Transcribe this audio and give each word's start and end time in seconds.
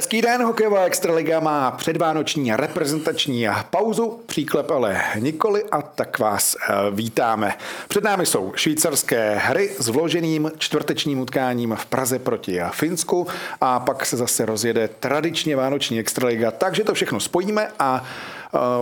Hezký 0.00 0.22
den, 0.22 0.42
hokejová 0.42 0.84
extraliga 0.84 1.40
má 1.40 1.70
předvánoční 1.70 2.56
reprezentační 2.56 3.46
pauzu, 3.70 4.20
příklep 4.26 4.70
ale 4.70 5.02
nikoli 5.18 5.64
a 5.64 5.82
tak 5.82 6.18
vás 6.18 6.56
eh, 6.56 6.74
vítáme. 6.90 7.54
Před 7.88 8.04
námi 8.04 8.26
jsou 8.26 8.52
švýcarské 8.56 9.34
hry 9.34 9.70
s 9.78 9.88
vloženým 9.88 10.52
čtvrtečním 10.58 11.20
utkáním 11.20 11.76
v 11.76 11.86
Praze 11.86 12.18
proti 12.18 12.60
Finsku 12.70 13.26
a 13.60 13.80
pak 13.80 14.06
se 14.06 14.16
zase 14.16 14.46
rozjede 14.46 14.88
tradičně 14.88 15.56
vánoční 15.56 15.98
extraliga, 15.98 16.50
takže 16.50 16.84
to 16.84 16.94
všechno 16.94 17.20
spojíme 17.20 17.68
a 17.78 18.04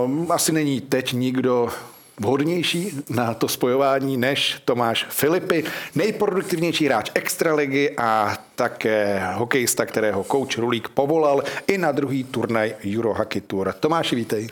um, 0.05 0.31
asi 0.31 0.51
není 0.51 0.81
teď 0.81 1.13
nikdo 1.13 1.69
vhodnější 2.19 3.01
na 3.09 3.33
to 3.33 3.47
spojování 3.47 4.17
než 4.17 4.61
Tomáš 4.65 5.05
Filipy, 5.09 5.63
nejproduktivnější 5.95 6.85
hráč 6.85 7.11
extraligy 7.13 7.95
a 7.97 8.37
také 8.55 9.21
hokejista, 9.33 9.85
kterého 9.85 10.23
coach 10.23 10.57
Rulík 10.57 10.89
povolal 10.89 11.43
i 11.67 11.77
na 11.77 11.91
druhý 11.91 12.23
turnaj 12.23 12.75
Euro 12.95 13.13
Hockey 13.13 13.41
Tour. 13.41 13.73
Tomáši, 13.79 14.15
vítej. 14.15 14.49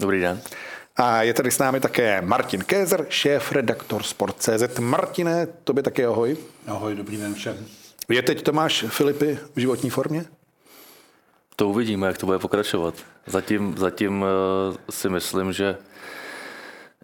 Dobrý 0.00 0.20
den. 0.20 0.40
A 0.96 1.22
je 1.22 1.34
tady 1.34 1.50
s 1.50 1.58
námi 1.58 1.80
také 1.80 2.22
Martin 2.22 2.64
Kézer, 2.64 3.06
šéf 3.08 3.52
redaktor 3.52 4.02
Sport.cz. 4.02 4.78
Martine, 4.80 5.46
tobě 5.64 5.82
také 5.82 6.06
ahoj. 6.06 6.36
Ahoj, 6.66 6.94
dobrý 6.94 7.16
den 7.16 7.34
všem. 7.34 7.66
Je 8.08 8.22
teď 8.22 8.42
Tomáš 8.42 8.84
Filipy 8.88 9.38
v 9.54 9.60
životní 9.60 9.90
formě? 9.90 10.24
To 11.56 11.68
uvidíme, 11.68 12.06
jak 12.06 12.18
to 12.18 12.26
bude 12.26 12.38
pokračovat. 12.38 12.94
Zatím, 13.26 13.74
zatím 13.78 14.22
uh, 14.22 14.26
si 14.90 15.08
myslím, 15.08 15.52
že 15.52 15.76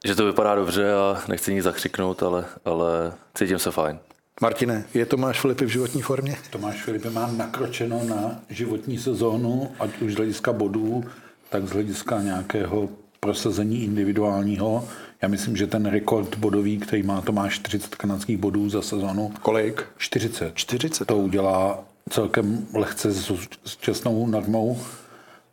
že 0.05 0.15
to 0.15 0.27
vypadá 0.27 0.55
dobře 0.55 0.93
a 0.93 1.23
nechci 1.29 1.55
nic 1.55 1.65
zakřiknout, 1.65 2.23
ale, 2.23 2.45
ale 2.65 3.13
cítím 3.35 3.59
se 3.59 3.71
fajn. 3.71 3.99
Martine, 4.41 4.85
je 4.95 5.07
Tomáš 5.07 5.41
Filipy 5.41 5.65
v 5.65 5.69
životní 5.69 6.03
formě? 6.03 6.37
Tomáš 6.51 6.83
Filipy 6.83 7.11
má 7.11 7.27
nakročeno 7.27 8.05
na 8.05 8.41
životní 8.49 8.99
sezónu, 8.99 9.73
ať 9.79 10.01
už 10.01 10.13
z 10.13 10.17
hlediska 10.17 10.53
bodů, 10.53 11.05
tak 11.51 11.67
z 11.67 11.71
hlediska 11.71 12.23
nějakého 12.23 12.89
prosazení 13.21 13.85
individuálního. 13.85 14.89
Já 15.23 15.29
myslím, 15.29 15.57
že 15.57 15.67
ten 15.67 15.87
rekord 15.87 16.35
bodový, 16.35 16.79
který 16.79 17.03
má 17.03 17.21
Tomáš 17.21 17.55
40 17.55 17.95
kanadských 17.95 18.39
bodů 18.39 18.71
za 18.71 18.83
sezónu. 18.83 19.33
Kolik? 19.43 19.87
40. 19.99 20.55
40. 20.55 21.05
To 21.05 21.17
udělá 21.19 21.85
celkem 22.11 22.67
lehce 22.75 23.13
s, 23.13 23.33
s 23.65 23.77
čestnou 23.77 24.27
normou. 24.27 24.81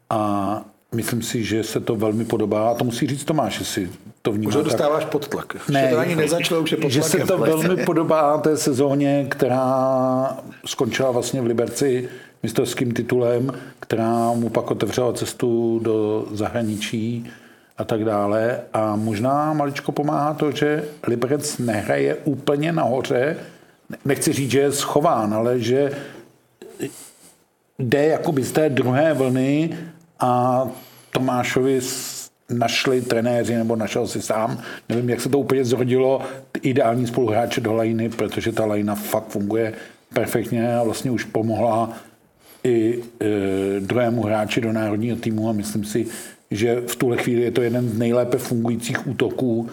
A 0.10 0.66
Myslím 0.96 1.22
si, 1.22 1.44
že 1.44 1.64
se 1.64 1.80
to 1.80 1.96
velmi 1.96 2.26
podobá. 2.26 2.70
A 2.70 2.74
to 2.74 2.84
musí 2.84 3.08
říct 3.08 3.24
Tomáš, 3.24 3.60
jestli 3.60 3.90
to 4.22 4.32
vnímá. 4.32 4.50
Už 4.50 4.56
ho 4.56 4.62
dostáváš 4.64 5.06
pod 5.06 5.28
tlak. 5.28 5.70
Ne, 5.70 5.90
to 5.90 5.98
ani 5.98 6.16
nezačalo, 6.16 6.62
už 6.62 6.72
je 6.72 6.78
pod 6.78 6.92
Že 6.92 7.04
se 7.04 7.20
to 7.20 7.38
velmi 7.38 7.86
podobá 7.86 8.38
té 8.38 8.58
sezóně, 8.58 9.26
která 9.30 10.38
skončila 10.66 11.12
vlastně 11.12 11.42
v 11.42 11.46
Liberci 11.46 12.10
mistrovským 12.44 12.92
titulem, 12.92 13.52
která 13.80 14.34
mu 14.34 14.50
pak 14.50 14.72
otevřela 14.72 15.14
cestu 15.14 15.80
do 15.84 16.28
zahraničí 16.32 17.30
a 17.78 17.84
tak 17.84 18.06
dále. 18.06 18.60
A 18.74 18.96
možná 18.96 19.54
maličko 19.54 19.92
pomáhá 19.92 20.34
to, 20.34 20.52
že 20.52 20.84
Liberec 21.08 21.58
nehraje 21.58 22.16
úplně 22.16 22.72
nahoře. 22.72 23.38
Nechci 24.06 24.34
říct, 24.34 24.52
že 24.52 24.60
je 24.60 24.72
schován, 24.72 25.34
ale 25.34 25.60
že 25.60 25.92
jde 27.80 28.06
jakoby 28.06 28.44
z 28.44 28.52
té 28.52 28.70
druhé 28.70 29.14
vlny 29.14 29.78
a 30.22 30.68
Tomášovi 31.12 31.80
našli 32.50 33.02
trenéři, 33.02 33.56
nebo 33.56 33.76
našel 33.76 34.08
si 34.08 34.22
sám, 34.22 34.62
nevím, 34.90 35.10
jak 35.10 35.22
se 35.22 35.30
to 35.30 35.40
úplně 35.40 35.66
zrodilo, 35.66 36.22
ideální 36.62 37.08
spoluhráče 37.08 37.62
do 37.62 37.74
lajny, 37.74 38.10
protože 38.10 38.52
ta 38.52 38.66
lajna 38.66 38.96
fakt 38.96 39.28
funguje 39.28 39.74
perfektně 40.14 40.76
a 40.76 40.84
vlastně 40.84 41.12
už 41.12 41.24
pomohla 41.24 41.94
i 42.64 43.04
e, 43.22 43.80
druhému 43.80 44.24
hráči 44.24 44.62
do 44.62 44.72
národního 44.72 45.18
týmu 45.18 45.50
a 45.50 45.52
myslím 45.52 45.86
si, 45.86 46.08
že 46.52 46.82
v 46.88 46.96
tuhle 46.96 47.18
chvíli 47.18 47.42
je 47.42 47.52
to 47.52 47.62
jeden 47.62 47.90
z 47.90 47.98
nejlépe 47.98 48.38
fungujících 48.38 49.08
útoků, 49.08 49.70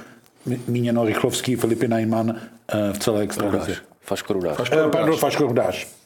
míněno 0.69 1.05
Rychlovský, 1.05 1.57
Filipy 1.57 1.89
Najman 1.89 2.31
e, 2.31 2.93
v 2.93 2.99
celé 2.99 3.23
extralize. 3.23 3.77
Faško 4.01 4.33
Rudáš. 4.33 4.57
Faško 4.57 4.75
Rudáš. 4.75 4.93
Pardon, 4.93 5.17
Faško 5.17 5.47
Rudáš. 5.47 5.98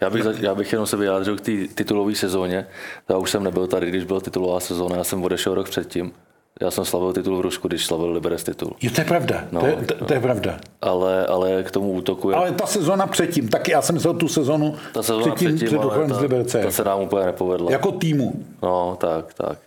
Já 0.00 0.10
bych, 0.10 0.24
já 0.40 0.54
bych 0.54 0.72
jenom 0.72 0.86
se 0.86 0.96
vyjádřil 0.96 1.36
k 1.36 1.40
té 1.40 1.52
titulové 1.74 2.14
sezóně. 2.14 2.66
Já 3.08 3.16
už 3.16 3.30
jsem 3.30 3.44
nebyl 3.44 3.66
tady, 3.66 3.88
když 3.88 4.04
byla 4.04 4.20
titulová 4.20 4.60
sezóna, 4.60 4.96
já 4.96 5.04
jsem 5.04 5.24
odešel 5.24 5.54
rok 5.54 5.68
předtím. 5.68 6.12
Já 6.60 6.70
jsem 6.70 6.84
slavil 6.84 7.12
titul 7.12 7.38
v 7.38 7.40
Rusku, 7.40 7.68
když 7.68 7.86
slavil 7.86 8.10
Liberec 8.10 8.44
titul. 8.44 8.76
Jo, 8.82 8.90
to 8.94 9.00
je 9.00 9.04
pravda, 9.04 9.44
no, 9.52 9.60
to, 9.60 9.66
je, 9.66 9.76
to, 9.76 10.04
to 10.04 10.14
je 10.14 10.20
pravda. 10.20 10.58
Ale, 10.82 11.26
ale 11.26 11.62
k 11.62 11.70
tomu 11.70 11.92
útoku... 11.92 12.30
Je... 12.30 12.36
Ale 12.36 12.52
ta 12.52 12.66
sezóna 12.66 13.06
předtím, 13.06 13.48
taky 13.48 13.70
já 13.72 13.82
jsem 13.82 13.94
myslel 13.94 14.14
tu 14.14 14.28
sezónu 14.28 14.76
ta 14.92 15.02
sezóna 15.02 15.34
předtím, 15.34 15.56
předtím 15.56 15.80
ale 15.80 16.08
ta, 16.08 16.14
z 16.14 16.20
Liberce. 16.20 16.62
Ta 16.62 16.70
se 16.70 16.84
nám 16.84 17.00
úplně 17.00 17.26
nepovedla. 17.26 17.70
Jako 17.70 17.92
týmu. 17.92 18.44
No, 18.62 18.96
tak, 19.00 19.34
tak. 19.34 19.58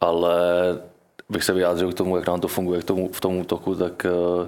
Ale 0.00 0.38
bych 1.28 1.44
se 1.44 1.52
vyjádřil 1.52 1.92
k 1.92 1.94
tomu, 1.94 2.16
jak 2.16 2.26
nám 2.26 2.40
to 2.40 2.48
funguje 2.48 2.80
k 2.80 2.84
tomu, 2.84 3.08
v 3.12 3.20
tom 3.20 3.36
útoku, 3.36 3.74
tak 3.74 4.06
uh, 4.40 4.46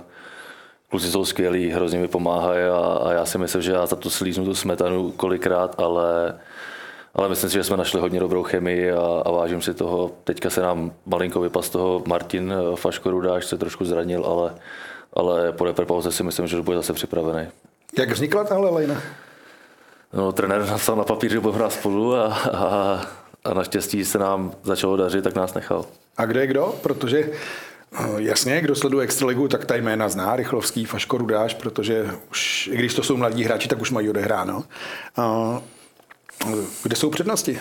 kluci 0.91 1.11
jsou 1.11 1.25
skvělí, 1.25 1.71
hrozně 1.71 1.99
mi 1.99 2.09
pomáhají 2.09 2.65
a, 2.65 2.79
a 2.79 3.13
já 3.13 3.25
si 3.27 3.39
myslím, 3.39 3.63
že 3.63 3.73
já 3.73 3.87
za 3.87 3.97
to 3.97 4.11
slíznu 4.11 4.45
tu 4.45 4.55
smetanu 4.55 5.11
kolikrát, 5.11 5.75
ale, 5.79 6.39
ale 7.15 7.29
myslím 7.29 7.51
si, 7.51 7.55
že 7.55 7.65
jsme 7.65 7.77
našli 7.77 8.01
hodně 8.01 8.21
dobrou 8.21 8.43
chemii 8.43 8.93
a, 8.93 9.23
a 9.27 9.31
vážím 9.31 9.63
si 9.63 9.75
toho. 9.75 10.11
Teďka 10.25 10.51
se 10.51 10.61
nám 10.61 10.93
malinko 11.07 11.41
vypas 11.41 11.71
toho 11.71 12.03
Martin 12.07 12.53
eh, 12.53 12.77
Faško 12.77 13.11
Rudáš 13.11 13.47
se 13.47 13.59
trošku 13.59 13.85
zranil, 13.85 14.25
ale, 14.25 14.55
ale 15.13 15.53
po 15.53 15.65
repauze 15.65 16.13
si 16.13 16.23
myslím, 16.23 16.47
že 16.47 16.63
bude 16.63 16.77
zase 16.77 16.93
připravený. 16.93 17.49
Jak 17.99 18.11
vznikla 18.11 18.45
tahle 18.45 18.71
lejna? 18.71 19.03
No, 20.13 20.33
trenér 20.33 20.67
napsal 20.67 20.97
na 20.97 21.05
papír, 21.05 21.31
že 21.31 21.41
budeme 21.41 21.59
hrát 21.59 21.73
spolu 21.73 22.15
a, 22.15 22.25
a, 22.53 23.01
a 23.45 23.55
naštěstí 23.55 24.05
se 24.05 24.19
nám 24.19 24.53
začalo 24.63 24.97
dařit, 24.97 25.25
tak 25.25 25.35
nás 25.35 25.55
nechal. 25.55 25.85
A 26.17 26.25
kde 26.25 26.41
je 26.41 26.47
kdo? 26.47 26.75
Protože 26.83 27.31
jasně, 28.17 28.61
kdo 28.61 28.75
sleduje 28.75 29.05
Extraligu, 29.05 29.49
tak 29.49 29.65
ta 29.65 29.75
jména 29.75 30.09
zná, 30.09 30.37
Rychlovský, 30.37 30.85
Faško 30.85 31.19
Rudáš, 31.19 31.55
protože 31.55 32.11
už, 32.31 32.71
i 32.73 32.77
když 32.77 32.95
to 32.95 33.03
jsou 33.03 33.17
mladí 33.17 33.45
hráči, 33.45 33.69
tak 33.69 33.81
už 33.81 33.91
mají 33.91 34.11
odehráno. 34.11 34.65
Kde 36.83 36.97
jsou 36.97 37.11
přednosti 37.11 37.59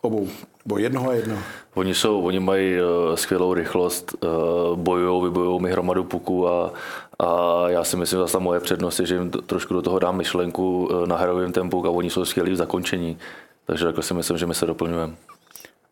obou? 0.00 0.28
Bo 0.66 0.78
jednoho 0.78 1.10
a 1.10 1.14
jednoho? 1.14 1.42
Oni, 1.74 1.94
jsou, 1.94 2.22
oni 2.22 2.40
mají 2.40 2.74
uh, 2.74 3.14
skvělou 3.14 3.54
rychlost, 3.54 4.14
bojují, 4.74 5.22
vybojují 5.22 5.62
mi 5.62 5.72
hromadu 5.72 6.04
puku 6.04 6.48
a, 6.48 6.72
a 7.18 7.64
já 7.68 7.84
si 7.84 7.96
myslím, 7.96 8.20
že 8.26 8.32
ta 8.32 8.38
moje 8.38 8.60
přednost 8.60 9.00
je, 9.00 9.06
že 9.06 9.14
jim 9.14 9.30
trošku 9.30 9.74
do 9.74 9.82
toho 9.82 9.98
dám 9.98 10.16
myšlenku, 10.16 10.90
nahraju 11.06 11.52
ten 11.52 11.70
puk 11.70 11.86
a 11.86 11.90
oni 11.90 12.10
jsou 12.10 12.24
skvělí 12.24 12.52
v 12.52 12.56
zakončení. 12.56 13.18
Takže 13.66 13.86
jako 13.86 14.02
si 14.02 14.14
myslím, 14.14 14.38
že 14.38 14.46
my 14.46 14.54
se 14.54 14.66
doplňujeme. 14.66 15.14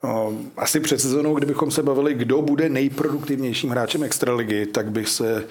No, 0.04 0.32
asi 0.56 0.80
před 0.80 1.00
sezónou, 1.00 1.34
kdybychom 1.34 1.70
se 1.70 1.82
bavili, 1.82 2.14
kdo 2.14 2.42
bude 2.42 2.68
nejproduktivnějším 2.68 3.70
hráčem 3.70 4.02
Extraligy, 4.02 4.66
tak 4.66 4.90
bych 4.90 5.08
se 5.08 5.44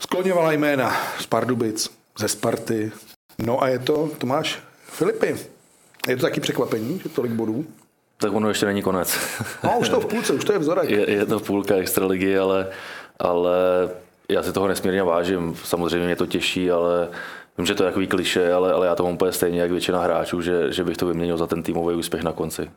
skloněvala 0.00 0.52
jména 0.52 0.96
z 1.18 1.26
Pardubic, 1.26 1.90
ze 2.18 2.28
Sparty. 2.28 2.92
No 3.38 3.62
a 3.62 3.68
je 3.68 3.78
to 3.78 4.10
Tomáš 4.18 4.58
Filipy. 4.86 5.36
Je 6.08 6.16
to 6.16 6.22
taky 6.22 6.40
překvapení, 6.40 7.00
že 7.02 7.08
tolik 7.08 7.32
bodů? 7.32 7.64
Tak 8.16 8.32
ono 8.32 8.48
ještě 8.48 8.66
není 8.66 8.82
konec. 8.82 9.18
No, 9.64 9.78
už 9.78 9.88
to 9.88 10.00
v 10.00 10.06
půlce, 10.06 10.32
už 10.32 10.44
to 10.44 10.52
je 10.52 10.58
vzorek. 10.58 10.90
Je, 10.90 11.10
je 11.10 11.26
to 11.26 11.40
půlka 11.40 11.74
extraligy, 11.74 12.38
ale, 12.38 12.68
ale 13.18 13.54
já 14.28 14.42
si 14.42 14.52
toho 14.52 14.68
nesmírně 14.68 15.02
vážím. 15.02 15.56
Samozřejmě 15.64 16.06
mě 16.06 16.16
to 16.16 16.26
těší, 16.26 16.70
ale 16.70 17.08
vím, 17.58 17.66
že 17.66 17.74
to 17.74 17.82
je 17.82 17.88
takový 17.88 18.06
kliše, 18.06 18.52
ale, 18.52 18.72
ale 18.72 18.86
já 18.86 18.94
to 18.94 19.02
mám 19.02 19.14
úplně 19.14 19.32
stejně, 19.32 19.60
jak 19.60 19.70
většina 19.70 20.02
hráčů, 20.02 20.42
že, 20.42 20.72
že 20.72 20.84
bych 20.84 20.96
to 20.96 21.06
vyměnil 21.06 21.36
za 21.36 21.46
ten 21.46 21.62
týmový 21.62 21.96
úspěch 21.96 22.22
na 22.22 22.32
konci. 22.32 22.70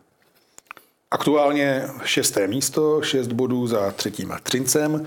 Aktuálně 1.11 1.83
šesté 2.03 2.47
místo, 2.47 3.01
šest 3.01 3.27
bodů 3.27 3.67
za 3.67 3.91
třetím 3.91 4.33
Trincem. 4.43 5.05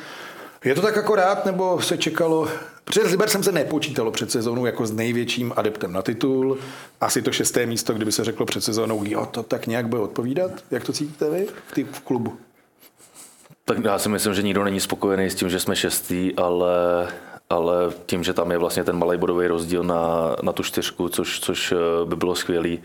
Je 0.64 0.74
to 0.74 0.82
tak 0.82 0.98
akorát, 0.98 1.46
nebo 1.46 1.82
se 1.82 1.98
čekalo, 1.98 2.48
protože 2.84 3.00
s 3.00 3.10
Libercem 3.10 3.42
se 3.42 3.52
nepočítalo 3.52 4.10
před 4.10 4.30
sezónou 4.30 4.66
jako 4.66 4.86
s 4.86 4.92
největším 4.92 5.52
adeptem 5.56 5.92
na 5.92 6.02
titul. 6.02 6.58
Asi 7.00 7.22
to 7.22 7.32
šesté 7.32 7.66
místo, 7.66 7.92
kdyby 7.92 8.12
se 8.12 8.24
řeklo 8.24 8.46
před 8.46 8.64
sezónou, 8.64 9.04
jo, 9.04 9.26
to 9.26 9.42
tak 9.42 9.66
nějak 9.66 9.88
bude 9.88 10.02
odpovídat. 10.02 10.50
Jak 10.70 10.84
to 10.84 10.92
cítíte 10.92 11.30
vy 11.30 11.46
v, 11.66 11.74
tý, 11.74 11.84
v 11.84 12.00
klubu? 12.00 12.36
Tak 13.64 13.84
já 13.84 13.98
si 13.98 14.08
myslím, 14.08 14.34
že 14.34 14.42
nikdo 14.42 14.64
není 14.64 14.80
spokojený 14.80 15.30
s 15.30 15.34
tím, 15.34 15.50
že 15.50 15.60
jsme 15.60 15.76
šestý, 15.76 16.34
ale, 16.36 17.08
ale 17.50 17.92
tím, 18.06 18.24
že 18.24 18.32
tam 18.32 18.50
je 18.50 18.58
vlastně 18.58 18.84
ten 18.84 18.96
malý 18.96 19.18
bodový 19.18 19.46
rozdíl 19.46 19.82
na, 19.82 20.36
na 20.42 20.52
tu 20.52 20.62
čtyřku, 20.62 21.08
což, 21.08 21.40
což 21.40 21.72
eh, 21.72 21.76
by 22.04 22.16
bylo 22.16 22.34
skvělý, 22.34 22.82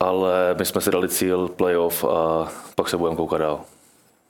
ale 0.00 0.54
my 0.58 0.64
jsme 0.64 0.80
si 0.80 0.90
dali 0.90 1.08
cíl 1.08 1.48
playoff 1.48 2.04
a 2.04 2.48
pak 2.74 2.88
se 2.88 2.96
budeme 2.96 3.16
koukat 3.16 3.40
dál. 3.40 3.60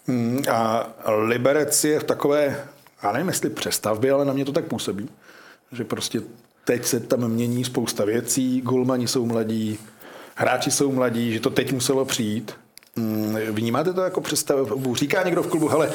Hmm, 0.07 0.43
a 0.51 0.87
Liberec 1.07 1.85
je 1.85 2.01
v 2.01 2.05
takové, 2.05 2.65
já 3.03 3.13
nevím, 3.13 3.29
jestli 3.29 3.51
přestavbě, 3.51 4.13
ale 4.13 4.25
na 4.25 4.33
mě 4.33 4.45
to 4.45 4.53
tak 4.53 4.65
působí, 4.65 5.09
že 5.73 5.85
prostě 5.85 6.23
teď 6.65 6.85
se 6.85 7.01
tam 7.01 7.29
mění 7.29 7.65
spousta 7.65 8.05
věcí, 8.05 8.61
gulmani 8.61 9.09
jsou 9.09 9.27
mladí, 9.27 9.79
hráči 10.35 10.71
jsou 10.71 10.93
mladí, 10.93 11.33
že 11.33 11.41
to 11.41 11.51
teď 11.51 11.73
muselo 11.73 12.05
přijít. 12.05 12.55
Hmm, 12.97 13.37
vnímáte 13.37 13.93
to 13.93 14.01
jako 14.01 14.21
přestavbu? 14.21 14.95
Říká 14.95 15.23
někdo 15.23 15.43
v 15.43 15.47
klubu, 15.47 15.69
hele, 15.69 15.91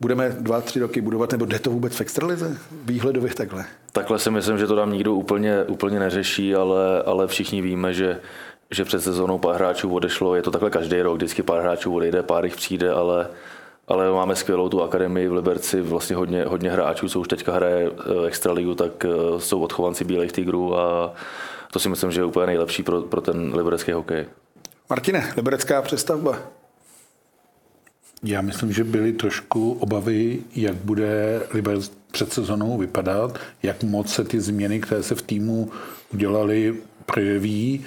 budeme 0.00 0.28
dva, 0.28 0.60
tři 0.60 0.80
roky 0.80 1.00
budovat, 1.00 1.32
nebo 1.32 1.44
jde 1.44 1.58
to 1.58 1.70
vůbec 1.70 1.96
v 1.96 2.00
extralize? 2.00 2.58
Výhledově 2.84 3.34
takhle? 3.34 3.64
Takhle 3.92 4.18
si 4.18 4.30
myslím, 4.30 4.58
že 4.58 4.66
to 4.66 4.76
tam 4.76 4.92
nikdo 4.92 5.14
úplně, 5.14 5.64
úplně 5.64 5.98
neřeší, 5.98 6.54
ale, 6.54 7.02
ale 7.02 7.26
všichni 7.26 7.62
víme, 7.62 7.94
že 7.94 8.20
že 8.70 8.84
před 8.84 9.00
sezónou 9.00 9.38
pár 9.38 9.54
hráčů 9.54 9.94
odešlo, 9.94 10.34
je 10.34 10.42
to 10.42 10.50
takhle 10.50 10.70
každý 10.70 11.02
rok, 11.02 11.16
vždycky 11.16 11.42
pár 11.42 11.60
hráčů 11.60 11.94
odejde, 11.94 12.22
pár 12.22 12.44
jich 12.44 12.56
přijde, 12.56 12.90
ale, 12.90 13.28
ale 13.88 14.12
máme 14.12 14.36
skvělou 14.36 14.68
tu 14.68 14.82
akademii 14.82 15.28
v 15.28 15.32
Liberci, 15.32 15.80
vlastně 15.80 16.16
hodně, 16.16 16.44
hodně 16.44 16.70
hráčů, 16.70 17.08
co 17.08 17.20
už 17.20 17.28
teďka 17.28 17.52
hraje 17.52 17.90
eh, 17.90 18.26
extraligu, 18.26 18.74
tak 18.74 19.04
eh, 19.04 19.40
jsou 19.40 19.60
odchovanci 19.60 20.04
Bílých 20.04 20.32
tigrů 20.32 20.78
a 20.78 21.14
to 21.72 21.78
si 21.78 21.88
myslím, 21.88 22.10
že 22.10 22.20
je 22.20 22.24
úplně 22.24 22.46
nejlepší 22.46 22.82
pro, 22.82 23.02
pro 23.02 23.20
ten 23.20 23.54
liberecký 23.54 23.92
hokej. 23.92 24.26
Martine, 24.90 25.32
liberecká 25.36 25.82
přestavba. 25.82 26.38
Já 28.22 28.40
myslím, 28.40 28.72
že 28.72 28.84
byly 28.84 29.12
trošku 29.12 29.72
obavy, 29.72 30.38
jak 30.56 30.74
bude 30.74 31.42
Liberec 31.54 31.92
před 32.10 32.32
sezonou 32.32 32.78
vypadat, 32.78 33.38
jak 33.62 33.82
moc 33.82 34.12
se 34.12 34.24
ty 34.24 34.40
změny, 34.40 34.80
které 34.80 35.02
se 35.02 35.14
v 35.14 35.22
týmu 35.22 35.70
udělaly, 36.12 36.76
projeví. 37.06 37.86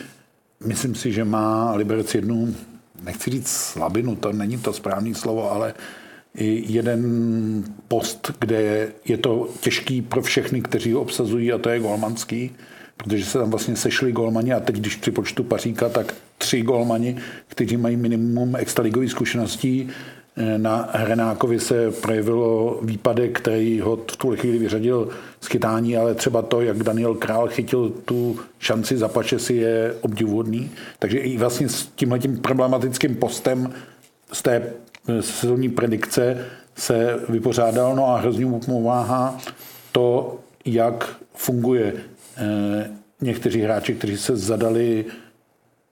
Myslím 0.66 0.96
si, 0.96 1.12
že 1.12 1.24
má 1.24 1.76
Liberec 1.76 2.16
jednu, 2.16 2.56
nechci 3.04 3.32
říct 3.32 3.48
slabinu, 3.48 4.16
to 4.16 4.34
není 4.34 4.58
to 4.58 4.74
správné 4.74 5.16
slovo, 5.16 5.52
ale 5.52 5.74
i 6.38 6.74
jeden 6.74 7.04
post, 7.88 8.32
kde 8.40 8.92
je 9.06 9.18
to 9.18 9.50
těžký 9.60 10.02
pro 10.02 10.22
všechny, 10.22 10.62
kteří 10.62 10.92
ho 10.92 11.02
obsazují, 11.02 11.52
a 11.52 11.58
to 11.58 11.70
je 11.70 11.80
golmanský, 11.80 12.52
protože 12.98 13.26
se 13.26 13.40
tam 13.40 13.50
vlastně 13.50 13.76
sešli 13.76 14.12
golmani 14.12 14.54
a 14.54 14.60
teď, 14.60 14.76
když 14.76 14.96
připočtu 14.96 15.44
Paříka, 15.44 15.90
tak 15.90 16.14
tři 16.38 16.62
golmani, 16.62 17.18
kteří 17.48 17.78
mají 17.78 17.98
minimum 17.98 18.56
extraligových 18.56 19.12
zkušeností, 19.12 19.90
na 20.58 20.90
Hrenákovi 20.94 21.60
se 21.60 21.92
projevilo 21.92 22.80
výpadek, 22.82 23.40
který 23.40 23.80
ho 23.80 23.96
v 23.96 24.18
tu 24.18 24.36
chvíli 24.36 24.58
vyřadil 24.58 25.10
z 25.42 25.48
chytání, 25.48 25.98
ale 25.98 26.16
třeba 26.16 26.42
to, 26.42 26.62
jak 26.62 26.84
Daniel 26.84 27.16
Král 27.16 27.48
chytil 27.48 27.90
tu 27.90 28.40
šanci 28.60 28.98
za 28.98 29.12
si 29.38 29.54
je 29.54 29.96
obdivuhodný. 30.02 30.72
Takže 31.00 31.18
i 31.18 31.38
vlastně 31.38 31.70
s 31.70 31.86
tímhletím 31.86 32.38
problematickým 32.38 33.16
postem 33.16 33.74
z 34.32 34.42
té 34.42 34.74
sezónní 35.22 35.70
predikce 35.70 36.46
se 36.76 37.20
vypořádal, 37.30 37.96
no 37.96 38.08
a 38.08 38.20
hrozně 38.20 38.46
mu 38.46 38.60
pomáhá 38.60 39.38
to, 39.92 40.40
jak 40.66 41.16
funguje 41.36 41.94
eh, 42.38 42.92
někteří 43.22 43.62
hráči, 43.62 43.94
kteří 43.94 44.18
se 44.18 44.38
zadali 44.38 45.06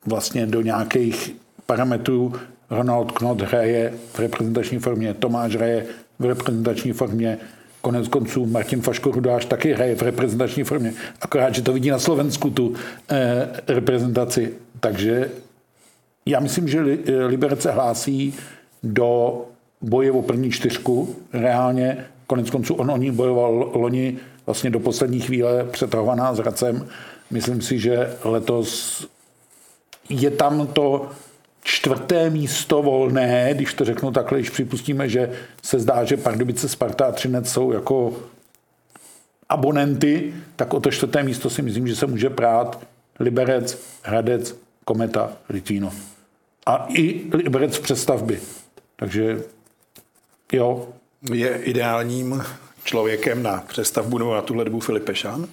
vlastně 0.05 0.45
do 0.45 0.61
nějakých 0.61 1.35
parametrů, 1.65 2.33
Ronald 2.71 3.11
Knot 3.11 3.41
hraje 3.41 3.93
v 4.13 4.19
reprezentační 4.19 4.79
formě, 4.79 5.13
Tomáš 5.13 5.55
hraje 5.55 5.85
v 6.19 6.25
reprezentační 6.25 6.91
formě, 6.91 7.37
konec 7.81 8.07
konců 8.07 8.45
Martin 8.45 8.81
Faško 8.81 9.11
Rudáš 9.11 9.45
taky 9.45 9.73
hraje 9.73 9.95
v 9.95 10.01
reprezentační 10.01 10.63
formě, 10.63 10.93
akorát, 11.21 11.55
že 11.55 11.61
to 11.61 11.73
vidí 11.73 11.89
na 11.89 11.99
Slovensku 11.99 12.49
tu 12.49 12.73
eh, 13.09 13.47
reprezentaci. 13.67 14.53
Takže 14.79 15.29
já 16.25 16.39
myslím, 16.39 16.67
že 16.67 16.81
Liberec 17.27 17.61
se 17.61 17.71
hlásí 17.71 18.33
do 18.83 19.41
boje 19.81 20.11
o 20.11 20.21
první 20.21 20.51
čtyřku. 20.51 21.15
Reálně, 21.33 22.05
konec 22.27 22.49
konců 22.49 22.73
on 22.73 22.91
o 22.91 22.97
ní 22.97 23.11
bojoval 23.11 23.71
loni 23.73 24.17
vlastně 24.45 24.69
do 24.69 24.79
poslední 24.79 25.19
chvíle 25.19 25.63
přetahovaná 25.63 26.33
s 26.33 26.39
Racem. 26.39 26.87
Myslím 27.31 27.61
si, 27.61 27.79
že 27.79 28.13
letos 28.23 29.01
je 30.09 30.31
tam 30.31 30.67
to 30.67 31.09
čtvrté 31.63 32.29
místo 32.29 32.81
volné, 32.81 33.49
když 33.53 33.73
to 33.73 33.85
řeknu 33.85 34.11
takhle, 34.11 34.39
když 34.39 34.49
připustíme, 34.49 35.09
že 35.09 35.31
se 35.63 35.79
zdá, 35.79 36.03
že 36.03 36.17
Pardubice, 36.17 36.69
Sparta 36.69 37.05
a 37.05 37.11
Třinec 37.11 37.51
jsou 37.51 37.71
jako 37.71 38.13
abonenty, 39.49 40.33
tak 40.55 40.73
o 40.73 40.79
to 40.79 40.91
čtvrté 40.91 41.23
místo 41.23 41.49
si 41.49 41.61
myslím, 41.61 41.87
že 41.87 41.95
se 41.95 42.07
může 42.07 42.29
prát 42.29 42.79
Liberec, 43.19 43.77
Hradec, 44.03 44.55
Kometa, 44.85 45.33
Litvínov. 45.49 45.95
A 46.65 46.85
i 46.89 47.21
Liberec 47.33 47.79
přestavby. 47.79 48.39
Takže 48.95 49.43
jo. 50.51 50.87
Je 51.33 51.49
ideálním 51.49 52.43
člověkem 52.83 53.43
na 53.43 53.63
přestavbu 53.67 54.17
nebo 54.17 54.33
na 54.33 54.41
tuhle 54.41 54.65
dobu 54.65 54.79
Filip 54.79 55.03
Pešán? 55.03 55.47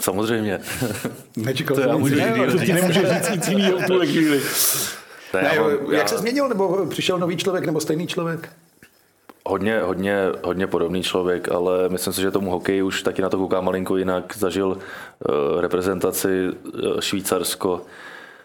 Samozřejmě. 0.00 0.60
Nečekal 1.36 1.76
to 1.76 1.80
já 1.80 1.96
můžu 1.96 2.14
ne, 2.14 2.50
to 2.52 2.58
ti 2.58 2.72
nemůže 2.72 3.14
říct 3.14 3.30
nic 3.30 3.48
jiného 3.48 3.78
v 3.78 3.86
tuhle 3.86 4.06
chvíli. 4.06 4.40
Ne, 5.34 5.42
ne, 5.42 5.50
já, 5.54 5.96
jak 5.96 6.08
se 6.08 6.18
změnil, 6.18 6.48
nebo 6.48 6.86
přišel 6.86 7.18
nový 7.18 7.36
člověk, 7.36 7.66
nebo 7.66 7.80
stejný 7.80 8.06
člověk? 8.06 8.48
Hodně, 9.46 9.80
hodně, 9.80 10.16
hodně 10.44 10.66
podobný 10.66 11.02
člověk, 11.02 11.52
ale 11.52 11.88
myslím 11.88 12.12
si, 12.12 12.20
že 12.20 12.30
tomu 12.30 12.50
hokeji 12.50 12.82
už 12.82 13.02
taky 13.02 13.22
na 13.22 13.28
to 13.28 13.38
kouká 13.38 13.60
malinko 13.60 13.96
jinak. 13.96 14.36
Zažil 14.36 14.68
uh, 14.68 15.60
reprezentaci 15.60 16.48
uh, 16.48 17.00
Švýcarsko, 17.00 17.80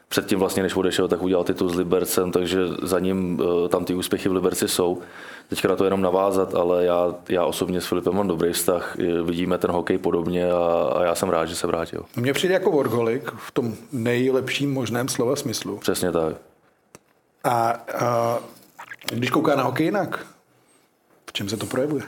předtím 0.09 0.39
vlastně, 0.39 0.63
než 0.63 0.75
odešel, 0.75 1.07
tak 1.07 1.21
udělal 1.21 1.44
titul 1.44 1.69
s 1.69 1.75
Libercem, 1.75 2.31
takže 2.31 2.59
za 2.83 3.00
ním 3.00 3.39
uh, 3.39 3.68
tam 3.68 3.86
ty 3.86 3.94
úspěchy 3.94 4.30
v 4.30 4.33
Liberci 4.33 4.68
jsou 4.68 5.01
teďka 5.50 5.68
na 5.68 5.75
to 5.75 5.83
jenom 5.83 6.01
navázat, 6.01 6.56
ale 6.56 6.86
já, 6.86 7.15
já 7.30 7.45
osobně 7.45 7.81
s 7.81 7.86
Filipem 7.86 8.15
mám 8.15 8.27
dobrý 8.27 8.54
vztah, 8.54 8.95
vidíme 9.24 9.57
ten 9.57 9.71
hokej 9.71 9.98
podobně 9.98 10.51
a, 10.51 10.92
a 10.95 11.04
já 11.04 11.15
jsem 11.15 11.30
rád, 11.30 11.45
že 11.45 11.56
se 11.56 11.68
vrátil. 11.68 12.06
Mně 12.15 12.33
přijde 12.33 12.54
jako 12.54 12.71
workoholik 12.71 13.31
v 13.31 13.51
tom 13.51 13.75
nejlepším 13.92 14.74
možném 14.74 15.07
slova 15.07 15.36
smyslu. 15.36 15.77
Přesně 15.77 16.12
tak. 16.12 16.36
A, 17.44 17.69
a 18.00 18.39
když 19.13 19.30
kouká 19.30 19.56
na 19.56 19.63
hokej 19.63 19.86
jinak, 19.86 20.27
v 21.30 21.33
čem 21.33 21.50
se 21.50 21.57
to 21.57 21.65
projevuje? 21.65 22.04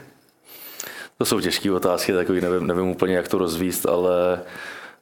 To 1.18 1.24
jsou 1.24 1.40
těžké 1.40 1.72
otázky, 1.72 2.12
takový 2.12 2.40
nevím, 2.40 2.66
nevím 2.66 2.88
úplně, 2.88 3.16
jak 3.16 3.28
to 3.28 3.38
rozvíst, 3.38 3.86
ale 3.86 4.40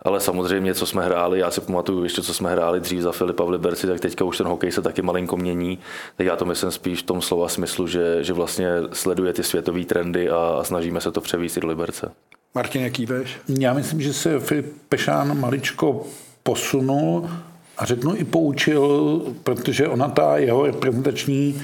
ale 0.02 0.20
samozřejmě, 0.20 0.74
co 0.74 0.86
jsme 0.86 1.04
hráli, 1.04 1.38
já 1.38 1.50
si 1.50 1.60
pamatuju 1.60 2.02
ještě, 2.02 2.22
co 2.22 2.34
jsme 2.34 2.50
hráli 2.50 2.80
dřív 2.80 3.00
za 3.00 3.12
Filipa 3.12 3.44
v 3.44 3.50
Liberci, 3.50 3.86
tak 3.86 4.00
teďka 4.00 4.24
už 4.24 4.38
ten 4.38 4.46
hokej 4.46 4.72
se 4.72 4.82
taky 4.82 5.02
malinko 5.02 5.36
mění. 5.36 5.78
Tak 6.16 6.26
já 6.26 6.36
to 6.36 6.44
myslím 6.44 6.70
spíš 6.70 7.02
v 7.02 7.06
tom 7.06 7.22
slova 7.22 7.48
smyslu, 7.48 7.86
že, 7.86 8.24
že 8.24 8.32
vlastně 8.32 8.68
sleduje 8.92 9.32
ty 9.32 9.42
světové 9.42 9.84
trendy 9.84 10.30
a 10.30 10.60
snažíme 10.62 11.00
se 11.00 11.12
to 11.12 11.20
převíst 11.20 11.58
do 11.58 11.68
Liberce. 11.68 12.10
Martin, 12.54 12.82
jaký 12.82 13.06
veš? 13.06 13.36
Já 13.48 13.74
myslím, 13.74 14.00
že 14.00 14.12
se 14.12 14.40
Filip 14.40 14.66
Pešán 14.88 15.40
maličko 15.40 16.06
posunul 16.42 17.30
a 17.78 17.84
řeknu 17.84 18.16
i 18.16 18.24
poučil, 18.24 19.22
protože 19.42 19.88
ona 19.88 20.08
ta 20.08 20.38
jeho 20.38 20.66
reprezentační 20.66 21.62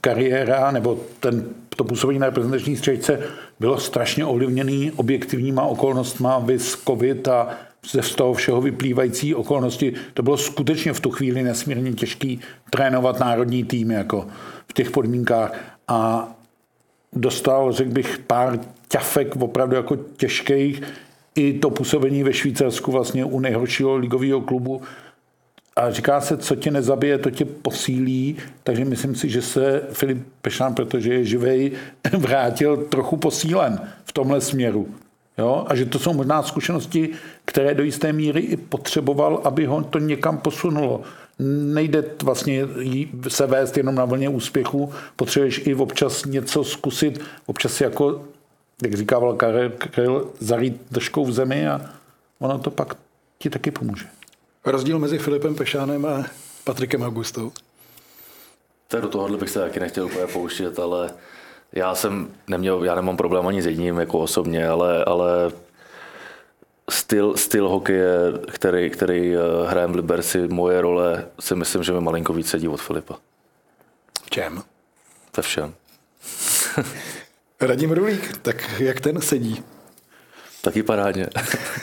kariéra 0.00 0.70
nebo 0.70 1.00
ten, 1.20 1.48
to 1.76 1.84
působení 1.84 2.18
na 2.18 2.26
reprezentační 2.26 2.76
střečce 2.76 3.18
bylo 3.60 3.78
strašně 3.78 4.24
ovlivněný 4.24 4.92
objektivníma 4.96 5.62
okolnostma, 5.62 6.38
vys 6.38 6.82
covid 6.86 7.28
a 7.28 7.48
ze 7.90 8.02
z 8.02 8.14
toho 8.14 8.34
všeho 8.34 8.60
vyplývající 8.60 9.34
okolnosti. 9.34 9.92
To 10.14 10.22
bylo 10.22 10.36
skutečně 10.36 10.92
v 10.92 11.00
tu 11.00 11.10
chvíli 11.10 11.42
nesmírně 11.42 11.92
těžký 11.92 12.40
trénovat 12.70 13.20
národní 13.20 13.64
tým 13.64 13.90
jako 13.90 14.26
v 14.68 14.72
těch 14.72 14.90
podmínkách 14.90 15.54
a 15.88 16.28
dostal, 17.12 17.72
řekl 17.72 17.90
bych, 17.90 18.18
pár 18.18 18.58
ťafek 18.88 19.36
opravdu 19.36 19.76
jako 19.76 19.96
těžkých. 19.96 20.82
I 21.34 21.58
to 21.58 21.70
působení 21.70 22.22
ve 22.22 22.32
Švýcarsku 22.32 22.92
vlastně 22.92 23.24
u 23.24 23.40
nejhoršího 23.40 23.96
ligového 23.96 24.40
klubu 24.40 24.82
a 25.76 25.90
říká 25.90 26.20
se, 26.20 26.36
co 26.36 26.56
tě 26.56 26.70
nezabije, 26.70 27.18
to 27.18 27.30
tě 27.30 27.44
posílí, 27.44 28.36
takže 28.62 28.84
myslím 28.84 29.14
si, 29.14 29.28
že 29.28 29.42
se 29.42 29.82
Filip 29.92 30.26
Pešán, 30.42 30.74
protože 30.74 31.14
je 31.14 31.24
živej, 31.24 31.72
vrátil 32.18 32.76
trochu 32.76 33.16
posílen 33.16 33.80
v 34.04 34.12
tomhle 34.12 34.40
směru. 34.40 34.88
Jo? 35.38 35.64
A 35.68 35.74
že 35.74 35.86
to 35.86 35.98
jsou 35.98 36.12
možná 36.12 36.42
zkušenosti, 36.42 37.10
které 37.44 37.74
do 37.74 37.82
jisté 37.82 38.12
míry 38.12 38.40
i 38.40 38.56
potřeboval, 38.56 39.40
aby 39.44 39.66
ho 39.66 39.82
to 39.82 39.98
někam 39.98 40.38
posunulo. 40.38 41.02
Nejde 41.74 42.04
vlastně 42.22 42.62
se 43.28 43.46
vést 43.46 43.76
jenom 43.76 43.94
na 43.94 44.04
vlně 44.04 44.28
úspěchu, 44.28 44.92
potřebuješ 45.16 45.66
i 45.66 45.74
občas 45.74 46.24
něco 46.24 46.64
zkusit, 46.64 47.20
občas 47.46 47.80
jako, 47.80 48.24
jak 48.82 48.94
říkával 48.94 49.34
Karel, 49.34 50.26
zarít 50.38 50.82
držkou 50.90 51.24
v 51.24 51.32
zemi 51.32 51.68
a 51.68 51.80
ono 52.38 52.58
to 52.58 52.70
pak 52.70 52.96
ti 53.38 53.50
taky 53.50 53.70
pomůže. 53.70 54.06
Rozdíl 54.64 54.98
mezi 54.98 55.18
Filipem 55.18 55.54
Pešánem 55.54 56.06
a 56.06 56.26
Patrikem 56.64 57.02
Augustou? 57.02 57.52
Tak 58.88 59.02
do 59.02 59.08
tohohle 59.08 59.38
bych 59.38 59.50
se 59.50 59.58
taky 59.60 59.80
nechtěl 59.80 60.04
úplně 60.06 60.26
pouštět, 60.26 60.78
ale 60.78 61.14
já 61.72 61.94
jsem 61.94 62.34
neměl, 62.48 62.84
já 62.84 62.94
nemám 62.94 63.16
problém 63.16 63.46
ani 63.46 63.62
s 63.62 63.66
jedním 63.66 63.98
jako 63.98 64.18
osobně, 64.18 64.68
ale, 64.68 65.04
ale 65.04 65.52
styl, 66.90 67.36
styl 67.36 67.68
hokeje, 67.68 68.16
který, 68.52 68.90
který 68.90 69.36
eh, 69.36 69.38
hrajem 69.66 69.92
v 69.92 69.96
Liberci, 69.96 70.48
moje 70.48 70.80
role, 70.80 71.26
si 71.40 71.54
myslím, 71.54 71.82
že 71.82 71.92
mi 71.92 72.00
malinko 72.00 72.32
víc 72.32 72.50
sedí 72.50 72.68
od 72.68 72.80
Filipa. 72.80 73.18
V 74.24 74.30
čem? 74.30 74.62
Ve 75.36 75.42
všem. 75.42 75.74
Radim 77.60 77.92
Rulík, 77.92 78.36
tak 78.42 78.80
jak 78.80 79.00
ten 79.00 79.20
sedí? 79.20 79.64
Taky 80.64 80.82
parádně. 80.82 81.26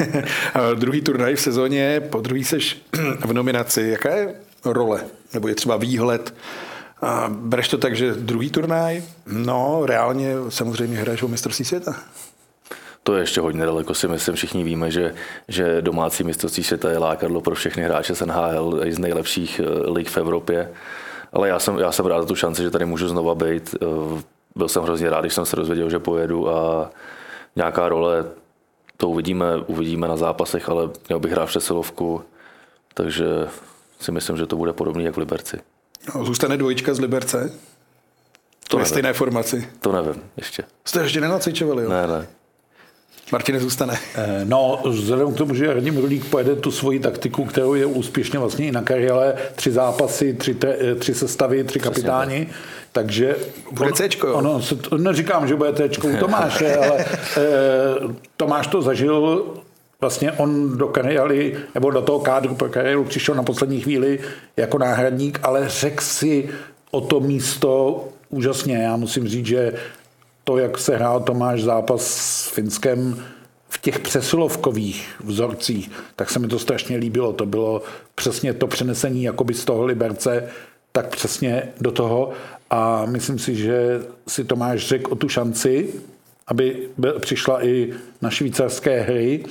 druhý 0.76 1.02
turnaj 1.02 1.36
v 1.36 1.42
sezóně, 1.42 2.02
po 2.10 2.22
druhý 2.22 2.44
seš 2.44 2.82
v 3.26 3.34
nominaci. 3.34 3.82
Jaká 3.82 4.16
je 4.16 4.36
role? 4.66 5.02
Nebo 5.34 5.48
je 5.48 5.56
třeba 5.56 5.78
výhled? 5.78 6.34
A 7.02 7.26
bereš 7.30 7.68
to 7.68 7.78
tak, 7.78 7.96
že 7.96 8.14
druhý 8.14 8.50
turnaj? 8.50 9.04
No, 9.26 9.82
reálně 9.86 10.34
samozřejmě 10.50 10.98
hraješ 10.98 11.24
o 11.24 11.28
mistrovství 11.28 11.66
světa. 11.66 11.96
to 13.04 13.16
je 13.16 13.22
ještě 13.22 13.42
hodně 13.42 13.66
daleko, 13.66 13.94
si 13.94 14.08
myslím, 14.08 14.36
všichni 14.36 14.64
víme, 14.64 14.92
že, 14.92 15.14
že 15.48 15.82
domácí 15.82 16.24
mistrovství 16.24 16.64
světa 16.64 16.92
je 16.92 16.98
lákadlo 16.98 17.42
pro 17.42 17.56
všechny 17.56 17.84
hráče 17.84 18.16
z 18.16 18.22
NHL, 18.22 18.80
z 18.90 19.00
nejlepších 19.00 19.62
eh, 19.64 19.92
lig 19.92 20.10
v 20.10 20.18
Evropě. 20.18 20.72
Ale 21.34 21.50
já 21.50 21.60
jsem, 21.60 21.78
já 21.78 21.92
jsem 21.92 22.06
rád 22.06 22.22
za 22.22 22.28
tu 22.28 22.36
šanci, 22.36 22.62
že 22.62 22.70
tady 22.70 22.86
můžu 22.86 23.08
znova 23.08 23.36
být. 23.36 23.76
Eh, 23.82 24.22
byl 24.56 24.68
jsem 24.68 24.84
hrozně 24.84 25.10
rád, 25.10 25.22
když 25.22 25.34
jsem 25.34 25.46
se 25.46 25.56
dozvěděl, 25.56 25.90
že 25.90 26.00
pojedu 26.00 26.50
a 26.50 26.90
nějaká 27.56 27.90
role, 27.90 28.26
to 29.02 29.10
uvidíme, 29.10 29.46
uvidíme 29.68 30.08
na 30.08 30.18
zápasech, 30.18 30.70
ale 30.70 30.90
měl 31.10 31.20
bych 31.20 31.32
hrát 31.32 31.46
přesilovku, 31.46 32.22
takže 32.94 33.26
si 34.00 34.12
myslím, 34.12 34.38
že 34.38 34.46
to 34.46 34.56
bude 34.56 34.74
podobný 34.74 35.04
jak 35.04 35.16
v 35.16 35.18
Liberci. 35.18 35.58
No, 36.16 36.26
zůstane 36.26 36.58
dvojička 36.58 36.94
z 36.94 37.00
Liberce? 37.00 37.54
To 38.68 38.78
Ve 38.78 38.86
stejné 38.86 39.14
formaci. 39.14 39.68
To 39.80 39.92
nevím 39.92 40.22
ještě. 40.38 40.64
Jste 40.86 41.02
ještě 41.02 41.22
nenacvičovali, 41.22 41.84
jo? 41.84 41.90
Ne, 41.90 42.08
ne. 42.08 42.28
Martine 43.32 43.60
zůstane. 43.60 44.00
Eh, 44.16 44.46
No, 44.46 44.82
vzhledem 44.86 45.34
k 45.34 45.38
tomu, 45.38 45.56
že 45.56 45.74
Radim 45.74 45.98
Rulík 45.98 46.26
pojede 46.26 46.56
tu 46.56 46.72
svoji 46.72 47.00
taktiku, 47.00 47.46
kterou 47.46 47.74
je 47.74 47.86
úspěšně 47.86 48.40
vlastně 48.40 48.68
i 48.68 48.72
na 48.72 48.82
kariéle, 48.82 49.36
tři 49.56 49.72
zápasy, 49.72 50.34
tři, 50.34 50.54
tre, 50.54 50.76
eh, 50.80 50.96
tři 50.96 51.14
sestavy, 51.14 51.64
tři 51.64 51.80
kapitáni, 51.80 52.50
takže... 52.92 53.36
Bude 53.72 53.92
Cčko, 53.92 54.28
jo? 54.28 54.34
Ono, 54.34 54.62
se 54.62 54.76
to, 54.76 54.98
neříkám, 54.98 55.48
že 55.48 55.56
bude 55.56 55.90
Cčko 55.90 56.08
u 56.08 56.18
Tomáše, 56.18 56.76
ale 56.86 57.06
eh, 57.38 57.42
Tomáš 58.38 58.68
to 58.68 58.82
zažil 58.82 59.46
Vlastně 60.02 60.32
on 60.32 60.78
do 60.78 60.88
kariéry, 60.88 61.58
nebo 61.76 61.92
do 61.92 62.02
toho 62.02 62.20
kádru 62.20 62.56
pro 62.56 62.70
kariéru 62.70 63.04
přišel 63.04 63.36
na 63.36 63.44
poslední 63.44 63.82
chvíli 63.82 64.20
jako 64.58 64.78
náhradník, 64.78 65.40
ale 65.44 65.70
řekl 65.70 66.04
si 66.04 66.50
o 66.92 67.02
to 67.02 67.20
místo 67.20 68.04
úžasně. 68.30 68.78
Já 68.78 68.96
musím 68.98 69.28
říct, 69.28 69.46
že 69.46 69.74
to, 70.44 70.58
jak 70.58 70.78
se 70.78 70.96
hrál 70.96 71.20
Tomáš 71.20 71.64
zápas 71.64 72.02
s 72.02 72.48
Finskem 72.48 73.24
v 73.70 73.82
těch 73.82 74.00
přesilovkových 74.00 75.16
vzorcích, 75.24 75.92
tak 76.16 76.30
se 76.30 76.40
mi 76.40 76.48
to 76.48 76.60
strašně 76.60 76.98
líbilo. 76.98 77.34
To 77.34 77.46
bylo 77.46 77.82
přesně 78.16 78.54
to 78.54 78.68
přenesení 78.68 79.24
jakoby 79.24 79.54
z 79.54 79.66
toho 79.66 79.86
Liberce, 79.86 80.50
tak 80.92 81.08
přesně 81.08 81.64
do 81.82 81.92
toho. 81.92 82.32
A 82.72 83.06
myslím 83.06 83.40
si, 83.40 83.56
že 83.56 84.02
si 84.28 84.44
Tomáš 84.44 84.88
řekl 84.88 85.12
o 85.12 85.16
tu 85.16 85.30
šanci, 85.30 85.90
aby 86.48 86.90
přišla 87.20 87.66
i 87.66 87.94
na 88.22 88.30
švýcarské 88.30 89.02
hry. 89.02 89.44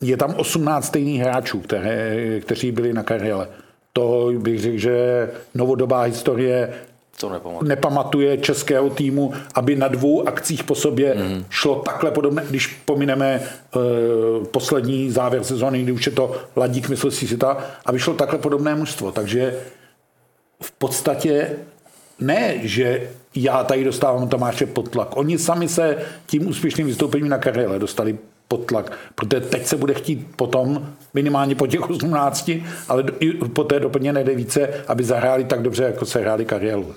Je 0.00 0.16
tam 0.16 0.34
18 0.34 0.86
stejných 0.86 1.20
hráčů, 1.20 1.60
které, 1.60 2.40
kteří 2.40 2.72
byli 2.72 2.92
na 2.92 3.02
kariéle. 3.02 3.48
To 3.92 4.32
bych 4.38 4.60
řekl, 4.60 4.78
že 4.78 5.28
novodobá 5.54 6.02
historie 6.02 6.72
To 7.20 7.28
nepamatuju. 7.28 7.68
nepamatuje 7.68 8.38
českého 8.38 8.90
týmu, 8.90 9.32
aby 9.54 9.76
na 9.76 9.88
dvou 9.88 10.28
akcích 10.28 10.64
po 10.64 10.74
sobě 10.74 11.14
mm. 11.14 11.44
šlo 11.50 11.74
takhle 11.74 12.10
podobné, 12.10 12.44
když 12.50 12.66
pomineme 12.66 13.40
uh, 13.40 13.82
poslední 14.44 15.10
závěr 15.10 15.44
sezóny, 15.44 15.82
kdy 15.82 15.92
už 15.92 16.06
je 16.06 16.12
to 16.12 16.36
ladík 16.56 16.88
mistrovství 16.88 17.26
světa, 17.26 17.64
aby 17.86 17.98
šlo 17.98 18.14
takhle 18.14 18.38
podobné 18.38 18.74
mužstvo. 18.74 19.12
Takže 19.12 19.58
v 20.62 20.72
podstatě 20.72 21.50
ne, 22.20 22.54
že 22.62 23.10
já 23.34 23.64
tady 23.64 23.84
dostávám 23.84 24.28
Tomáše 24.28 24.66
pod 24.66 24.90
tlak. 24.90 25.16
Oni 25.16 25.38
sami 25.38 25.68
se 25.68 25.96
tím 26.26 26.48
úspěšným 26.48 26.86
vystoupením 26.86 27.28
na 27.28 27.38
kariéle 27.38 27.78
dostali 27.78 28.18
pod 28.48 28.66
tlak, 28.66 28.98
protože 29.14 29.40
teď 29.40 29.66
se 29.66 29.76
bude 29.76 29.94
chtít 29.94 30.26
potom, 30.36 30.94
minimálně 31.14 31.54
po 31.54 31.66
těch 31.66 31.90
18, 31.90 32.50
ale 32.88 33.04
i 33.20 33.32
po 33.32 33.64
té 33.64 33.80
doplněné 33.80 34.24
devíce, 34.24 34.84
aby 34.88 35.04
zahráli 35.04 35.44
tak 35.44 35.62
dobře, 35.62 35.84
jako 35.84 36.06
se 36.06 36.20
hráli 36.20 36.44
kariéru. 36.44 36.94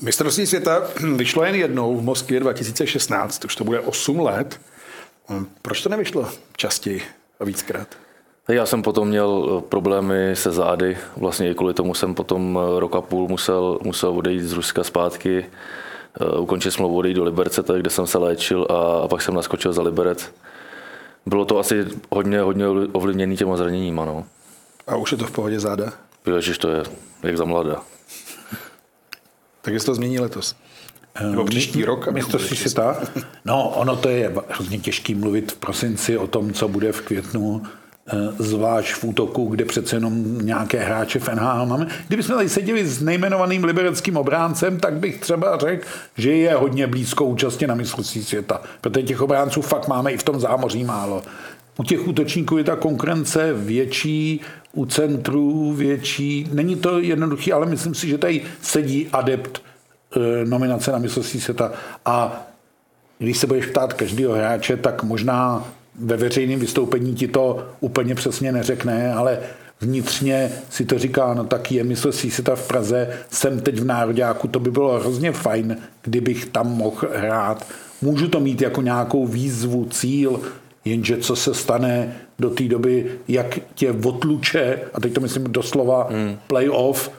Mistrovství 0.00 0.46
světa 0.46 0.82
vyšlo 1.16 1.44
jen 1.44 1.54
jednou 1.54 1.96
v 1.96 2.02
Moskvě 2.02 2.40
2016, 2.40 3.44
už 3.44 3.56
to 3.56 3.64
bude 3.64 3.80
8 3.80 4.20
let. 4.20 4.60
Proč 5.62 5.82
to 5.82 5.88
nevyšlo 5.88 6.28
častěji 6.56 7.02
a 7.40 7.44
víckrát? 7.44 8.07
Tak 8.48 8.56
Já 8.56 8.66
jsem 8.66 8.82
potom 8.82 9.08
měl 9.08 9.58
eh, 9.58 9.68
problémy 9.68 10.36
se 10.36 10.50
zády, 10.50 10.98
vlastně 11.16 11.50
i 11.50 11.54
kvůli 11.54 11.74
tomu 11.74 11.94
jsem 11.94 12.14
potom 12.14 12.58
eh, 12.62 12.80
rok 12.80 12.96
a 12.96 13.00
půl 13.00 13.28
musel, 13.28 13.78
musel 13.82 14.10
odejít 14.10 14.40
z 14.40 14.52
Ruska 14.52 14.84
zpátky, 14.84 15.46
eh, 16.20 16.38
ukončit 16.38 16.70
smlouvu, 16.70 16.96
odejít 16.96 17.14
do 17.14 17.24
Liberce, 17.24 17.62
tady, 17.62 17.80
kde 17.80 17.90
jsem 17.90 18.06
se 18.06 18.18
léčil 18.18 18.66
a, 18.70 19.04
a 19.04 19.08
pak 19.08 19.22
jsem 19.22 19.34
naskočil 19.34 19.72
za 19.72 19.82
Liberec. 19.82 20.32
Bylo 21.26 21.44
to 21.44 21.58
asi 21.58 21.84
hodně, 22.10 22.40
hodně 22.40 22.66
ovlivněný 22.68 23.36
těma 23.36 23.56
zraněníma, 23.56 24.04
no. 24.04 24.24
A 24.86 24.96
už 24.96 25.12
je 25.12 25.18
to 25.18 25.26
v 25.26 25.30
pohodě 25.30 25.60
záda. 25.60 25.92
Ježiš, 26.36 26.58
to 26.58 26.70
je 26.70 26.82
jak 27.22 27.36
za 27.36 27.44
mladá. 27.44 27.82
Tak 29.62 29.74
jestli 29.74 29.86
to 29.86 29.94
změní 29.94 30.18
letos. 30.18 30.54
Nebo 31.30 31.44
příští 31.44 31.84
rok. 31.84 32.08
Mistrovství 32.08 32.56
bylo 32.56 32.70
světa? 32.70 33.00
No, 33.44 33.68
ono 33.68 33.96
to 33.96 34.08
je 34.08 34.34
hrozně 34.48 34.78
těžký 34.78 35.14
mluvit 35.14 35.52
v 35.52 35.56
prosinci 35.56 36.18
o 36.18 36.26
tom, 36.26 36.52
co 36.52 36.68
bude 36.68 36.92
v 36.92 37.00
květnu, 37.00 37.62
zvlášť 38.38 38.94
v 38.94 39.04
útoku, 39.04 39.46
kde 39.46 39.64
přece 39.64 39.96
jenom 39.96 40.46
nějaké 40.46 40.78
hráče 40.84 41.18
v 41.18 41.28
NHL 41.28 41.66
máme. 41.66 41.86
Kdybychom 42.08 42.36
tady 42.36 42.48
seděli 42.48 42.86
s 42.86 43.02
nejmenovaným 43.02 43.64
libereckým 43.64 44.16
obráncem, 44.16 44.80
tak 44.80 44.94
bych 44.94 45.20
třeba 45.20 45.58
řekl, 45.58 45.86
že 46.16 46.32
je 46.32 46.54
hodně 46.54 46.86
blízko 46.86 47.24
účastě 47.24 47.66
na 47.66 47.74
mistrovství 47.74 48.24
světa. 48.24 48.60
Protože 48.80 49.02
těch 49.02 49.22
obránců 49.22 49.62
fakt 49.62 49.88
máme 49.88 50.12
i 50.12 50.16
v 50.16 50.22
tom 50.22 50.40
zámoří 50.40 50.84
málo. 50.84 51.22
U 51.78 51.84
těch 51.84 52.08
útočníků 52.08 52.58
je 52.58 52.64
ta 52.64 52.76
konkurence 52.76 53.52
větší, 53.52 54.40
u 54.72 54.86
centrů 54.86 55.72
větší. 55.72 56.48
Není 56.52 56.76
to 56.76 56.98
jednoduchý, 56.98 57.52
ale 57.52 57.66
myslím 57.66 57.94
si, 57.94 58.08
že 58.08 58.18
tady 58.18 58.42
sedí 58.62 59.08
adept 59.12 59.62
eh, 60.16 60.44
nominace 60.44 60.92
na 60.92 60.98
mistrovství 60.98 61.40
světa. 61.40 61.72
A 62.04 62.46
když 63.18 63.38
se 63.38 63.46
budeš 63.46 63.66
ptát 63.66 63.92
každého 63.92 64.34
hráče, 64.34 64.76
tak 64.76 65.02
možná 65.02 65.64
ve 66.00 66.16
veřejném 66.16 66.60
vystoupení 66.60 67.14
ti 67.14 67.28
to 67.28 67.68
úplně 67.80 68.14
přesně 68.14 68.52
neřekne, 68.52 69.14
ale 69.14 69.38
vnitřně 69.80 70.52
si 70.70 70.84
to 70.84 70.98
říká, 70.98 71.34
no 71.34 71.44
tak 71.44 71.72
je 71.72 71.84
mistrovství 71.84 72.30
světa 72.30 72.56
v 72.56 72.68
Praze, 72.68 73.08
jsem 73.30 73.60
teď 73.60 73.80
v 73.80 73.84
Nároďáku, 73.84 74.48
to 74.48 74.60
by 74.60 74.70
bylo 74.70 75.00
hrozně 75.00 75.32
fajn, 75.32 75.76
kdybych 76.02 76.46
tam 76.46 76.76
mohl 76.76 77.08
hrát. 77.14 77.66
Můžu 78.02 78.28
to 78.28 78.40
mít 78.40 78.62
jako 78.62 78.82
nějakou 78.82 79.26
výzvu, 79.26 79.84
cíl, 79.84 80.40
jenže 80.84 81.16
co 81.16 81.36
se 81.36 81.54
stane 81.54 82.16
do 82.38 82.50
té 82.50 82.64
doby, 82.64 83.06
jak 83.28 83.58
tě 83.74 83.92
odluče, 83.92 84.80
a 84.94 85.00
teď 85.00 85.12
to 85.12 85.20
myslím 85.20 85.44
doslova 85.44 86.08
hmm. 86.10 86.38
playoff, 86.46 87.10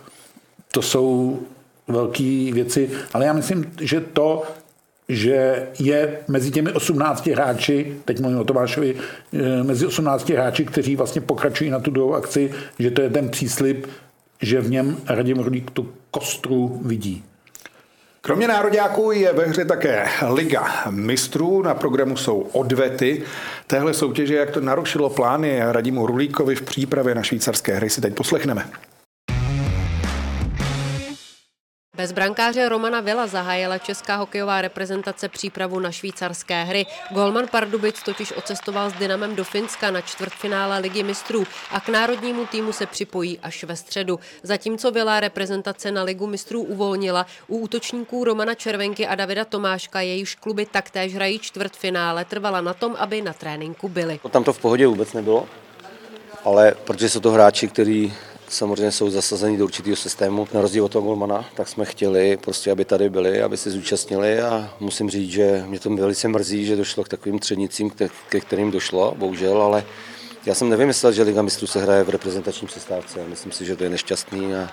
to 0.71 0.81
jsou 0.81 1.39
velké 1.87 2.49
věci, 2.53 2.89
ale 3.13 3.25
já 3.25 3.33
myslím, 3.33 3.71
že 3.81 4.01
to, 4.01 4.43
že 5.09 5.67
je 5.79 6.17
mezi 6.27 6.51
těmi 6.51 6.71
18 6.71 7.27
hráči, 7.27 7.93
teď 8.05 8.19
mluvím 8.19 8.39
o 8.39 8.43
Tomášovi, 8.43 8.95
eh, 9.33 9.63
mezi 9.63 9.85
18 9.85 10.29
hráči, 10.29 10.65
kteří 10.65 10.95
vlastně 10.95 11.21
pokračují 11.21 11.69
na 11.69 11.79
tu 11.79 11.91
druhou 11.91 12.13
akci, 12.13 12.51
že 12.79 12.91
to 12.91 13.01
je 13.01 13.09
ten 13.09 13.29
příslip, 13.29 13.87
že 14.41 14.61
v 14.61 14.69
něm 14.69 14.97
Radim 15.07 15.39
Rulík 15.39 15.71
tu 15.71 15.89
kostru 16.11 16.81
vidí. 16.85 17.23
Kromě 18.21 18.47
nároďáků 18.47 19.11
je 19.11 19.33
ve 19.33 19.45
hře 19.45 19.65
také 19.65 20.07
Liga 20.33 20.67
mistrů. 20.89 21.61
Na 21.61 21.73
programu 21.73 22.17
jsou 22.17 22.39
odvety. 22.39 23.21
Téhle 23.67 23.93
soutěže, 23.93 24.35
jak 24.35 24.51
to 24.51 24.61
narušilo 24.61 25.09
plány 25.09 25.59
Radimu 25.61 26.05
Rulíkovi 26.05 26.55
v 26.55 26.61
přípravě 26.61 27.15
na 27.15 27.23
švýcarské 27.23 27.75
hry, 27.75 27.89
si 27.89 28.01
teď 28.01 28.15
poslechneme. 28.15 28.65
Bez 31.99 32.11
brankáře 32.11 32.69
Romana 32.69 33.01
Vila 33.01 33.27
zahájila 33.27 33.77
česká 33.77 34.15
hokejová 34.15 34.61
reprezentace 34.61 35.29
přípravu 35.29 35.79
na 35.79 35.91
švýcarské 35.91 36.63
hry. 36.63 36.85
Golman 37.11 37.47
Pardubic 37.47 38.03
totiž 38.03 38.33
ocestoval 38.37 38.89
s 38.89 38.93
Dynamem 38.93 39.35
do 39.35 39.43
Finska 39.43 39.91
na 39.91 40.01
čtvrtfinále 40.01 40.79
Ligy 40.79 41.03
mistrů 41.03 41.43
a 41.71 41.79
k 41.79 41.89
národnímu 41.89 42.45
týmu 42.45 42.71
se 42.71 42.85
připojí 42.85 43.39
až 43.39 43.63
ve 43.63 43.75
středu. 43.75 44.19
Zatímco 44.43 44.91
Vila 44.91 45.19
reprezentace 45.19 45.91
na 45.91 46.03
Ligu 46.03 46.27
mistrů 46.27 46.61
uvolnila, 46.61 47.25
u 47.47 47.57
útočníků 47.57 48.23
Romana 48.23 48.55
Červenky 48.55 49.07
a 49.07 49.15
Davida 49.15 49.45
Tomáška, 49.45 50.01
jejichž 50.01 50.35
kluby 50.35 50.65
taktéž 50.65 51.15
hrají 51.15 51.39
čtvrtfinále, 51.39 52.25
trvala 52.25 52.61
na 52.61 52.73
tom, 52.73 52.95
aby 52.99 53.21
na 53.21 53.33
tréninku 53.33 53.89
byli. 53.89 54.19
Tam 54.31 54.43
to 54.43 54.53
v 54.53 54.59
pohodě 54.59 54.87
vůbec 54.87 55.13
nebylo, 55.13 55.47
ale 56.45 56.75
protože 56.83 57.09
jsou 57.09 57.19
to 57.19 57.31
hráči, 57.31 57.67
kteří 57.67 58.13
samozřejmě 58.49 58.91
jsou 58.91 59.09
zasazení 59.09 59.57
do 59.57 59.65
určitého 59.65 59.95
systému, 59.95 60.47
na 60.53 60.61
rozdíl 60.61 60.85
od 60.85 60.91
toho 60.91 61.05
golmana, 61.05 61.45
tak 61.55 61.67
jsme 61.67 61.85
chtěli 61.85 62.37
prostě, 62.37 62.71
aby 62.71 62.85
tady 62.85 63.09
byli, 63.09 63.41
aby 63.41 63.57
se 63.57 63.71
zúčastnili 63.71 64.41
a 64.41 64.73
musím 64.79 65.09
říct, 65.09 65.31
že 65.31 65.63
mě 65.67 65.79
to 65.79 65.89
velice 65.89 66.27
mrzí, 66.27 66.65
že 66.65 66.75
došlo 66.75 67.03
k 67.03 67.09
takovým 67.09 67.39
třenicím, 67.39 67.89
ke, 68.29 68.39
kterým 68.39 68.71
došlo, 68.71 69.15
bohužel, 69.17 69.61
ale 69.61 69.83
já 70.45 70.55
jsem 70.55 70.69
nevymyslel, 70.69 71.11
že 71.11 71.23
Liga 71.23 71.41
mistrů 71.41 71.67
se 71.67 71.81
hraje 71.81 72.03
v 72.03 72.09
reprezentační 72.09 72.67
přestávce. 72.67 73.19
Myslím 73.27 73.51
si, 73.51 73.65
že 73.65 73.75
to 73.75 73.83
je 73.83 73.89
nešťastný 73.89 74.55
a 74.55 74.69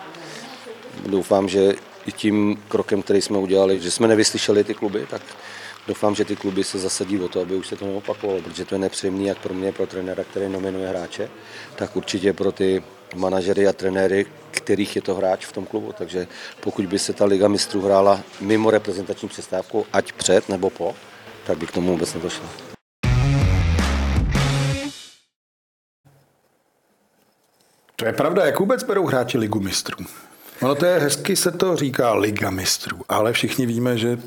doufám, 1.06 1.48
že 1.48 1.74
i 2.06 2.12
tím 2.12 2.62
krokem, 2.68 3.02
který 3.02 3.22
jsme 3.22 3.38
udělali, 3.38 3.80
že 3.80 3.90
jsme 3.90 4.08
nevyslyšeli 4.08 4.64
ty 4.64 4.74
kluby, 4.74 5.06
tak 5.10 5.22
doufám, 5.88 6.14
že 6.14 6.24
ty 6.24 6.36
kluby 6.36 6.64
se 6.64 6.78
zasadí 6.78 7.18
o 7.20 7.28
to, 7.28 7.40
aby 7.40 7.56
už 7.56 7.66
se 7.66 7.76
to 7.76 7.86
neopakovalo, 7.86 8.42
protože 8.42 8.64
to 8.64 8.74
je 8.74 8.78
nepříjemné 8.78 9.24
jak 9.24 9.38
pro 9.38 9.54
mě, 9.54 9.72
pro 9.72 9.86
trenéra, 9.86 10.24
který 10.24 10.48
nominuje 10.48 10.88
hráče, 10.88 11.30
tak 11.76 11.96
určitě 11.96 12.32
pro 12.32 12.52
ty 12.52 12.82
manažery 13.14 13.68
a 13.68 13.72
trenéry, 13.72 14.26
kterých 14.50 14.96
je 14.96 15.02
to 15.02 15.14
hráč 15.14 15.46
v 15.46 15.52
tom 15.52 15.66
klubu. 15.66 15.92
Takže 15.98 16.26
pokud 16.60 16.86
by 16.86 16.98
se 16.98 17.12
ta 17.12 17.24
Liga 17.24 17.48
mistrů 17.48 17.82
hrála 17.82 18.20
mimo 18.40 18.70
reprezentační 18.70 19.28
přestávku, 19.28 19.86
ať 19.92 20.12
před 20.12 20.48
nebo 20.48 20.70
po, 20.70 20.94
tak 21.46 21.58
by 21.58 21.66
k 21.66 21.72
tomu 21.72 21.92
vůbec 21.92 22.14
nedošlo. 22.14 22.44
To 27.96 28.06
je 28.06 28.12
pravda, 28.12 28.46
jak 28.46 28.60
vůbec 28.60 28.82
berou 28.82 29.06
hráči 29.06 29.38
Ligu 29.38 29.60
mistrů? 29.60 30.04
Ono 30.62 30.74
to 30.74 30.86
je 30.86 30.98
hezky, 30.98 31.36
se 31.36 31.50
to 31.50 31.76
říká 31.76 32.14
Liga 32.14 32.50
mistrů, 32.50 33.00
ale 33.08 33.32
všichni 33.32 33.66
víme, 33.66 33.98
že 33.98 34.18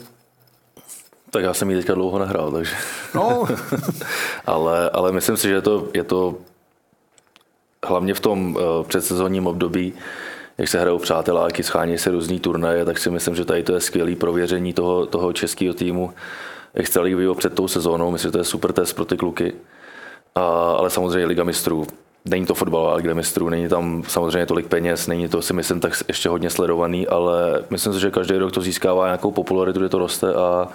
tak 1.31 1.43
já 1.43 1.53
jsem 1.53 1.69
ji 1.69 1.75
teďka 1.75 1.93
dlouho 1.93 2.19
nehrál, 2.19 2.51
takže... 2.51 2.75
No. 3.15 3.45
ale, 4.45 4.89
ale 4.89 5.11
myslím 5.11 5.37
si, 5.37 5.47
že 5.47 5.53
je 5.53 5.61
to, 5.61 5.87
je 5.93 6.03
to 6.03 6.35
hlavně 7.85 8.13
v 8.13 8.19
tom 8.19 8.55
uh, 8.55 8.87
předsezonním 8.87 9.47
období, 9.47 9.93
jak 10.57 10.67
se 10.67 10.79
hrajou 10.79 10.97
přáteláky, 10.97 11.63
schání 11.63 11.97
se 11.97 12.11
různý 12.11 12.39
turnaje, 12.39 12.85
tak 12.85 12.97
si 12.97 13.09
myslím, 13.09 13.35
že 13.35 13.45
tady 13.45 13.63
to 13.63 13.73
je 13.73 13.81
skvělé 13.81 14.15
prověření 14.15 14.73
toho, 14.73 15.05
toho 15.05 15.33
českého 15.33 15.73
týmu 15.73 16.13
extraligového 16.73 17.35
před 17.35 17.53
tou 17.53 17.67
sezónou. 17.67 18.11
Myslím, 18.11 18.27
že 18.27 18.31
to 18.31 18.37
je 18.37 18.43
super 18.43 18.73
test 18.73 18.93
pro 18.93 19.05
ty 19.05 19.17
kluky. 19.17 19.53
A, 20.35 20.41
ale 20.71 20.89
samozřejmě 20.89 21.25
Liga 21.25 21.43
mistrů. 21.43 21.87
Není 22.25 22.45
to 22.45 22.53
fotbalová 22.53 22.95
Liga 22.95 23.13
mistrů, 23.13 23.49
není 23.49 23.69
tam 23.69 24.03
samozřejmě 24.07 24.45
tolik 24.45 24.67
peněz, 24.67 25.07
není 25.07 25.27
to 25.27 25.41
si 25.41 25.53
myslím 25.53 25.79
tak 25.79 25.93
ještě 26.07 26.29
hodně 26.29 26.49
sledovaný, 26.49 27.07
ale 27.07 27.63
myslím 27.69 27.93
si, 27.93 27.99
že 27.99 28.11
každý 28.11 28.35
rok 28.37 28.51
to 28.51 28.61
získává 28.61 29.05
nějakou 29.05 29.31
popularitu, 29.31 29.79
kde 29.79 29.89
to 29.89 29.97
roste 29.97 30.33
a, 30.33 30.67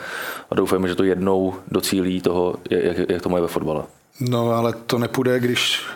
a 0.50 0.54
doufujeme, 0.54 0.88
že 0.88 0.94
to 0.94 1.04
jednou 1.04 1.54
docílí 1.70 2.20
toho, 2.20 2.54
jak, 2.70 2.96
jak 3.08 3.22
to 3.22 3.28
mají 3.28 3.42
ve 3.42 3.48
fotbale. 3.48 3.82
No 4.20 4.50
ale 4.50 4.72
to 4.86 4.98
nepůjde, 4.98 5.40
když 5.40 5.86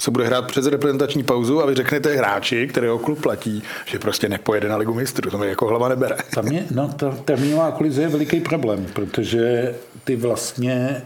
se 0.00 0.10
bude 0.10 0.26
hrát 0.26 0.46
přes 0.46 0.66
reprezentační 0.66 1.22
pauzu 1.22 1.62
a 1.62 1.66
vy 1.66 1.74
řeknete 1.74 2.16
hráči, 2.16 2.66
kterého 2.66 2.98
klub 2.98 3.22
platí, 3.22 3.62
že 3.84 3.98
prostě 3.98 4.28
nepojede 4.28 4.68
na 4.68 4.76
ligu 4.76 4.94
mistrů. 4.94 5.30
To 5.30 5.38
mi 5.38 5.48
jako 5.48 5.66
hlava 5.66 5.88
nebere. 5.88 6.16
Tam 6.34 6.46
je, 6.46 6.64
no, 6.70 6.88
ta 6.88 7.10
termínová 7.24 7.70
kolize 7.70 8.02
je 8.02 8.08
veliký 8.08 8.40
problém, 8.40 8.86
protože 8.92 9.74
ty 10.04 10.16
vlastně 10.16 11.02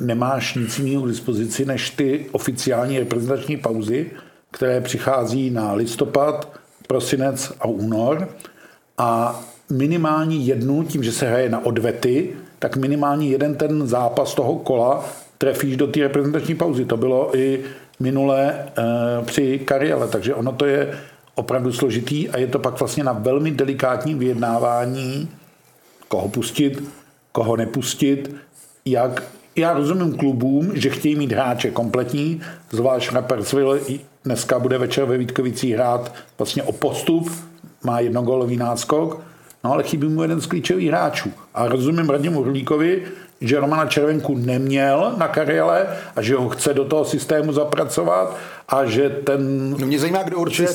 nemáš 0.00 0.54
nic 0.54 0.78
jiného 0.78 1.02
k 1.02 1.08
dispozici 1.08 1.64
než 1.64 1.90
ty 1.90 2.26
oficiální 2.32 2.98
reprezentační 2.98 3.56
pauzy, 3.56 4.10
které 4.50 4.80
přichází 4.80 5.50
na 5.50 5.72
listopad, 5.72 6.52
prosinec 6.86 7.52
a 7.60 7.66
únor 7.66 8.28
a 8.98 9.40
minimální 9.70 10.46
jednu, 10.46 10.84
tím, 10.84 11.02
že 11.02 11.12
se 11.12 11.28
hraje 11.28 11.48
na 11.48 11.66
odvety, 11.66 12.30
tak 12.58 12.76
minimálně 12.76 13.28
jeden 13.28 13.54
ten 13.54 13.86
zápas 13.86 14.34
toho 14.34 14.58
kola 14.58 15.04
trefíš 15.38 15.76
do 15.76 15.86
té 15.86 16.00
reprezentační 16.00 16.54
pauzy. 16.54 16.84
To 16.84 16.96
bylo 16.96 17.36
i 17.36 17.64
minule 18.00 18.52
e, 18.52 18.62
při 19.24 19.58
kariéle, 19.58 20.08
takže 20.08 20.34
ono 20.34 20.52
to 20.52 20.66
je 20.66 20.98
opravdu 21.34 21.72
složitý 21.72 22.28
a 22.28 22.38
je 22.38 22.46
to 22.46 22.58
pak 22.58 22.78
vlastně 22.78 23.04
na 23.04 23.12
velmi 23.12 23.50
delikátním 23.50 24.18
vyjednávání, 24.18 25.28
koho 26.08 26.28
pustit, 26.28 26.84
koho 27.32 27.56
nepustit, 27.56 28.36
jak 28.84 29.22
já 29.56 29.72
rozumím 29.72 30.16
klubům, 30.16 30.72
že 30.74 30.90
chtějí 30.90 31.16
mít 31.16 31.32
hráče 31.32 31.70
kompletní, 31.70 32.40
zvlášť 32.70 33.12
na 33.12 33.22
Persville 33.22 33.80
dneska 34.24 34.58
bude 34.58 34.78
večer 34.78 35.04
ve 35.04 35.18
Vítkovicích 35.18 35.74
hrát 35.74 36.14
vlastně 36.38 36.62
o 36.62 36.72
postup, 36.72 37.30
má 37.84 38.00
jednogolový 38.00 38.56
náskok, 38.56 39.20
no 39.64 39.72
ale 39.72 39.82
chybí 39.82 40.08
mu 40.08 40.22
jeden 40.22 40.40
z 40.40 40.46
klíčových 40.46 40.88
hráčů. 40.88 41.32
A 41.54 41.68
rozumím 41.68 42.10
Radimu 42.10 42.42
Hrlíkovi, 42.42 43.02
že 43.40 43.60
Romana 43.60 43.86
Červenku 43.86 44.36
neměl 44.36 45.14
na 45.16 45.28
kariéle 45.28 45.86
a 46.16 46.22
že 46.22 46.36
ho 46.36 46.48
chce 46.48 46.74
do 46.74 46.84
toho 46.84 47.04
systému 47.04 47.52
zapracovat 47.52 48.36
a 48.68 48.84
že 48.84 49.10
ten 49.10 49.70
no 49.70 49.86
Mě 49.86 49.98
zajímá, 49.98 50.22
kdo 50.22 50.38
určuje 50.38 50.68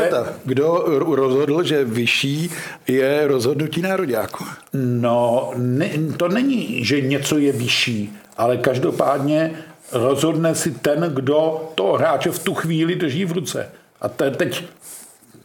je, 0.00 0.10
Kdo 0.44 0.84
rozhodl, 0.98 1.62
že 1.62 1.84
vyšší 1.84 2.50
je 2.88 3.26
rozhodnutí 3.26 3.82
nároďáku? 3.82 4.44
No, 4.74 5.50
ne, 5.56 5.90
to 6.16 6.28
není, 6.28 6.84
že 6.84 7.00
něco 7.00 7.38
je 7.38 7.52
vyšší, 7.52 8.12
ale 8.36 8.56
každopádně 8.56 9.50
rozhodne 9.92 10.54
si 10.54 10.70
ten, 10.70 11.10
kdo 11.14 11.70
toho 11.74 11.92
hráče 11.92 12.30
v 12.30 12.38
tu 12.38 12.54
chvíli 12.54 12.94
drží 12.94 13.24
v 13.24 13.32
ruce. 13.32 13.68
A 14.00 14.08
te, 14.08 14.30
teď 14.30 14.64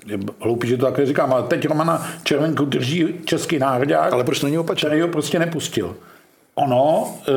je 0.05 0.19
hloupý, 0.41 0.67
že 0.67 0.77
to 0.77 0.85
takhle 0.85 1.05
říkám, 1.05 1.33
ale 1.33 1.43
teď 1.43 1.67
Romana 1.67 2.07
Červenku 2.23 2.65
drží 2.65 3.07
český 3.25 3.59
národák. 3.59 4.13
Ale 4.13 4.23
proč 4.23 4.39
to 4.39 4.45
není 4.45 4.57
opačně? 4.57 4.89
Který 4.89 5.01
ho 5.01 5.07
prostě 5.07 5.39
nepustil. 5.39 5.95
Ono, 6.55 7.17
e, 7.27 7.31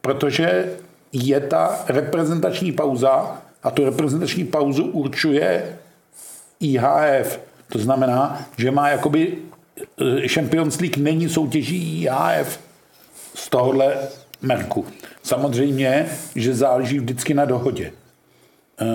protože 0.00 0.72
je 1.12 1.40
ta 1.40 1.84
reprezentační 1.88 2.72
pauza 2.72 3.42
a 3.62 3.70
tu 3.70 3.84
reprezentační 3.84 4.44
pauzu 4.44 4.84
určuje 4.84 5.78
IHF. 6.60 7.40
To 7.68 7.78
znamená, 7.78 8.46
že 8.56 8.70
má 8.70 8.88
jakoby 8.88 9.38
e, 10.22 10.28
Champions 10.28 10.80
League 10.80 10.96
není 10.96 11.28
soutěží 11.28 12.02
IHF 12.02 12.60
z 13.34 13.48
tohohle 13.48 13.96
merku. 14.42 14.86
Samozřejmě, 15.22 16.06
že 16.36 16.54
záleží 16.54 16.98
vždycky 16.98 17.34
na 17.34 17.44
dohodě. 17.44 17.92
E, 18.80 18.86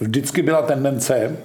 vždycky 0.00 0.42
byla 0.42 0.62
tendence 0.62 1.36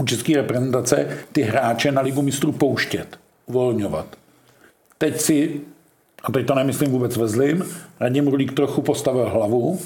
u 0.00 0.04
české 0.04 0.36
reprezentace 0.36 1.18
ty 1.32 1.42
hráče 1.42 1.92
na 1.92 2.00
ligu 2.00 2.22
mistrů 2.22 2.52
pouštět, 2.52 3.18
uvolňovat. 3.46 4.16
Teď 4.98 5.20
si 5.20 5.60
a 6.22 6.32
teď 6.32 6.46
to 6.46 6.54
nemyslím 6.54 6.90
vůbec 6.90 7.16
ve 7.16 7.28
zlým, 7.28 7.64
Radim 8.00 8.28
Rulík 8.28 8.52
trochu 8.52 8.82
postavil 8.82 9.28
hlavu, 9.28 9.78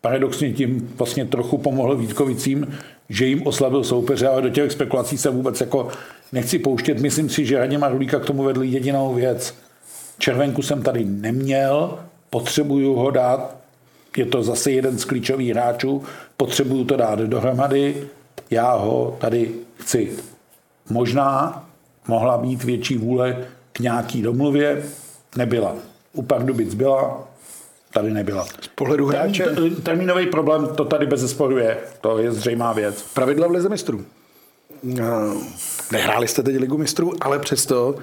paradoxně 0.00 0.52
tím 0.52 0.94
vlastně 0.96 1.24
trochu 1.24 1.58
pomohl 1.58 1.96
Vítkovicím, 1.96 2.78
že 3.08 3.26
jim 3.26 3.46
oslabil 3.46 3.84
soupeře, 3.84 4.28
ale 4.28 4.42
do 4.42 4.48
těch 4.48 4.72
spekulací 4.72 5.18
se 5.18 5.30
vůbec 5.30 5.60
jako 5.60 5.88
nechci 6.32 6.58
pouštět. 6.58 7.00
Myslím 7.00 7.28
si, 7.28 7.46
že 7.46 7.58
Radima 7.58 7.88
Rulíka 7.88 8.20
k 8.20 8.24
tomu 8.24 8.42
vedl 8.42 8.62
jedinou 8.62 9.14
věc. 9.14 9.54
Červenku 10.18 10.62
jsem 10.62 10.82
tady 10.82 11.04
neměl, 11.04 11.98
potřebuju 12.30 12.94
ho 12.94 13.10
dát, 13.10 13.56
je 14.16 14.26
to 14.26 14.42
zase 14.42 14.70
jeden 14.70 14.98
z 14.98 15.04
klíčových 15.04 15.50
hráčů, 15.50 16.02
potřebuju 16.36 16.84
to 16.84 16.96
dát 16.96 17.18
dohromady, 17.18 18.08
já 18.50 18.74
ho 18.74 19.16
tady 19.20 19.50
chci. 19.76 20.12
Možná 20.90 21.64
mohla 22.08 22.38
být 22.38 22.64
větší 22.64 22.98
vůle 22.98 23.44
k 23.72 23.80
nějaký 23.80 24.22
domluvě, 24.22 24.82
nebyla. 25.36 25.74
U 26.12 26.22
Pardubic 26.22 26.74
byla, 26.74 27.28
tady 27.92 28.10
nebyla. 28.10 28.44
Z 28.60 28.68
pohledu 28.74 29.06
hráče... 29.06 29.44
Termín, 29.44 29.76
termínový 29.76 30.26
problém 30.26 30.68
to 30.76 30.84
tady 30.84 31.06
bez 31.06 31.20
zesporu 31.20 31.58
je. 31.58 31.78
To 32.00 32.18
je 32.18 32.32
zřejmá 32.32 32.72
věc. 32.72 33.02
Pravidla 33.14 33.48
v 33.48 33.50
lize 33.50 33.68
mistrů. 33.68 34.04
Nehráli 35.92 36.28
jste 36.28 36.42
teď 36.42 36.56
ligu 36.56 36.78
mistrů, 36.78 37.12
ale 37.20 37.38
přesto 37.38 37.94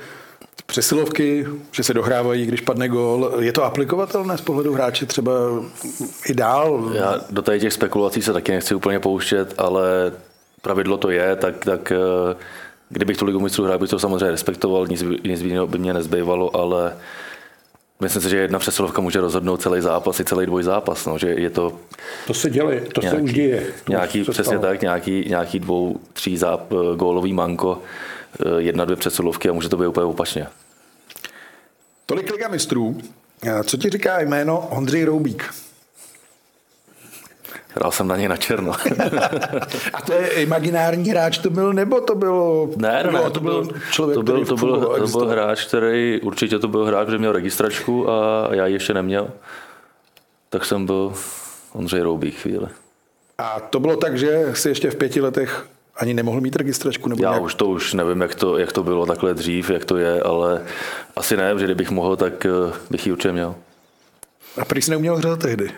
přesilovky, 0.65 1.47
že 1.71 1.83
se 1.83 1.93
dohrávají, 1.93 2.45
když 2.45 2.61
padne 2.61 2.89
gól. 2.89 3.31
Je 3.39 3.51
to 3.51 3.63
aplikovatelné 3.63 4.37
z 4.37 4.41
pohledu 4.41 4.73
hráče 4.73 5.05
třeba 5.05 5.31
i 6.25 6.33
dál? 6.33 6.91
Já 6.93 7.15
do 7.29 7.41
tady 7.41 7.59
těch 7.59 7.73
spekulací 7.73 8.21
se 8.21 8.33
taky 8.33 8.51
nechci 8.51 8.75
úplně 8.75 8.99
pouštět, 8.99 9.53
ale 9.57 10.11
pravidlo 10.61 10.97
to 10.97 11.09
je, 11.09 11.35
tak, 11.35 11.65
tak 11.65 11.91
eh, 11.91 12.35
Kdybych 12.89 13.17
tu 13.17 13.25
ligu 13.25 13.39
mistrů 13.39 13.65
hrál, 13.65 13.79
bych 13.79 13.89
to 13.89 13.99
samozřejmě 13.99 14.31
respektoval, 14.31 14.87
nic, 14.87 15.03
nic 15.23 15.41
jiného 15.41 15.67
by 15.67 15.77
mě 15.77 15.93
nezbývalo, 15.93 16.55
ale 16.55 16.97
myslím 17.99 18.21
si, 18.21 18.29
že 18.29 18.37
jedna 18.37 18.59
přesilovka 18.59 19.01
může 19.01 19.21
rozhodnout 19.21 19.61
celý 19.61 19.81
zápas 19.81 20.19
i 20.19 20.25
celý 20.25 20.45
dvojzápas. 20.45 21.05
No, 21.05 21.17
že 21.17 21.27
je 21.27 21.49
to, 21.49 21.79
to 22.27 22.33
se 22.33 22.49
děje, 22.49 22.81
to 22.93 23.01
nějaký, 23.01 23.17
se 23.17 23.23
už 23.23 23.33
děje. 23.33 23.67
To 23.83 23.91
nějaký, 23.91 24.21
už 24.21 24.29
přesně 24.29 24.59
tak, 24.59 24.81
nějaký, 24.81 25.25
nějaký 25.29 25.59
dvou, 25.59 25.99
tří 26.13 26.37
záp, 26.37 26.73
gólový 26.95 27.33
manko, 27.33 27.81
eh, 28.45 28.61
jedna, 28.61 28.85
dvě 28.85 28.97
přesilovky 28.97 29.49
a 29.49 29.53
může 29.53 29.69
to 29.69 29.77
být 29.77 29.87
úplně 29.87 30.05
opačně. 30.05 30.47
Tolik 32.05 32.31
Liga 32.31 32.47
mistrů. 32.47 32.97
Co 33.63 33.77
ti 33.77 33.89
říká 33.89 34.21
jméno 34.21 34.67
Ondřej 34.71 35.03
Roubík? 35.03 35.53
Hrál 37.75 37.91
jsem 37.91 38.07
na 38.07 38.17
něj 38.17 38.27
na 38.27 38.37
černo. 38.37 38.71
a 39.93 40.01
to 40.01 40.13
je 40.13 40.27
imaginární 40.27 41.09
hráč 41.09 41.37
to 41.37 41.49
byl, 41.49 41.73
nebo 41.73 42.01
to 42.01 42.15
bylo... 42.15 42.69
Ne, 42.75 43.03
ne, 43.03 43.11
ne 43.11 43.29
to, 43.31 43.39
byl 43.39 43.67
člověk, 43.91 44.15
to 44.15 44.23
byl, 44.23 44.45
to 44.45 44.55
byl, 44.55 44.97
to 44.99 45.07
byl 45.07 45.27
hráč, 45.27 45.65
který, 45.65 46.21
určitě 46.21 46.59
to 46.59 46.67
byl 46.67 46.85
hráč, 46.85 47.03
který 47.03 47.19
měl 47.19 47.31
registračku 47.31 48.09
a 48.09 48.47
já 48.51 48.67
ji 48.67 48.73
ještě 48.73 48.93
neměl. 48.93 49.29
Tak 50.49 50.65
jsem 50.65 50.85
byl 50.85 51.13
Ondřej 51.73 52.01
Roubík 52.01 52.35
chvíli. 52.35 52.67
A 53.37 53.59
to 53.59 53.79
bylo 53.79 53.97
tak, 53.97 54.17
že 54.17 54.51
si 54.53 54.69
ještě 54.69 54.91
v 54.91 54.95
pěti 54.95 55.21
letech 55.21 55.65
ani 55.95 56.13
nemohl 56.13 56.41
mít 56.41 56.55
registračku? 56.55 57.09
Nebo 57.09 57.23
Já 57.23 57.29
nějak... 57.29 57.43
už 57.43 57.55
to 57.55 57.65
už 57.65 57.93
nevím, 57.93 58.21
jak 58.21 58.35
to, 58.35 58.57
jak 58.57 58.71
to 58.71 58.83
bylo 58.83 59.05
takhle 59.05 59.33
dřív, 59.33 59.69
jak 59.69 59.85
to 59.85 59.97
je, 59.97 60.21
ale 60.21 60.61
asi 61.15 61.37
ne, 61.37 61.53
že 61.59 61.65
kdybych 61.65 61.91
mohl, 61.91 62.15
tak 62.15 62.45
eh, 62.45 62.73
bych 62.89 63.05
ji 63.05 63.11
určitě 63.11 63.31
měl. 63.31 63.55
A 64.57 64.65
prý 64.65 64.81
jsi 64.81 64.91
neuměl 64.91 65.15
hrát 65.15 65.39
tehdy? 65.39 65.71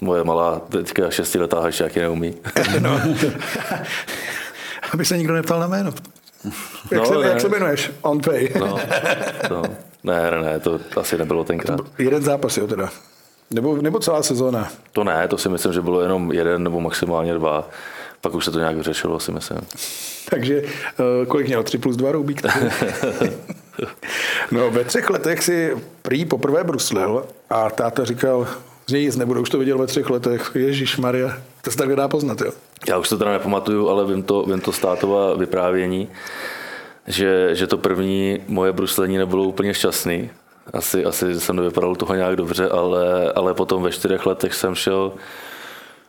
Moje 0.00 0.24
malá 0.24 0.60
teďka 0.68 1.10
šestiletá 1.10 1.66
ještě 1.66 1.84
jaký 1.84 2.00
neumí. 2.00 2.34
no. 2.80 3.00
Aby 4.92 5.04
se 5.04 5.18
nikdo 5.18 5.34
neptal 5.34 5.60
na 5.60 5.66
jméno. 5.66 5.92
Jak, 6.90 7.00
no, 7.00 7.22
se, 7.22 7.28
jak 7.28 7.40
se 7.40 7.46
jmenuješ? 7.46 7.90
On 8.02 8.20
pay. 8.20 8.48
no, 8.60 8.78
no. 9.50 9.62
Ne, 10.04 10.30
ne, 10.30 10.42
ne, 10.42 10.60
to 10.60 10.80
asi 10.96 11.18
nebylo 11.18 11.44
tenkrát. 11.44 11.76
To 11.76 11.86
jeden 11.98 12.22
zápas, 12.22 12.56
jo, 12.56 12.66
teda. 12.66 12.88
Nebo, 13.50 13.76
nebo 13.76 13.98
celá 13.98 14.22
sezóna? 14.22 14.68
To 14.92 15.04
ne, 15.04 15.28
to 15.28 15.38
si 15.38 15.48
myslím, 15.48 15.72
že 15.72 15.80
bylo 15.80 16.00
jenom 16.00 16.32
jeden 16.32 16.62
nebo 16.62 16.80
maximálně 16.80 17.34
dva. 17.34 17.68
Pak 18.20 18.34
už 18.34 18.44
se 18.44 18.50
to 18.50 18.58
nějak 18.58 18.76
vyřešilo, 18.76 19.20
si 19.20 19.32
myslím. 19.32 19.58
Takže 20.30 20.62
uh, 20.62 21.26
kolik 21.26 21.46
měl? 21.46 21.62
3 21.62 21.78
plus 21.78 21.96
2 21.96 22.12
Rubík? 22.12 22.42
no 24.50 24.70
ve 24.70 24.84
třech 24.84 25.10
letech 25.10 25.42
si 25.42 25.76
prý 26.02 26.24
poprvé 26.24 26.64
bruslil 26.64 27.26
a 27.50 27.70
táta 27.70 28.04
říkal, 28.04 28.46
Z 28.90 28.92
něj 28.92 29.04
nic 29.04 29.16
nebude, 29.16 29.40
už 29.40 29.50
to 29.50 29.58
viděl 29.58 29.78
ve 29.78 29.86
třech 29.86 30.10
letech. 30.10 30.50
Ježíš 30.54 30.96
Maria, 30.96 31.38
to 31.62 31.70
se 31.70 31.76
tak 31.76 31.96
dá 31.96 32.08
poznat, 32.08 32.40
jo. 32.40 32.52
Já 32.88 32.98
už 32.98 33.08
to 33.08 33.18
teda 33.18 33.32
nepamatuju, 33.32 33.88
ale 33.88 34.06
vím 34.06 34.22
to, 34.22 34.42
vím 34.42 34.60
to 34.60 34.72
státova 34.72 35.34
vyprávění, 35.34 36.08
že, 37.06 37.50
že 37.52 37.66
to 37.66 37.78
první 37.78 38.38
moje 38.48 38.72
bruslení 38.72 39.18
nebylo 39.18 39.44
úplně 39.44 39.74
šťastný. 39.74 40.30
Asi, 40.72 41.04
asi 41.04 41.40
jsem 41.40 41.56
nevypadal 41.56 41.96
toho 41.96 42.14
nějak 42.14 42.36
dobře, 42.36 42.68
ale, 42.68 43.32
ale 43.32 43.54
potom 43.54 43.82
ve 43.82 43.92
čtyřech 43.92 44.26
letech 44.26 44.54
jsem 44.54 44.74
šel 44.74 45.12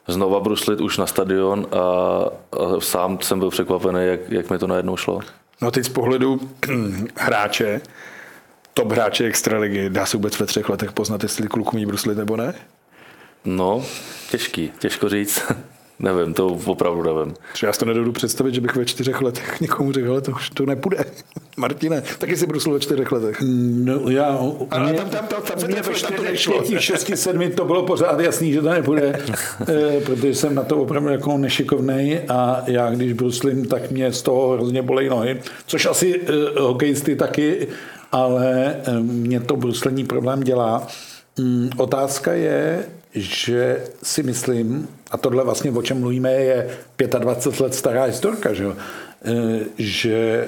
znova 0.07 0.39
bruslit 0.39 0.81
už 0.81 0.97
na 0.97 1.07
stadion 1.07 1.67
a, 1.71 1.77
a 1.77 2.79
sám 2.79 3.17
jsem 3.21 3.39
byl 3.39 3.49
překvapený, 3.49 3.99
jak, 4.01 4.19
jak 4.29 4.49
mi 4.49 4.57
to 4.57 4.67
najednou 4.67 4.97
šlo. 4.97 5.19
No 5.61 5.71
teď 5.71 5.85
z 5.85 5.89
pohledu 5.89 6.39
hráče, 7.15 7.81
top 8.73 8.91
hráče 8.91 9.25
extraligy, 9.25 9.89
dá 9.89 10.05
se 10.05 10.17
vůbec 10.17 10.39
ve 10.39 10.45
třech 10.45 10.69
letech 10.69 10.91
poznat, 10.91 11.23
jestli 11.23 11.47
kluk 11.47 11.73
umí 11.73 11.85
bruslit 11.85 12.17
nebo 12.17 12.37
ne? 12.37 12.53
No, 13.45 13.85
těžký, 14.29 14.71
těžko 14.79 15.09
říct. 15.09 15.41
nevím, 16.01 16.33
to 16.33 16.47
opravdu 16.47 17.03
nevím. 17.03 17.33
Třeba 17.53 17.67
já 17.67 17.73
si 17.73 17.79
to 17.79 17.85
nedodu 17.85 18.11
představit, 18.11 18.53
že 18.55 18.61
bych 18.61 18.75
ve 18.75 18.85
čtyřech 18.85 19.21
letech 19.21 19.61
někomu 19.61 19.91
řekl, 19.91 20.11
ale 20.11 20.21
to 20.21 20.31
už 20.31 20.49
to 20.49 20.65
nepůjde. 20.65 21.05
Martine, 21.57 22.03
taky 22.17 22.37
si 22.37 22.47
brusil 22.47 22.73
ve 22.73 22.79
čtyřech 22.79 23.11
letech. 23.11 23.37
No, 23.41 24.09
já, 24.09 24.39
Ale 24.71 24.93
tam, 24.93 25.09
tam, 25.09 25.27
tam, 25.27 25.41
tam 25.41 25.59
se 25.59 25.67
mě 25.67 25.75
trefil, 25.75 25.93
v 25.93 26.01
tam 26.01 26.13
to 26.13 26.23
čtyřech, 26.35 26.57
pěti, 26.57 26.81
šesti, 26.81 27.17
sedmi 27.17 27.49
to 27.49 27.65
bylo 27.65 27.83
pořád 27.83 28.19
jasný, 28.19 28.53
že 28.53 28.61
to 28.61 28.69
nepůjde, 28.69 29.19
eh, 29.67 30.01
protože 30.05 30.35
jsem 30.35 30.55
na 30.55 30.63
to 30.63 30.77
opravdu 30.77 31.09
jako 31.09 31.37
nešikovnej 31.37 32.21
a 32.29 32.63
já 32.67 32.89
když 32.89 33.13
bruslím, 33.13 33.67
tak 33.67 33.91
mě 33.91 34.13
z 34.13 34.21
toho 34.21 34.49
hrozně 34.49 34.81
bolej 34.81 35.09
nohy, 35.09 35.41
což 35.65 35.85
asi 35.85 36.19
uh, 36.19 36.27
hokejisty 36.59 37.15
taky, 37.15 37.67
ale 38.11 38.75
mě 39.01 39.39
to 39.39 39.55
bruslení 39.55 40.05
problém 40.05 40.43
dělá. 40.43 40.87
Mm, 41.39 41.69
otázka 41.77 42.33
je, 42.33 42.85
že 43.13 43.83
si 44.03 44.23
myslím, 44.23 44.87
a 45.11 45.17
tohle 45.17 45.43
vlastně 45.43 45.71
o 45.71 45.81
čem 45.81 45.99
mluvíme 45.99 46.31
je 46.31 46.69
25 47.19 47.59
let 47.59 47.75
stará 47.75 48.03
historka, 48.03 48.53
že, 48.53 48.63
jo? 48.63 48.75
Eh, 49.25 49.59
že 49.77 50.47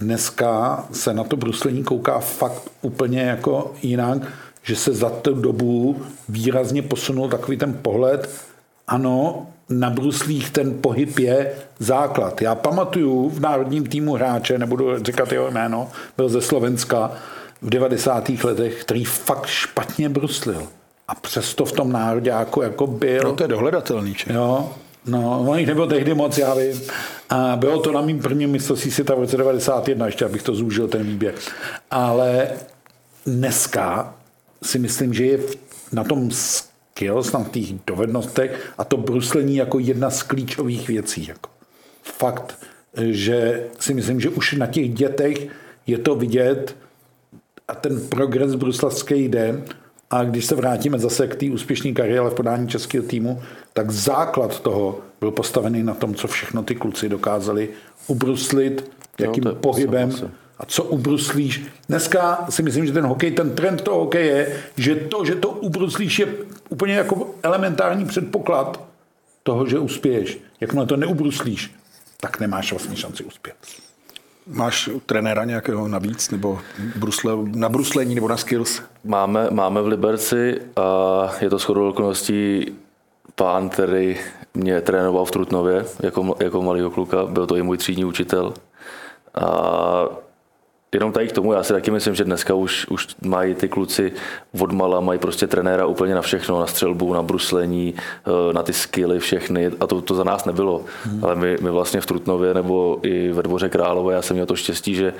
dneska 0.00 0.84
se 0.92 1.14
na 1.14 1.24
to 1.24 1.36
bruslení 1.36 1.84
kouká 1.84 2.18
fakt 2.18 2.62
úplně 2.82 3.20
jako 3.20 3.74
jinak, 3.82 4.22
že 4.62 4.76
se 4.76 4.92
za 4.92 5.10
tu 5.10 5.34
dobu 5.34 6.02
výrazně 6.28 6.82
posunul 6.82 7.28
takový 7.28 7.56
ten 7.56 7.78
pohled, 7.82 8.30
ano, 8.88 9.46
na 9.68 9.90
bruslích 9.90 10.50
ten 10.50 10.78
pohyb 10.80 11.18
je 11.18 11.52
základ. 11.78 12.42
Já 12.42 12.54
pamatuju 12.54 13.28
v 13.28 13.40
národním 13.40 13.86
týmu 13.86 14.14
hráče, 14.14 14.58
nebudu 14.58 15.04
říkat 15.04 15.32
jeho 15.32 15.50
jméno, 15.50 15.90
byl 16.16 16.28
ze 16.28 16.40
Slovenska 16.40 17.12
v 17.62 17.70
90. 17.70 18.28
letech, 18.44 18.80
který 18.80 19.04
fakt 19.04 19.46
špatně 19.46 20.08
bruslil. 20.08 20.66
A 21.08 21.14
přesto 21.14 21.64
v 21.64 21.72
tom 21.72 21.92
nároďáku 21.92 22.62
jako 22.62 22.86
byl. 22.86 23.22
No 23.24 23.36
to 23.36 23.44
je 23.44 23.48
dohledatelný, 23.48 24.14
či? 24.14 24.32
Jo, 24.32 24.70
no, 25.06 25.44
on 25.48 25.58
jich 25.58 25.68
nebyl 25.68 25.86
tehdy 25.86 26.14
moc, 26.14 26.38
já 26.38 26.54
vím. 26.54 26.80
A 27.30 27.56
bylo 27.56 27.80
to 27.80 27.92
na 27.92 28.00
mým 28.00 28.20
prvním 28.20 28.50
mistrovství 28.50 28.90
světa 28.90 29.14
v 29.14 29.18
roce 29.18 29.36
91, 29.36 30.06
ještě 30.06 30.24
abych 30.24 30.42
to 30.42 30.54
zúžil, 30.54 30.88
ten 30.88 31.02
výběh. 31.02 31.34
Ale 31.90 32.48
dneska 33.26 34.14
si 34.62 34.78
myslím, 34.78 35.14
že 35.14 35.24
je 35.24 35.38
na 35.92 36.04
tom 36.04 36.30
skills, 36.92 37.32
na 37.32 37.44
těch 37.44 37.72
dovednostech 37.86 38.72
a 38.78 38.84
to 38.84 38.96
bruslení 38.96 39.56
jako 39.56 39.78
jedna 39.78 40.10
z 40.10 40.22
klíčových 40.22 40.88
věcí. 40.88 41.26
Jako. 41.26 41.50
Fakt, 42.02 42.58
že 43.10 43.64
si 43.78 43.94
myslím, 43.94 44.20
že 44.20 44.28
už 44.28 44.52
na 44.52 44.66
těch 44.66 44.94
dětech 44.94 45.48
je 45.86 45.98
to 45.98 46.14
vidět 46.14 46.76
a 47.68 47.74
ten 47.74 48.00
progres 48.00 48.54
bruslavský 48.54 49.14
jde. 49.14 49.62
A 50.10 50.24
když 50.24 50.44
se 50.44 50.54
vrátíme 50.54 50.98
zase 50.98 51.26
k 51.26 51.34
té 51.34 51.50
úspěšné 51.50 51.92
kariéře 51.92 52.30
v 52.30 52.34
podání 52.34 52.68
českého 52.68 53.04
týmu, 53.04 53.42
tak 53.72 53.90
základ 53.90 54.60
toho 54.60 55.00
byl 55.20 55.30
postavený 55.30 55.82
na 55.82 55.94
tom, 55.94 56.14
co 56.14 56.28
všechno 56.28 56.62
ty 56.62 56.74
kluci 56.74 57.08
dokázali 57.08 57.68
ubruslit, 58.06 58.90
jakým 59.18 59.46
je 59.46 59.52
pohybem. 59.52 60.12
A 60.58 60.66
co 60.66 60.84
ubruslíš. 60.84 61.66
Dneska 61.88 62.46
si 62.50 62.62
myslím, 62.62 62.86
že 62.86 62.92
ten 62.92 63.06
hokej, 63.06 63.30
ten 63.30 63.54
trend 63.54 63.82
toho 63.82 63.98
hokeje 63.98 64.26
je, 64.26 64.62
že 64.76 64.94
to, 64.94 65.24
že 65.24 65.34
to 65.34 65.48
ubruslíš 65.48 66.18
je 66.18 66.28
úplně 66.68 66.94
jako 66.94 67.34
elementární 67.42 68.06
předpoklad 68.06 68.84
toho, 69.42 69.66
že 69.66 69.78
uspěješ. 69.78 70.38
Jakmile 70.60 70.86
to 70.86 70.96
neubruslíš, 70.96 71.74
tak 72.20 72.40
nemáš 72.40 72.72
vlastně 72.72 72.96
šanci 72.96 73.24
uspět. 73.24 73.54
Máš 74.46 74.88
u 74.88 75.00
trenéra 75.00 75.44
nějakého 75.44 75.88
navíc, 75.88 76.30
nebo 76.30 76.58
brusle, 76.96 77.32
na 77.44 77.68
bruslení, 77.68 78.14
nebo 78.14 78.28
na 78.28 78.36
skills? 78.36 78.82
Máme, 79.04 79.48
máme 79.50 79.82
v 79.82 79.86
Liberci 79.86 80.60
a 80.76 81.30
je 81.40 81.50
to 81.50 81.58
shodou 81.58 81.88
okolností 81.88 82.66
pán, 83.34 83.68
který 83.68 84.18
mě 84.54 84.80
trénoval 84.80 85.24
v 85.24 85.30
Trutnově 85.30 85.84
jako, 86.00 86.36
jako 86.40 86.62
malýho 86.62 86.90
kluka, 86.90 87.26
byl 87.26 87.46
to 87.46 87.56
i 87.56 87.62
můj 87.62 87.76
třídní 87.78 88.04
učitel. 88.04 88.54
A 89.34 90.04
jenom 90.94 91.12
tady 91.12 91.28
k 91.28 91.32
tomu, 91.32 91.52
já 91.52 91.62
si 91.62 91.72
taky 91.72 91.90
myslím, 91.90 92.14
že 92.14 92.24
dneska 92.24 92.54
už, 92.54 92.86
už 92.86 93.08
mají 93.22 93.54
ty 93.54 93.68
kluci 93.68 94.12
odmala, 94.60 95.00
mají 95.00 95.18
prostě 95.18 95.46
trenéra 95.46 95.86
úplně 95.86 96.14
na 96.14 96.22
všechno, 96.22 96.60
na 96.60 96.66
střelbu, 96.66 97.14
na 97.14 97.22
bruslení, 97.22 97.94
eh, 98.26 98.52
na 98.52 98.62
ty 98.62 98.72
skilly 98.72 99.18
všechny 99.18 99.70
a 99.80 99.86
to, 99.86 100.00
to 100.00 100.14
za 100.14 100.24
nás 100.24 100.44
nebylo. 100.44 100.84
Hmm. 101.04 101.24
Ale 101.24 101.34
my, 101.34 101.58
my 101.60 101.70
vlastně 101.70 102.00
v 102.00 102.06
Trutnově 102.06 102.54
nebo 102.54 102.98
i 103.02 103.32
ve 103.32 103.42
Dvoře 103.42 103.68
Králové, 103.68 104.14
já 104.14 104.22
jsem 104.22 104.34
měl 104.34 104.46
to 104.46 104.56
štěstí, 104.56 104.94
že 104.94 105.14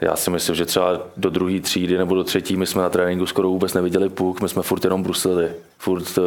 já 0.00 0.16
si 0.16 0.30
myslím, 0.30 0.54
že 0.54 0.66
třeba 0.66 1.00
do 1.16 1.30
druhé 1.30 1.60
třídy 1.60 1.98
nebo 1.98 2.14
do 2.14 2.24
třetí 2.24 2.56
my 2.56 2.66
jsme 2.66 2.82
na 2.82 2.88
tréninku 2.88 3.26
skoro 3.26 3.48
vůbec 3.48 3.74
neviděli 3.74 4.08
puk, 4.08 4.40
my 4.40 4.48
jsme 4.48 4.62
furt 4.62 4.84
jenom 4.84 5.02
bruslili. 5.02 5.50
Furt 5.78 6.18
eh, 6.18 6.22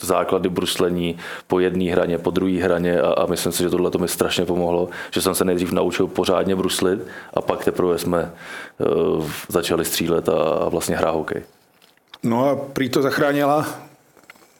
základy 0.00 0.48
bruslení 0.48 1.18
po 1.46 1.60
jedné 1.60 1.92
hraně, 1.92 2.18
po 2.18 2.30
druhé 2.30 2.62
hraně 2.62 3.00
a, 3.00 3.12
a 3.12 3.26
myslím 3.26 3.52
si, 3.52 3.62
že 3.62 3.70
tohle 3.70 3.90
to 3.90 3.98
mi 3.98 4.08
strašně 4.08 4.44
pomohlo, 4.44 4.88
že 5.10 5.22
jsem 5.22 5.34
se 5.34 5.44
nejdřív 5.44 5.72
naučil 5.72 6.06
pořádně 6.06 6.56
bruslit 6.56 7.00
a 7.34 7.40
pak 7.40 7.64
teprve 7.64 7.98
jsme 7.98 8.32
uh, 8.78 9.30
začali 9.48 9.84
střílet 9.84 10.28
a, 10.28 10.42
a 10.42 10.68
vlastně 10.68 10.96
hrát 10.96 11.14
hokej. 11.14 11.42
No 12.22 12.48
a 12.50 12.56
prý 12.56 12.88
to 12.88 13.02
zachránila, 13.02 13.66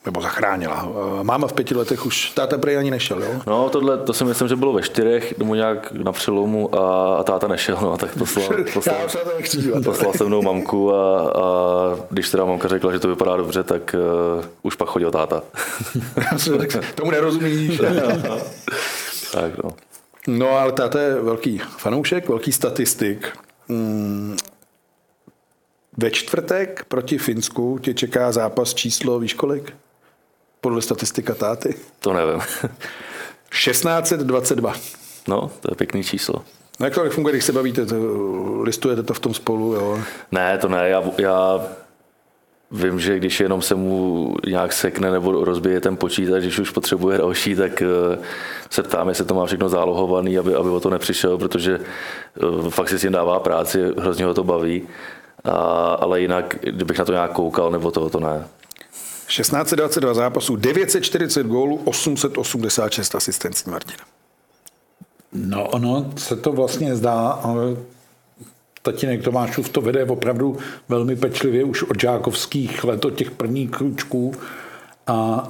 nebo 0.07 0.21
zachránila. 0.21 0.89
Eh, 1.21 1.25
Máma 1.25 1.47
v 1.47 1.53
pěti 1.53 1.75
letech 1.75 2.07
už, 2.07 2.31
táta 2.31 2.59
prej 2.59 2.79
ani 2.79 2.91
nešel, 2.91 3.23
jo? 3.23 3.41
No, 3.47 3.69
tohle, 3.69 3.99
to 3.99 4.13
si 4.13 4.25
myslím, 4.25 4.49
že 4.49 4.57
bylo 4.57 4.73
ve 4.73 4.83
čtyřech, 4.83 5.39
nebo 5.39 5.55
nějak 5.55 5.93
na 5.93 6.13
přelomu 6.13 6.75
a, 6.75 7.15
a 7.17 7.23
táta 7.23 7.49
nešel, 7.49 7.79
no, 7.83 7.97
tak 7.97 8.19
poslal, 8.19 8.49
poslal, 8.75 8.97
Já 9.03 9.09
se 9.09 9.19
to 9.19 9.31
nechci 9.37 9.57
dívat. 9.57 9.85
poslal 9.85 10.13
se 10.13 10.25
mnou 10.25 10.43
mamku 10.43 10.95
a, 10.95 11.21
a 11.21 11.43
když 12.11 12.31
teda 12.31 12.45
mamka 12.45 12.69
řekla, 12.69 12.93
že 12.93 12.99
to 12.99 13.09
vypadá 13.09 13.37
dobře, 13.37 13.63
tak 13.63 13.95
uh, 14.39 14.45
už 14.63 14.75
pak 14.75 14.89
chodil 14.89 15.11
táta. 15.11 15.43
Tomu 16.95 17.11
nerozumíš. 17.11 17.81
tak 19.33 19.63
no. 19.65 19.71
No 20.29 20.51
ale 20.51 20.73
táta 20.73 21.01
je 21.01 21.15
velký 21.15 21.59
fanoušek, 21.59 22.29
velký 22.29 22.53
statistik. 22.53 23.29
Mm. 23.69 24.37
Ve 25.97 26.11
čtvrtek 26.11 26.85
proti 26.89 27.19
Finsku 27.19 27.79
tě 27.79 27.95
čeká 27.95 28.33
zápas 28.33 28.75
číslo, 28.75 29.19
víš 29.19 29.35
kolik? 29.35 29.73
Podle 30.67 30.83
statistika 30.83 31.35
táty. 31.35 31.75
To 32.01 32.13
nevím. 32.13 32.41
1622. 33.51 34.73
No, 35.29 35.51
to 35.61 35.73
je 35.73 35.77
pěkný 35.77 36.05
číslo. 36.05 36.43
No 36.81 36.87
jak 36.87 36.95
to 36.95 37.11
funguje, 37.11 37.33
když 37.33 37.45
se 37.45 37.53
bavíte, 37.53 37.87
to, 37.87 37.97
listujete 38.63 39.03
to 39.03 39.15
v 39.15 39.21
tom 39.21 39.35
spolu, 39.35 39.73
jo? 39.73 40.01
Ne, 40.33 40.59
to 40.59 40.69
ne, 40.69 40.89
já, 40.89 41.03
já 41.19 41.67
vím, 42.71 43.01
že 43.01 43.17
když 43.17 43.41
jenom 43.41 43.63
se 43.63 43.75
mu 43.75 44.35
nějak 44.47 44.73
sekne 44.73 45.11
nebo 45.11 45.45
rozbije 45.45 45.81
ten 45.81 45.97
počítač, 45.97 46.43
když 46.43 46.59
už 46.59 46.71
potřebuje 46.71 47.19
další, 47.19 47.55
tak 47.55 47.83
eh, 47.83 48.19
se 48.71 48.83
ptám, 48.83 49.09
jestli 49.09 49.25
to 49.25 49.35
má 49.35 49.47
všechno 49.47 49.69
zálohovaný, 49.69 50.39
aby, 50.39 50.55
aby 50.55 50.69
o 50.69 50.81
to 50.81 50.91
nepřišel, 50.91 51.39
protože 51.39 51.81
eh, 51.81 52.71
fakt 52.71 52.89
si 52.89 52.99
s 52.99 53.03
tím 53.03 53.13
dává 53.13 53.41
práci, 53.41 53.83
hrozně 53.99 54.25
ho 54.25 54.35
to 54.35 54.45
baví. 54.45 54.89
A, 55.45 55.51
ale 56.01 56.21
jinak, 56.21 56.57
kdybych 56.61 56.99
na 56.99 57.05
to 57.05 57.13
nějak 57.13 57.33
koukal, 57.33 57.71
nebo 57.71 57.91
to, 57.91 58.11
to 58.11 58.21
ne. 58.21 58.49
1622 59.27 60.15
zápasů, 60.15 60.57
940 60.57 61.47
gólů, 61.47 61.81
886 61.85 63.15
asistencí 63.15 63.71
Martina. 63.71 64.05
No, 65.33 65.69
ono 65.69 66.13
se 66.17 66.37
to 66.37 66.53
vlastně 66.53 66.97
zdá, 66.97 67.29
ale 67.29 67.77
tatínek 68.83 69.23
Tomášův 69.23 69.69
to 69.69 69.81
vede 69.81 70.05
opravdu 70.05 70.59
velmi 70.89 71.17
pečlivě 71.17 71.65
už 71.65 71.83
od 71.83 72.01
žákovských 72.01 72.85
let, 72.85 73.05
od 73.05 73.15
těch 73.15 73.31
prvních 73.31 73.71
kručků 73.71 74.35
a 75.07 75.49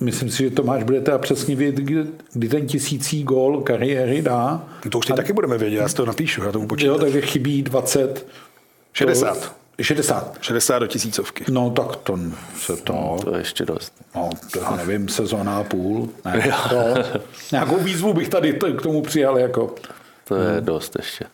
myslím 0.00 0.30
si, 0.30 0.42
že 0.42 0.50
Tomáš 0.50 0.82
bude 0.82 1.00
teda 1.00 1.18
přesně 1.18 1.56
vědět, 1.56 1.84
kdy, 1.84 2.06
kdy 2.32 2.48
ten 2.48 2.66
tisící 2.66 3.22
gól 3.22 3.60
kariéry 3.60 4.22
dá. 4.22 4.68
To 4.90 4.98
už 4.98 5.06
teď 5.06 5.16
taky 5.16 5.32
budeme 5.32 5.58
vědět, 5.58 5.76
já 5.76 5.88
si 5.88 5.94
to 5.94 6.06
napíšu, 6.06 6.42
já 6.42 6.52
to 6.52 6.60
upočítám. 6.60 6.94
Jo, 6.94 7.00
takže 7.00 7.20
chybí 7.20 7.62
20. 7.62 8.26
60. 8.92 9.61
60. 9.80 10.38
60 10.40 10.78
do 10.78 10.86
tisícovky. 10.86 11.44
No 11.50 11.70
tak 11.70 11.96
to 11.96 12.18
se 12.58 12.76
to, 12.76 13.16
To 13.24 13.34
je 13.34 13.40
ještě 13.40 13.64
dost. 13.64 13.92
no, 14.14 14.30
to 14.52 14.58
já 14.60 14.76
nevím, 14.76 15.08
sezóna 15.08 15.56
a 15.58 15.64
půl. 15.64 16.08
Ne, 16.24 16.52
to, 16.70 16.76
nějakou 17.52 17.76
výzvu 17.76 18.12
bych 18.14 18.28
tady 18.28 18.52
to- 18.52 18.72
k 18.72 18.82
tomu 18.82 19.02
přijal 19.02 19.38
jako. 19.38 19.74
To 20.24 20.34
je 20.36 20.60
dost 20.60 20.96
ještě. 20.98 21.24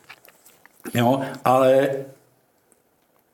Jo, 0.95 1.21
ale 1.45 1.91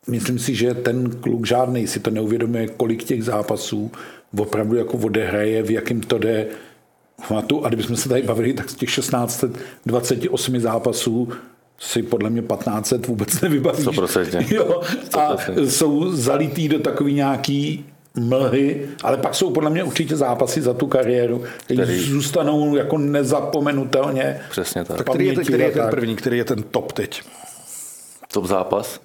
myslím 0.09 0.39
si, 0.39 0.55
že 0.55 0.75
ten 0.75 1.11
kluk 1.21 1.47
žádný 1.47 1.87
si 1.87 2.01
to 2.01 2.11
neuvědomuje, 2.11 2.67
kolik 2.69 3.05
těch 3.05 3.25
zápasů 3.25 3.93
opravdu 4.39 4.77
jako 4.77 4.97
odehraje, 4.99 5.63
v 5.63 5.71
jakým 5.71 6.01
to 6.01 6.19
jde 6.19 6.47
formatu. 7.23 7.65
A 7.65 7.69
kdybychom 7.69 7.97
se 7.97 8.09
tady 8.09 8.23
bavili, 8.23 8.53
tak 8.53 8.71
z 8.71 8.75
těch 8.75 8.95
1628 8.95 10.61
zápasů 10.61 11.29
si 11.79 12.03
podle 12.03 12.31
mě 12.31 12.43
1500 12.43 13.07
vůbec 13.07 13.41
nevybavíš. 13.41 13.87
100%. 13.87 14.47
Jo, 14.55 14.81
a 15.19 15.37
jsou 15.65 16.13
zalitý 16.13 16.69
do 16.69 16.79
takový 16.79 17.15
nějaký 17.15 17.87
mlhy, 18.21 18.89
ale 19.03 19.17
pak 19.17 19.35
jsou 19.35 19.51
podle 19.51 19.71
mě 19.71 19.85
určitě 19.85 20.17
zápasy 20.17 20.61
za 20.63 20.75
tu 20.75 20.87
kariéru, 20.87 21.45
které 21.65 21.83
Který- 21.83 22.01
zůstanou 22.01 22.77
jako 22.77 22.99
nezapomenutelně. 22.99 24.41
Přesně 24.51 24.85
tak. 24.85 24.97
Tak 24.97 25.11
který 25.11 25.27
je, 25.27 25.33
ten, 25.35 25.45
který 25.45 25.63
je 25.63 25.71
ten 25.73 25.91
první, 25.91 26.17
který 26.17 26.39
je 26.39 26.45
ten 26.45 26.63
top 26.63 26.93
teď? 26.93 27.23
top 28.33 28.45
zápas. 28.45 29.01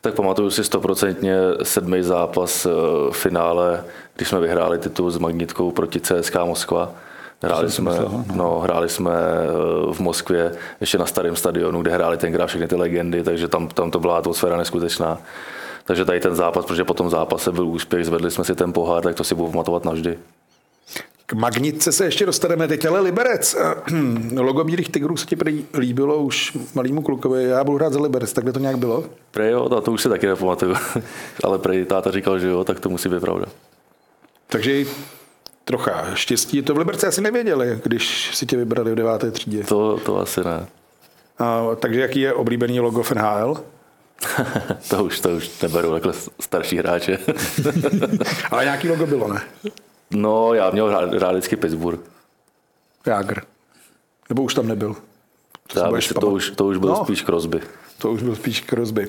Tak 0.00 0.14
pamatuju 0.14 0.50
si 0.50 0.64
stoprocentně 0.64 1.36
sedmý 1.62 2.02
zápas 2.02 2.66
eh, 2.66 2.70
v 3.10 3.16
finále, 3.16 3.84
když 4.16 4.28
jsme 4.28 4.40
vyhráli 4.40 4.78
titul 4.78 5.10
s 5.10 5.18
Magnitkou 5.18 5.70
proti 5.70 6.00
CSK 6.00 6.34
Moskva. 6.44 6.94
Hráli 7.42 7.70
jsme, 7.70 7.90
myslel, 7.90 8.24
no, 8.34 8.60
hráli 8.60 8.88
jsme 8.88 9.10
eh, 9.12 9.92
v 9.92 10.00
Moskvě, 10.00 10.52
ještě 10.80 10.98
na 10.98 11.06
starém 11.06 11.36
stadionu, 11.36 11.82
kde 11.82 11.90
hráli 11.90 12.16
tenkrát 12.16 12.46
všechny 12.46 12.68
ty 12.68 12.74
legendy, 12.74 13.22
takže 13.22 13.48
tam, 13.48 13.68
tam 13.68 13.90
to 13.90 14.00
byla 14.00 14.18
atmosféra 14.18 14.56
neskutečná. 14.56 15.18
Takže 15.84 16.04
tady 16.04 16.20
ten 16.20 16.34
zápas, 16.34 16.64
protože 16.64 16.84
po 16.84 16.94
tom 16.94 17.10
zápase 17.10 17.52
byl 17.52 17.66
úspěch, 17.66 18.06
zvedli 18.06 18.30
jsme 18.30 18.44
si 18.44 18.54
ten 18.54 18.72
pohár, 18.72 19.02
tak 19.02 19.14
to 19.14 19.24
si 19.24 19.34
budu 19.34 19.50
pamatovat 19.50 19.84
navždy. 19.84 20.18
K 21.26 21.32
Magnitce 21.32 21.92
se 21.92 22.04
ještě 22.04 22.26
dostaneme 22.26 22.68
teď, 22.68 22.84
ale 22.84 23.00
Liberec. 23.00 23.56
Logo 24.36 24.64
Bílých 24.64 24.88
tigrů 24.88 25.16
se 25.16 25.26
ti 25.26 25.36
prý 25.36 25.64
líbilo 25.78 26.18
už 26.18 26.56
malýmu 26.74 27.02
klukovi. 27.02 27.44
Já 27.44 27.64
budu 27.64 27.78
hrát 27.78 27.92
za 27.92 28.00
Liberec, 28.02 28.32
takhle 28.32 28.52
to 28.52 28.58
nějak 28.58 28.78
bylo? 28.78 29.04
Prej 29.30 29.50
jo, 29.50 29.68
to, 29.68 29.80
to 29.80 29.92
už 29.92 30.02
si 30.02 30.08
taky 30.08 30.26
nepamatuju, 30.26 30.74
ale 31.44 31.58
prej 31.58 31.84
táta 31.84 32.10
říkal, 32.10 32.38
že 32.38 32.48
jo, 32.48 32.64
tak 32.64 32.80
to 32.80 32.88
musí 32.88 33.08
být 33.08 33.20
pravda. 33.20 33.46
Takže 34.48 34.84
trocha 35.64 36.14
štěstí. 36.14 36.62
To 36.62 36.74
v 36.74 36.78
Liberci 36.78 37.06
asi 37.06 37.20
nevěděli, 37.20 37.80
když 37.84 38.34
si 38.36 38.46
tě 38.46 38.56
vybrali 38.56 38.92
v 38.92 38.94
deváté 38.94 39.30
třídě. 39.30 39.64
To, 39.64 39.98
to 39.98 40.18
asi 40.18 40.44
ne. 40.44 40.66
A, 41.38 41.62
takže 41.80 42.00
jaký 42.00 42.20
je 42.20 42.32
oblíbený 42.34 42.80
logo 42.80 43.02
v 43.02 43.12
NHL? 43.12 43.64
to 44.90 45.04
už, 45.04 45.20
to 45.20 45.28
už 45.28 45.60
neberu 45.60 45.90
takhle 45.92 46.12
starší 46.40 46.76
hráče. 46.78 47.18
Ale 48.50 48.64
nějaký 48.64 48.88
logo 48.88 49.06
bylo, 49.06 49.32
ne? 49.32 49.42
no, 50.10 50.54
já 50.54 50.70
měl 50.70 50.90
rád, 50.90 51.12
rád 51.12 51.30
vždycky 51.32 51.56
Pittsburgh. 51.56 52.00
Jágr. 53.06 53.42
Nebo 54.28 54.42
už 54.42 54.54
tam 54.54 54.68
nebyl? 54.68 54.96
To 55.72 55.78
Já 55.78 55.84
to, 56.20 56.26
už, 56.30 56.50
to 56.56 56.66
už 56.66 56.76
byl 56.76 56.88
No. 56.88 57.04
spíš 57.04 57.22
Crosby. 57.24 57.60
To 57.98 58.10
už 58.10 58.22
byl 58.22 58.36
spíš 58.36 58.64
Crosby. 58.64 59.08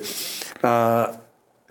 A 0.62 1.06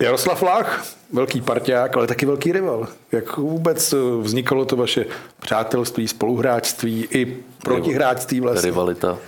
Jaroslav 0.02 0.42
Lach, 0.42 0.84
velký 1.12 1.40
parťák, 1.40 1.96
ale 1.96 2.06
taky 2.06 2.26
velký 2.26 2.52
rival. 2.52 2.86
Jak 3.12 3.36
vůbec 3.36 3.94
vznikalo 4.20 4.64
to 4.64 4.76
vaše 4.76 5.04
přátelství, 5.40 6.08
spoluhráčství 6.08 7.08
i 7.10 7.36
protihráčství 7.62 8.40
vlastně? 8.40 8.70
Rivalita. 8.70 9.18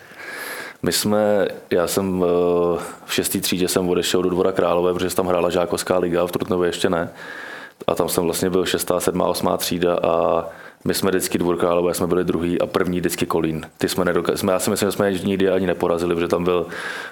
My 0.83 0.93
jsme, 0.93 1.49
já 1.71 1.87
jsem 1.87 2.25
eh, 2.25 2.83
v 3.05 3.15
šestý 3.15 3.41
třídě 3.41 3.69
jsem 3.69 3.89
odešel 3.89 4.23
do 4.23 4.31
Dvora 4.31 4.53
Králové, 4.53 4.95
protože 4.95 5.15
tam 5.15 5.27
hrála 5.27 5.51
Žákovská 5.51 5.99
liga, 5.99 6.27
v 6.27 6.33
Trutnově 6.33 6.69
ještě 6.69 6.91
ne. 6.91 7.11
A 7.87 7.95
tam 7.95 8.09
jsem 8.09 8.25
vlastně 8.25 8.51
byl 8.51 8.67
šestá, 8.67 9.01
sedmá, 9.01 9.27
osmá 9.27 9.57
třída 9.57 9.99
a 10.03 10.45
my 10.85 10.95
jsme 10.95 11.11
vždycky 11.11 11.39
Dvor 11.39 11.57
Králové, 11.57 11.95
jsme 11.95 12.07
byli 12.07 12.25
druhý 12.25 12.61
a 12.61 12.67
první 12.67 13.01
vždycky 13.01 13.27
Kolín. 13.27 13.67
Ty 13.79 13.89
jsme 13.89 14.05
nedoka- 14.05 14.35
jsme, 14.35 14.53
já 14.53 14.59
si 14.59 14.71
myslím, 14.71 14.89
že 14.89 14.93
jsme 14.93 15.13
je 15.13 15.19
nikdy 15.19 15.51
ani 15.51 15.67
neporazili, 15.67 16.15
protože 16.15 16.29
tam 16.29 16.45
byl 16.45 16.67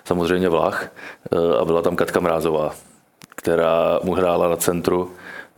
samozřejmě 0.04 0.48
Vlach 0.48 0.88
eh, 1.32 1.56
a 1.60 1.64
byla 1.64 1.82
tam 1.82 1.96
Katka 1.96 2.20
Mrázová, 2.20 2.74
která 3.36 4.00
mu 4.02 4.14
hrála 4.14 4.48
na 4.48 4.56
centru 4.56 5.10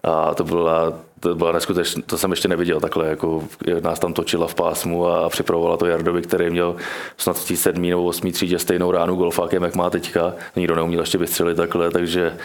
a 0.03 0.35
to 0.35 0.45
byla, 0.45 0.93
to 1.21 1.35
byla 1.35 1.53
neskutečná, 1.53 2.03
to 2.07 2.19
jsem 2.19 2.31
ještě 2.31 2.49
neviděl 2.49 2.81
takhle, 2.81 3.09
jako 3.09 3.43
jak 3.67 3.83
nás 3.83 3.99
tam 3.99 4.13
točila 4.13 4.47
v 4.47 4.55
pásmu 4.55 5.07
a, 5.07 5.29
připravovala 5.29 5.77
to 5.77 5.87
Jardovi, 5.87 6.23
který 6.23 6.51
měl 6.51 6.77
snad 7.17 7.37
v 7.37 7.49
té 7.49 7.57
sedmý 7.57 7.91
nebo 7.91 8.05
osmý 8.05 8.33
třídě 8.33 8.59
stejnou 8.59 8.91
ránu 8.91 9.17
golfákem, 9.17 9.63
jak 9.63 9.75
má 9.75 9.91
teďka. 9.91 10.35
Nikdo 10.57 10.75
neuměl 10.75 11.01
ještě 11.01 11.19
vystřelit 11.19 11.57
takhle, 11.57 11.91
takže 11.91 12.37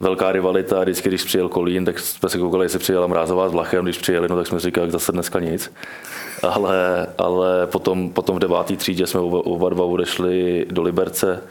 velká 0.00 0.32
rivalita. 0.32 0.80
Vždycky, 0.80 1.08
když 1.08 1.24
přijel 1.24 1.48
Kolín, 1.48 1.84
tak 1.84 1.98
jsme 1.98 2.28
se 2.28 2.38
koukali, 2.38 2.64
jestli 2.64 2.78
přijela 2.78 3.06
Mrázová 3.06 3.48
s 3.48 3.52
Vlachem, 3.52 3.84
když 3.84 3.98
přijeli, 3.98 4.28
no 4.28 4.36
tak 4.36 4.46
jsme 4.46 4.60
říkali, 4.60 4.84
jak 4.84 4.92
zase 4.92 5.12
dneska 5.12 5.40
nic. 5.40 5.72
Ale, 6.42 7.06
ale 7.18 7.66
potom, 7.66 8.10
potom 8.10 8.36
v 8.36 8.38
deváté 8.38 8.76
třídě 8.76 9.06
jsme 9.06 9.20
oba, 9.20 9.46
oba 9.46 9.68
dva 9.68 9.84
odešli 9.84 10.66
do 10.70 10.82
Liberce, 10.82 11.42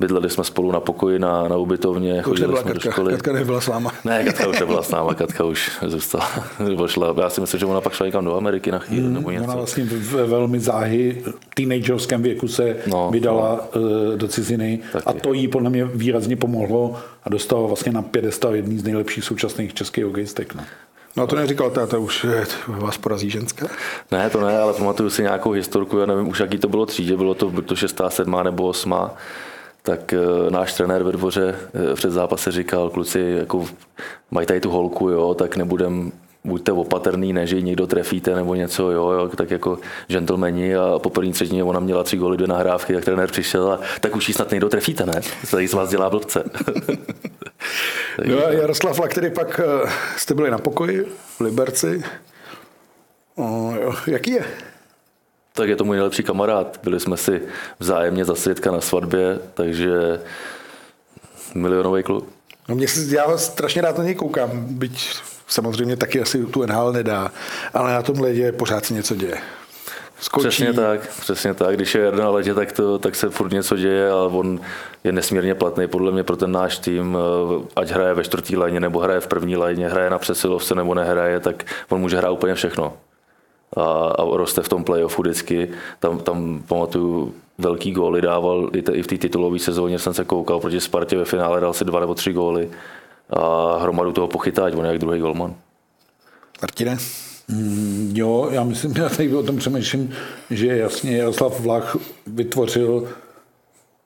bydleli 0.00 0.30
jsme 0.30 0.44
spolu 0.44 0.72
na 0.72 0.80
pokoji 0.80 1.18
na, 1.18 1.48
na 1.48 1.56
ubytovně, 1.56 2.12
To 2.12 2.18
už 2.18 2.24
chodili 2.24 2.46
nebyla 2.46 2.62
jsme 2.62 2.74
do 2.74 2.80
Katka, 2.80 2.90
školy. 2.90 3.12
Katka 3.12 3.32
nebyla 3.32 3.60
s 3.60 3.66
váma. 3.66 3.92
Ne, 4.04 4.24
Katka 4.24 4.48
už 4.48 4.60
nebyla 4.60 4.82
s 4.82 4.90
náma, 4.90 5.14
Katka 5.14 5.44
už 5.44 5.70
zůstala. 5.86 6.30
Nebo 6.68 6.88
šla, 6.88 7.14
já 7.22 7.30
si 7.30 7.40
myslím, 7.40 7.60
že 7.60 7.66
ona 7.66 7.80
pak 7.80 7.92
šla 7.92 8.06
někam 8.06 8.24
do 8.24 8.36
Ameriky 8.36 8.70
na 8.70 8.78
chvíli 8.78 9.08
nebo 9.08 9.30
něco. 9.30 9.44
Ona 9.44 9.54
vlastně 9.54 9.84
ve 9.84 10.26
velmi 10.26 10.60
záhy 10.60 11.22
teenagerovském 11.54 12.22
věku 12.22 12.48
se 12.48 12.76
no, 12.86 13.10
vydala 13.10 13.68
no. 13.74 14.16
do 14.16 14.28
ciziny 14.28 14.78
Taky. 14.92 15.04
a 15.06 15.12
to 15.12 15.32
jí 15.32 15.48
podle 15.48 15.70
mě 15.70 15.84
výrazně 15.84 16.36
pomohlo 16.36 16.96
a 17.24 17.28
dostala 17.28 17.66
vlastně 17.66 17.92
na 17.92 18.02
pědestal 18.02 18.54
jedný 18.54 18.78
z 18.78 18.84
nejlepších 18.84 19.24
současných 19.24 19.74
českých 19.74 20.04
hokejistek. 20.04 20.54
No. 20.54 20.62
No 21.16 21.26
to 21.26 21.36
neříkal 21.36 21.70
táta, 21.70 21.98
už 21.98 22.24
eh, 22.24 22.44
vás 22.68 22.98
porazí 22.98 23.30
ženská. 23.30 23.66
Ne, 24.12 24.30
to 24.30 24.40
ne, 24.40 24.58
ale 24.58 24.72
pamatuju 24.72 25.10
si 25.10 25.22
nějakou 25.22 25.50
historku, 25.50 25.98
já 25.98 26.06
nevím 26.06 26.28
už 26.28 26.40
jaký 26.40 26.58
to 26.58 26.68
bylo 26.68 26.86
třídě, 26.86 27.16
bylo 27.16 27.34
to 27.34 27.50
buď 27.50 27.66
to 27.66 27.76
šestá, 27.76 28.10
sedmá 28.10 28.42
nebo 28.42 28.68
osmá, 28.68 29.14
tak 29.88 30.12
e, 30.12 30.50
náš 30.50 30.72
trenér 30.72 31.02
ve 31.02 31.12
dvoře 31.12 31.54
e, 31.92 31.94
před 31.94 32.10
zápase 32.10 32.52
říkal, 32.52 32.90
kluci, 32.90 33.34
jako 33.38 33.66
mají 34.30 34.46
tady 34.46 34.60
tu 34.60 34.70
holku, 34.70 35.08
jo, 35.08 35.34
tak 35.34 35.56
nebudem 35.56 36.12
buďte 36.44 36.72
opatrný, 36.72 37.32
ne, 37.32 37.46
že 37.46 37.56
ji 37.56 37.62
někdo 37.62 37.86
trefíte 37.86 38.34
nebo 38.34 38.54
něco, 38.54 38.90
jo, 38.90 39.10
jo 39.10 39.28
tak 39.28 39.50
jako 39.50 39.78
gentlemani 40.08 40.76
a 40.76 40.98
po 40.98 41.10
první 41.10 41.32
třetině 41.32 41.64
ona 41.64 41.80
měla 41.80 42.04
tři 42.04 42.16
góly, 42.16 42.36
dvě 42.36 42.48
nahrávky, 42.48 42.94
tak 42.94 43.04
trenér 43.04 43.30
přišel 43.30 43.72
a 43.72 43.80
tak 44.00 44.16
už 44.16 44.28
ji 44.28 44.34
snad 44.34 44.50
někdo 44.50 44.68
trefíte, 44.68 45.06
ne? 45.06 45.20
Tady 45.50 45.68
z 45.68 45.74
vás 45.74 45.90
dělá 45.90 46.10
blbce. 46.10 46.44
No 48.24 48.46
a 48.46 48.50
Jaroslav 48.52 49.00
který 49.08 49.30
pak 49.30 49.60
eh, 49.60 49.90
jste 50.16 50.34
byli 50.34 50.50
na 50.50 50.58
pokoji 50.58 51.04
v 51.36 51.40
Liberci. 51.40 52.02
O, 53.36 53.74
jo, 53.82 53.94
jaký 54.06 54.30
je? 54.30 54.44
Tak 55.58 55.68
je 55.68 55.76
to 55.76 55.84
můj 55.84 55.96
nejlepší 55.96 56.22
kamarád. 56.22 56.80
Byli 56.82 57.00
jsme 57.00 57.16
si 57.16 57.42
vzájemně 57.80 58.24
za 58.24 58.34
svědka 58.34 58.70
na 58.70 58.80
svatbě, 58.80 59.38
takže 59.54 60.20
milionový 61.54 62.02
klub. 62.02 62.28
No 62.68 62.74
mě 62.74 62.88
si, 62.88 63.14
já 63.14 63.38
strašně 63.38 63.82
rád 63.82 63.98
na 63.98 64.04
něj 64.04 64.14
koukám, 64.14 64.50
byť 64.54 65.10
samozřejmě 65.46 65.96
taky 65.96 66.20
asi 66.20 66.46
tu 66.46 66.66
NHL 66.66 66.92
nedá, 66.92 67.30
ale 67.74 67.92
na 67.92 68.02
tom 68.02 68.20
ledě 68.20 68.52
pořád 68.52 68.84
se 68.84 68.94
něco 68.94 69.14
děje. 69.14 69.38
Skočí, 70.20 70.48
Přesně 70.48 70.72
tak, 70.72 71.08
přesně 71.20 71.54
tak. 71.54 71.76
Když 71.76 71.94
je 71.94 72.12
na 72.12 72.30
ledě, 72.30 72.54
tak, 72.54 72.72
to, 72.72 72.98
tak 72.98 73.14
se 73.14 73.30
furt 73.30 73.52
něco 73.52 73.76
děje, 73.76 74.10
ale 74.10 74.28
on 74.28 74.60
je 75.04 75.12
nesmírně 75.12 75.54
platný 75.54 75.86
podle 75.88 76.12
mě 76.12 76.22
pro 76.22 76.36
ten 76.36 76.52
náš 76.52 76.78
tým, 76.78 77.18
eh, 77.18 77.64
ať 77.76 77.90
hraje 77.90 78.14
ve 78.14 78.24
čtvrtý 78.24 78.56
lajně, 78.56 78.80
nebo 78.80 79.00
hraje 79.00 79.20
v 79.20 79.26
první 79.26 79.56
lajně, 79.56 79.88
hraje 79.88 80.10
na 80.10 80.18
přesilovce, 80.18 80.74
nebo 80.74 80.94
nehraje, 80.94 81.40
tak 81.40 81.64
on 81.88 82.00
může 82.00 82.16
hrát 82.16 82.30
úplně 82.30 82.54
všechno. 82.54 82.92
A, 83.76 83.82
a 84.18 84.36
roste 84.36 84.62
v 84.62 84.68
tom 84.68 84.84
playoffu 84.84 85.22
vždycky. 85.22 85.70
Tam, 86.00 86.18
tam 86.18 86.62
pamatuju, 86.68 87.34
velký 87.58 87.92
góly 87.92 88.22
dával 88.22 88.70
i, 88.72 88.82
te, 88.82 88.92
i 88.92 89.02
v 89.02 89.06
té 89.06 89.18
titulové 89.18 89.58
sezóně, 89.58 89.98
jsem 89.98 90.14
se 90.14 90.24
koukal 90.24 90.60
proti 90.60 90.80
Spartě 90.80 91.16
ve 91.16 91.24
finále, 91.24 91.60
dal 91.60 91.72
si 91.72 91.84
dva 91.84 92.00
nebo 92.00 92.14
tři 92.14 92.32
góly 92.32 92.70
a 93.30 93.76
hromadu 93.78 94.12
toho 94.12 94.28
pochytá, 94.28 94.64
ať 94.64 94.74
on 94.74 94.84
je 94.84 94.90
jak 94.92 95.00
druhý 95.00 95.20
golman. 95.20 95.54
Martine? 96.62 96.96
Jo, 98.12 98.48
já 98.52 98.64
myslím, 98.64 98.94
já 98.96 99.08
tady 99.08 99.34
o 99.34 99.42
tom 99.42 99.56
přemýšlím, 99.56 100.14
že 100.50 100.66
jasně 100.66 101.16
Jaroslav 101.16 101.60
Vlach 101.60 101.96
vytvořil 102.26 103.08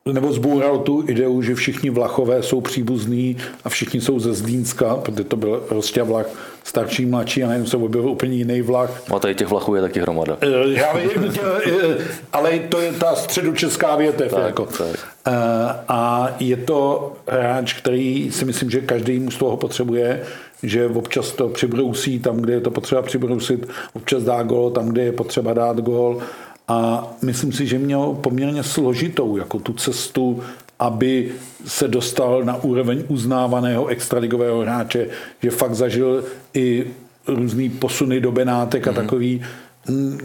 nebo 0.06 0.32
zboural 0.32 0.78
tu 0.78 1.04
ideu, 1.08 1.42
že 1.42 1.54
všichni 1.54 1.90
Vlachové 1.90 2.42
jsou 2.42 2.60
příbuzní 2.60 3.36
a 3.64 3.68
všichni 3.68 4.00
jsou 4.00 4.18
ze 4.20 4.32
Zlínska, 4.34 4.96
protože 4.96 5.24
to 5.24 5.36
byl 5.36 5.62
Rostia 5.70 6.04
Vlach 6.04 6.26
starší, 6.64 7.06
mladší 7.06 7.44
a 7.44 7.46
najednou 7.46 7.68
se 7.68 7.76
objevil 7.76 8.10
úplně 8.10 8.34
jiný 8.36 8.62
Vlach. 8.62 9.02
No 9.10 9.16
a 9.16 9.18
tady 9.18 9.34
těch 9.34 9.48
vlachů 9.48 9.74
je 9.74 9.82
taky 9.82 10.00
hromada. 10.00 10.36
Eh, 10.40 10.46
Já 10.66 10.92
vím, 10.96 11.10
eh, 11.66 11.96
ale 12.32 12.58
to 12.58 12.80
je 12.80 12.92
ta 12.92 13.14
středočeská 13.14 13.96
větev. 13.96 14.30
Tak, 14.30 14.44
jako. 14.46 14.66
tak. 14.66 14.98
Eh, 15.26 15.32
A 15.88 16.28
je 16.40 16.56
to 16.56 17.12
hráč, 17.28 17.72
který 17.72 18.32
si 18.32 18.44
myslím, 18.44 18.70
že 18.70 18.80
každý 18.80 19.18
mu 19.18 19.30
z 19.30 19.36
toho 19.36 19.56
potřebuje, 19.56 20.22
že 20.62 20.86
občas 20.86 21.32
to 21.32 21.48
přibrousí 21.48 22.18
tam, 22.18 22.36
kde 22.36 22.52
je 22.52 22.60
to 22.60 22.70
potřeba 22.70 23.02
přibrousit, 23.02 23.68
občas 23.92 24.22
dá 24.22 24.42
gol 24.42 24.70
tam, 24.70 24.88
kde 24.88 25.02
je 25.02 25.12
potřeba 25.12 25.52
dát 25.54 25.80
gol. 25.80 26.18
A 26.68 27.08
myslím 27.22 27.52
si, 27.52 27.66
že 27.66 27.78
měl 27.78 28.18
poměrně 28.20 28.62
složitou 28.62 29.36
jako 29.36 29.58
tu 29.58 29.72
cestu, 29.72 30.42
aby 30.78 31.32
se 31.66 31.88
dostal 31.88 32.44
na 32.44 32.56
úroveň 32.56 33.04
uznávaného 33.08 33.86
extraligového 33.86 34.60
hráče, 34.60 35.08
že 35.42 35.50
fakt 35.50 35.74
zažil 35.74 36.24
i 36.54 36.86
různý 37.26 37.70
posuny 37.70 38.20
do 38.20 38.32
Benátek 38.32 38.86
a 38.88 38.92
takový 38.92 39.34
mm, 39.36 39.44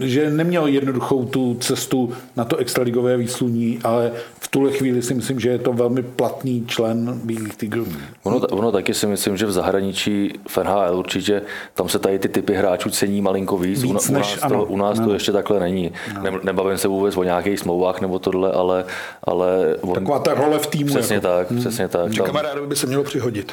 že 0.00 0.30
neměl 0.30 0.66
jednoduchou 0.66 1.24
tu 1.24 1.54
cestu 1.54 2.12
na 2.36 2.44
to 2.44 2.56
extraligové 2.56 3.16
výsluní, 3.16 3.78
ale 3.84 4.12
v 4.40 4.48
tuhle 4.48 4.72
chvíli 4.72 5.02
si 5.02 5.14
myslím, 5.14 5.40
že 5.40 5.48
je 5.48 5.58
to 5.58 5.72
velmi 5.72 6.02
platný 6.02 6.64
člen 6.66 7.20
Bílých 7.24 7.56
tigrů. 7.56 7.86
Ono, 8.22 8.38
ono 8.38 8.72
taky 8.72 8.94
si 8.94 9.06
myslím, 9.06 9.36
že 9.36 9.46
v 9.46 9.52
zahraničí 9.52 10.32
v 10.48 10.58
NHL 10.58 10.96
určitě 10.98 11.42
tam 11.74 11.88
se 11.88 11.98
tady 11.98 12.18
ty 12.18 12.28
typy 12.28 12.54
hráčů 12.54 12.90
cení 12.90 13.22
malinko 13.22 13.58
víc. 13.58 13.82
Víc 13.82 13.90
u, 13.90 14.12
než- 14.12 14.30
nás, 14.30 14.34
to, 14.38 14.44
ano, 14.44 14.64
u 14.64 14.76
nás 14.76 14.98
to 15.00 15.12
ještě 15.12 15.32
takhle 15.32 15.60
není. 15.60 15.92
Ne, 16.22 16.32
nebavím 16.42 16.78
se 16.78 16.88
vůbec 16.88 17.16
o 17.16 17.22
nějakých 17.22 17.58
smlouvách 17.60 18.00
nebo 18.00 18.18
tohle, 18.18 18.52
ale, 18.52 18.84
ale 19.24 19.76
on, 19.80 19.94
Taková 19.94 20.18
ta 20.18 20.34
role 20.34 20.58
v 20.58 20.66
týmu. 20.66 20.90
přesně 20.90 21.14
jako. 21.14 21.26
tak, 21.28 21.46
přesně 21.58 21.88
tak. 21.88 22.14
Tam 22.16 22.26
Kamarádovi 22.26 22.66
by 22.66 22.76
se 22.76 22.86
mělo 22.86 23.04
přihodit. 23.04 23.52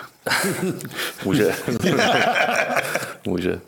může. 1.26 1.52
může. 3.26 3.60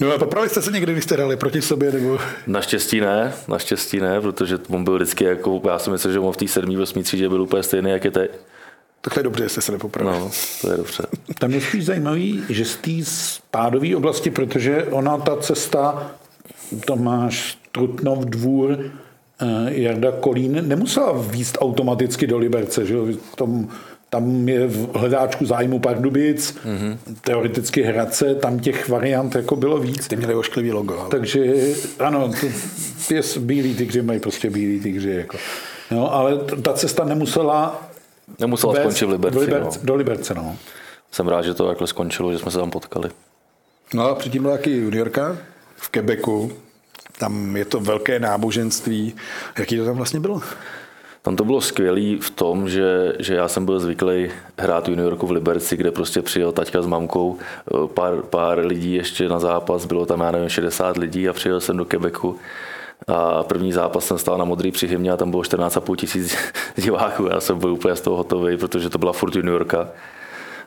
No 0.00 0.12
a 0.12 0.18
poprali 0.18 0.48
jste 0.48 0.62
se 0.62 0.72
někdy, 0.72 0.92
když 0.92 1.04
jste 1.04 1.14
hráli 1.14 1.36
proti 1.36 1.62
sobě, 1.62 1.92
nebo... 1.92 2.18
Naštěstí 2.46 3.00
ne, 3.00 3.32
naštěstí 3.48 4.00
ne, 4.00 4.20
protože 4.20 4.58
on 4.68 4.84
byl 4.84 4.96
vždycky 4.96 5.24
jako, 5.24 5.60
já 5.68 5.78
si 5.78 5.90
myslím, 5.90 6.12
že 6.12 6.18
on 6.18 6.32
v 6.32 6.36
té 6.36 6.48
sedmý, 6.48 6.78
osmý 6.78 7.02
třídě 7.02 7.28
byl 7.28 7.42
úplně 7.42 7.62
stejný, 7.62 7.90
jak 7.90 8.04
je 8.04 8.10
teď. 8.10 8.30
Tak 9.00 9.14
to 9.14 9.20
je 9.20 9.24
dobře, 9.24 9.42
že 9.42 9.48
jste 9.48 9.60
se 9.60 9.72
nepopravili. 9.72 10.18
No, 10.18 10.30
to 10.60 10.70
je 10.70 10.76
dobře. 10.76 11.02
Tam 11.38 11.50
je 11.50 11.60
spíš 11.60 11.84
zajímavý, 11.84 12.44
že 12.48 12.64
z 12.64 12.76
té 12.76 12.90
spádové 13.04 13.96
oblasti, 13.96 14.30
protože 14.30 14.84
ona 14.84 15.18
ta 15.18 15.36
cesta, 15.36 16.10
Tomáš 16.84 17.58
Trutnov, 17.72 18.18
Dvůr, 18.18 18.78
eh, 19.40 19.46
Jarda 19.70 20.12
Kolín, 20.12 20.68
nemusela 20.68 21.12
výst 21.12 21.58
automaticky 21.60 22.26
do 22.26 22.38
Liberce, 22.38 22.86
že 22.86 22.94
jo? 22.94 23.06
Tam, 23.36 23.68
tam 24.10 24.48
je 24.48 24.66
v 24.66 24.96
hledáčku 24.96 25.46
zájmu 25.46 25.78
Pardubic, 25.78 26.56
mm-hmm. 26.56 26.98
teoreticky 27.20 27.82
Hradce, 27.82 28.34
tam 28.34 28.58
těch 28.58 28.88
variant 28.88 29.34
jako 29.34 29.56
bylo 29.56 29.78
víc. 29.78 30.08
Ty 30.08 30.16
měli 30.16 30.34
ošklivý 30.34 30.72
logo. 30.72 30.98
Ale... 31.00 31.08
Takže 31.08 31.54
ano, 31.98 32.30
to 33.08 33.14
je 33.14 33.22
bílí 33.38 33.74
tygři, 33.74 34.02
mají 34.02 34.20
prostě 34.20 34.50
bílí 34.50 34.80
tygři. 34.80 35.10
Jako. 35.10 35.36
No, 35.90 36.14
ale 36.14 36.38
ta 36.38 36.72
cesta 36.72 37.04
nemusela 37.04 37.88
Nemusela 38.38 38.72
vést 38.72 38.82
skončit 38.82 39.04
v 39.04 39.10
Liberci. 39.10 39.34
do 39.34 39.40
Liberce. 39.40 39.78
No. 39.78 39.86
Do 39.86 39.94
Liberce 39.94 40.34
no. 40.34 40.56
Jsem 41.10 41.28
rád, 41.28 41.42
že 41.42 41.54
to 41.54 41.66
takhle 41.66 41.86
skončilo, 41.86 42.32
že 42.32 42.38
jsme 42.38 42.50
se 42.50 42.58
tam 42.58 42.70
potkali. 42.70 43.10
No 43.94 44.08
a 44.08 44.14
předtím 44.14 44.42
byla 44.42 44.56
taky 44.56 44.70
juniorka 44.70 45.36
v 45.76 45.88
Quebecu. 45.88 46.52
Tam 47.18 47.56
je 47.56 47.64
to 47.64 47.80
velké 47.80 48.20
náboženství. 48.20 49.14
Jaký 49.58 49.76
to 49.76 49.84
tam 49.84 49.96
vlastně 49.96 50.20
bylo? 50.20 50.42
Tam 51.22 51.36
to 51.36 51.44
bylo 51.44 51.60
skvělé 51.60 52.16
v 52.20 52.30
tom, 52.30 52.68
že, 52.68 53.12
že 53.18 53.34
já 53.34 53.48
jsem 53.48 53.64
byl 53.64 53.80
zvyklý 53.80 54.30
hrát 54.58 54.88
juniorku 54.88 55.26
v 55.26 55.30
Liberci, 55.30 55.76
kde 55.76 55.90
prostě 55.90 56.22
přijel 56.22 56.52
taťka 56.52 56.82
s 56.82 56.86
mamkou, 56.86 57.36
eh, 57.38 57.88
pár, 57.94 58.22
pár 58.22 58.58
lidí 58.58 58.94
ještě 58.94 59.28
na 59.28 59.38
zápas, 59.38 59.84
bylo 59.84 60.06
tam, 60.06 60.20
já 60.20 60.30
nevím, 60.30 60.48
60 60.48 60.96
lidí 60.96 61.28
a 61.28 61.32
přijel 61.32 61.60
jsem 61.60 61.76
do 61.76 61.84
Quebecu. 61.84 62.36
A 63.06 63.42
první 63.42 63.72
zápas 63.72 64.04
jsem 64.04 64.18
stál 64.18 64.38
na 64.38 64.44
modrý 64.44 64.70
při 64.70 64.86
hymně 64.86 65.12
a 65.12 65.16
tam 65.16 65.30
bylo 65.30 65.42
14,5 65.42 65.96
tisíc 65.96 66.36
diváků. 66.76 67.26
Já 67.26 67.40
jsem 67.40 67.58
byl 67.58 67.72
úplně 67.72 67.96
z 67.96 68.00
toho 68.00 68.16
hotový, 68.16 68.56
protože 68.56 68.90
to 68.90 68.98
byla 68.98 69.12
furt 69.12 69.36
juniorka. 69.36 69.88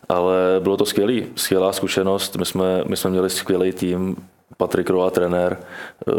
Ale 0.10 0.36
bylo 0.60 0.78
to 0.78 0.86
skvělý, 0.86 1.26
skvělá 1.36 1.74
zkušenost. 1.74 2.36
My 2.36 2.46
jsme, 2.46 2.84
my 2.88 2.98
jsme 2.98 3.10
měli 3.10 3.30
skvělý 3.30 3.72
tým, 3.72 4.16
Patrik 4.58 4.90
Roa 4.90 5.10
trenér, 5.10 5.58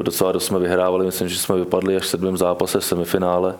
docela 0.02 0.32
dost 0.32 0.44
jsme 0.44 0.58
vyhrávali, 0.58 1.06
myslím, 1.06 1.28
že 1.28 1.38
jsme 1.38 1.56
vypadli 1.56 1.96
až 1.96 2.02
v 2.02 2.06
sedmém 2.06 2.36
zápase 2.36 2.80
v 2.80 2.84
semifinále, 2.84 3.54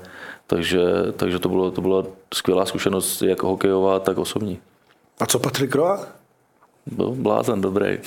takže, 0.47 0.81
takže 1.17 1.39
to, 1.39 1.49
bylo, 1.49 1.71
to 1.71 1.81
byla 1.81 2.05
skvělá 2.35 2.67
zkušenost 2.67 3.23
jak 3.23 3.43
hokejová, 3.43 4.01
tak 4.01 4.19
osobní. 4.19 4.59
A 5.21 5.27
co 5.27 5.39
Patrik 5.39 5.75
Roa? 5.75 6.07
Byl 6.87 7.11
blázen, 7.11 7.61
dobrý. 7.61 7.99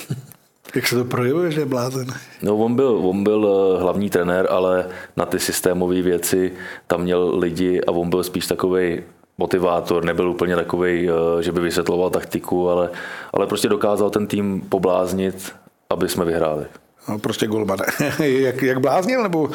Jak 0.74 0.86
se 0.86 0.96
to 0.96 1.04
projevuje, 1.04 1.50
že 1.52 1.60
je 1.60 1.66
blázen? 1.66 2.06
No, 2.42 2.56
on 2.56 2.76
byl, 2.76 3.00
on 3.04 3.24
byl 3.24 3.48
eh, 3.48 3.82
hlavní 3.82 4.10
trenér, 4.10 4.46
ale 4.50 4.88
na 5.16 5.26
ty 5.26 5.38
systémové 5.38 6.02
věci 6.02 6.52
tam 6.86 7.02
měl 7.02 7.38
lidi 7.38 7.80
a 7.80 7.90
on 7.90 8.10
byl 8.10 8.24
spíš 8.24 8.46
takový 8.46 9.02
motivátor, 9.38 10.04
nebyl 10.04 10.30
úplně 10.30 10.56
takový, 10.56 11.08
že 11.40 11.52
by 11.52 11.60
vysvětloval 11.60 12.10
taktiku, 12.10 12.68
ale, 12.68 12.90
ale 13.32 13.46
prostě 13.46 13.68
dokázal 13.68 14.10
ten 14.10 14.26
tým 14.26 14.60
pobláznit, 14.60 15.52
aby 15.90 16.08
jsme 16.08 16.24
vyhráli. 16.24 16.66
No, 17.08 17.18
prostě 17.18 17.46
golman. 17.46 17.78
jak, 18.18 18.62
jak 18.62 18.80
bláznil, 18.80 19.22
nebo 19.22 19.50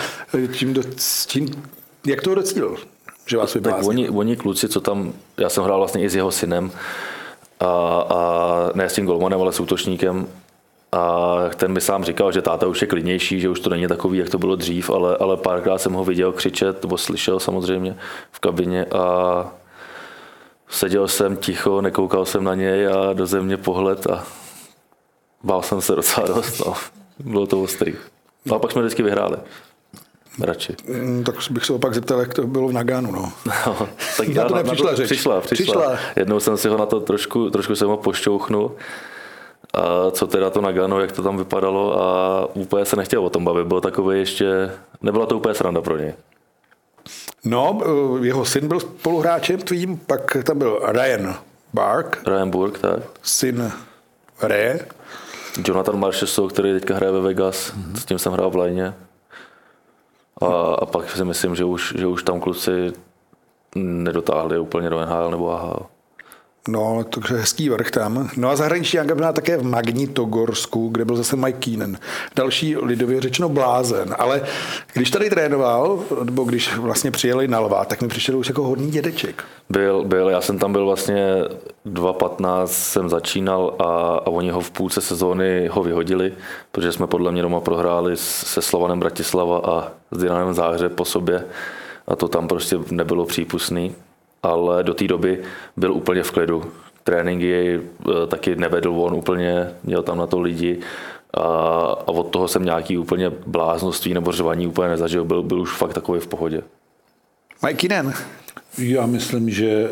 čím, 0.54 0.74
do, 0.74 0.82
čím, 1.28 1.50
jak 2.06 2.22
to 2.22 2.36
docílil? 2.36 2.76
Že 3.26 3.38
vás 3.38 3.54
Tak 3.54 3.62
vybláznil? 3.62 3.90
oni, 3.90 4.10
oni 4.10 4.36
kluci, 4.36 4.70
co 4.70 4.82
tam, 4.82 5.14
já 5.38 5.50
jsem 5.50 5.64
hrál 5.64 5.78
vlastně 5.78 6.04
i 6.04 6.10
s 6.10 6.16
jeho 6.16 6.32
synem, 6.32 6.72
a, 7.60 7.66
a 8.10 8.70
ne 8.74 8.90
s 8.90 8.94
tím 8.94 9.06
golmanem, 9.06 9.42
ale 9.42 9.54
s 9.54 9.60
útočníkem. 9.60 10.28
A 10.92 11.36
ten 11.56 11.72
mi 11.72 11.82
sám 11.82 12.04
říkal, 12.04 12.32
že 12.32 12.42
táta 12.42 12.68
už 12.68 12.82
je 12.82 12.88
klidnější, 12.88 13.40
že 13.40 13.50
už 13.50 13.60
to 13.60 13.70
není 13.70 13.88
takový, 13.88 14.18
jak 14.18 14.30
to 14.30 14.38
bylo 14.38 14.56
dřív, 14.56 14.90
ale, 14.90 15.18
ale 15.18 15.38
párkrát 15.38 15.78
jsem 15.78 15.94
ho 15.94 16.06
viděl 16.06 16.32
křičet, 16.32 16.84
nebo 16.84 16.98
slyšel 16.98 17.40
samozřejmě 17.40 17.98
v 18.32 18.40
kabině 18.40 18.86
a 18.86 19.48
seděl 20.70 21.08
jsem 21.08 21.38
ticho, 21.38 21.82
nekoukal 21.82 22.26
jsem 22.26 22.44
na 22.44 22.56
něj 22.56 22.88
a 22.88 23.14
do 23.14 23.26
země 23.26 23.58
pohled 23.58 24.08
a 24.08 24.24
bál 25.44 25.62
jsem 25.62 25.82
se 25.82 25.96
docela 25.96 26.28
dost. 26.28 26.66
No. 26.66 26.74
Bylo 27.20 27.48
to 27.48 27.62
ostrý. 27.62 27.94
No 28.46 28.56
a 28.56 28.60
pak 28.60 28.72
jsme 28.72 28.82
vždycky 28.82 29.04
vyhráli. 29.04 29.38
Radši. 30.40 30.76
Mm, 30.88 31.24
Tak 31.24 31.36
bych 31.52 31.66
se 31.66 31.74
opak 31.74 31.94
zeptal, 31.94 32.20
jak 32.20 32.34
to 32.34 32.48
bylo 32.48 32.68
v 32.68 32.74
Nagánu. 32.74 33.12
No. 33.12 33.32
No, 33.68 33.88
tak 34.18 34.28
Na 34.28 34.46
to 34.46 34.56
nepřišla 34.56 34.96
řeč. 34.96 35.06
Přišla, 35.06 35.42
přišla, 35.42 35.66
Přišla. 35.66 36.00
Jednou 36.16 36.40
jsem 36.40 36.58
si 36.58 36.68
ho 36.68 36.78
na 36.78 36.86
to 36.86 37.00
trošku, 37.00 37.50
trošku 37.50 37.76
jsem 37.76 37.88
ho 37.88 37.98
pošťouchnul. 37.98 38.72
A 39.74 40.12
co 40.12 40.28
teda 40.28 40.50
to 40.50 40.62
Nagano, 40.62 41.00
jak 41.00 41.12
to 41.12 41.24
tam 41.24 41.38
vypadalo 41.38 42.02
a 42.02 42.46
úplně 42.56 42.86
se 42.86 42.96
nechtěl 42.96 43.26
o 43.26 43.30
tom 43.30 43.46
bavit. 43.46 43.68
Byl 43.68 43.82
takový 43.82 44.20
ještě, 44.20 44.72
nebyla 45.02 45.26
to 45.26 45.38
úplně 45.38 45.56
sranda 45.56 45.82
pro 45.82 45.98
něj. 45.98 46.14
no, 47.46 47.82
eh, 48.22 48.26
jeho 48.26 48.46
syn 48.46 48.68
byl 48.68 48.80
spoluhráčem 48.80 49.60
tvým, 49.60 49.98
pak 49.98 50.38
tam 50.44 50.58
byl 50.60 50.80
Ryan 50.86 51.36
Bark, 51.74 52.22
Ryan 52.28 52.50
Burke, 52.50 52.80
tak. 52.80 53.00
syn 53.24 53.72
Re. 54.42 54.80
Jonathan 55.68 56.00
Marchessault, 56.00 56.54
který 56.54 56.74
teďka 56.74 56.96
hraje 56.96 57.12
ve 57.14 57.22
Vegas, 57.22 57.74
mm-hmm. 57.74 57.96
s 58.00 58.06
tím 58.06 58.20
jsem 58.20 58.34
hrál 58.34 58.50
v 58.50 58.56
Lajně. 58.56 58.94
A, 60.42 60.76
a 60.76 60.86
pak 60.86 61.10
si 61.10 61.26
myslím, 61.26 61.56
že 61.56 61.66
už, 61.66 61.94
že 61.98 62.08
už 62.08 62.24
tam 62.24 62.40
kluci 62.40 62.94
nedotáhli 63.76 64.60
úplně 64.60 64.90
do 64.90 65.06
NHL 65.06 65.32
nebo 65.32 65.52
AHL. 65.52 65.86
No, 66.68 67.04
takže 67.10 67.36
hezký 67.36 67.70
vrch 67.70 67.92
tam. 67.92 68.30
No 68.38 68.50
a 68.50 68.56
zahraniční 68.56 69.00
byla 69.14 69.34
také 69.34 69.58
v 69.58 69.64
Magnitogorsku, 69.64 70.90
kde 70.90 71.06
byl 71.06 71.16
zase 71.16 71.36
Mike 71.36 71.60
Keenan. 71.60 71.98
Další 72.36 72.78
lidově 72.78 73.22
řečeno 73.22 73.50
blázen. 73.50 74.16
Ale 74.18 74.42
když 74.94 75.12
tady 75.12 75.30
trénoval, 75.30 76.00
nebo 76.24 76.44
když 76.44 76.78
vlastně 76.78 77.12
přijeli 77.12 77.48
na 77.48 77.60
Lva, 77.60 77.86
tak 77.86 78.02
mi 78.02 78.08
přišel 78.08 78.38
už 78.38 78.48
jako 78.48 78.64
hodný 78.64 78.92
dědeček. 78.92 79.44
Byl, 79.70 80.04
byl, 80.04 80.30
já 80.30 80.42
jsem 80.42 80.60
tam 80.60 80.72
byl 80.72 80.86
vlastně 80.86 81.36
2.15 81.86 82.66
jsem 82.66 83.10
začínal 83.10 83.76
a, 83.80 83.84
a 84.26 84.28
oni 84.28 84.50
ho 84.50 84.62
v 84.62 84.72
půlce 84.72 85.02
sezóny 85.02 85.68
ho 85.72 85.84
vyhodili, 85.84 86.34
protože 86.72 86.92
jsme 86.92 87.08
podle 87.08 87.32
mě 87.32 87.42
doma 87.42 87.60
prohráli 87.60 88.18
se 88.18 88.62
Slovanem 88.62 89.00
Bratislava 89.00 89.58
a 89.58 89.92
s 90.12 90.18
Dynamem 90.18 90.54
Záhřeb 90.54 90.96
po 90.96 91.06
sobě 91.06 91.44
a 92.08 92.16
to 92.16 92.28
tam 92.28 92.48
prostě 92.48 92.78
nebylo 92.92 93.26
přípustný, 93.26 93.96
ale 94.44 94.84
do 94.84 94.94
té 94.94 95.08
doby 95.08 95.44
byl 95.78 95.94
úplně 95.94 96.24
v 96.24 96.32
klidu. 96.32 96.64
Tréninky 97.04 97.80
eh, 97.80 98.28
taky 98.28 98.56
nevedl 98.56 98.90
on 98.90 99.14
úplně, 99.14 99.68
měl 99.84 100.04
tam 100.04 100.18
na 100.18 100.28
to 100.28 100.40
lidi 100.40 100.80
a, 101.34 101.42
a 102.08 102.08
od 102.08 102.24
toho 102.24 102.48
jsem 102.48 102.66
nějaký 102.66 102.98
úplně 102.98 103.30
bláznoství 103.30 104.14
nebo 104.14 104.32
řvaní 104.32 104.68
úplně 104.68 104.90
nezažil, 104.90 105.26
byl, 105.26 105.44
byl 105.44 105.62
už 105.62 105.72
fakt 105.72 105.94
takový 105.94 106.20
v 106.20 106.28
pohodě. 106.28 106.64
Mike 107.66 107.88
Keenan. 107.88 108.14
Já 108.78 109.06
myslím, 109.06 109.50
že 109.50 109.90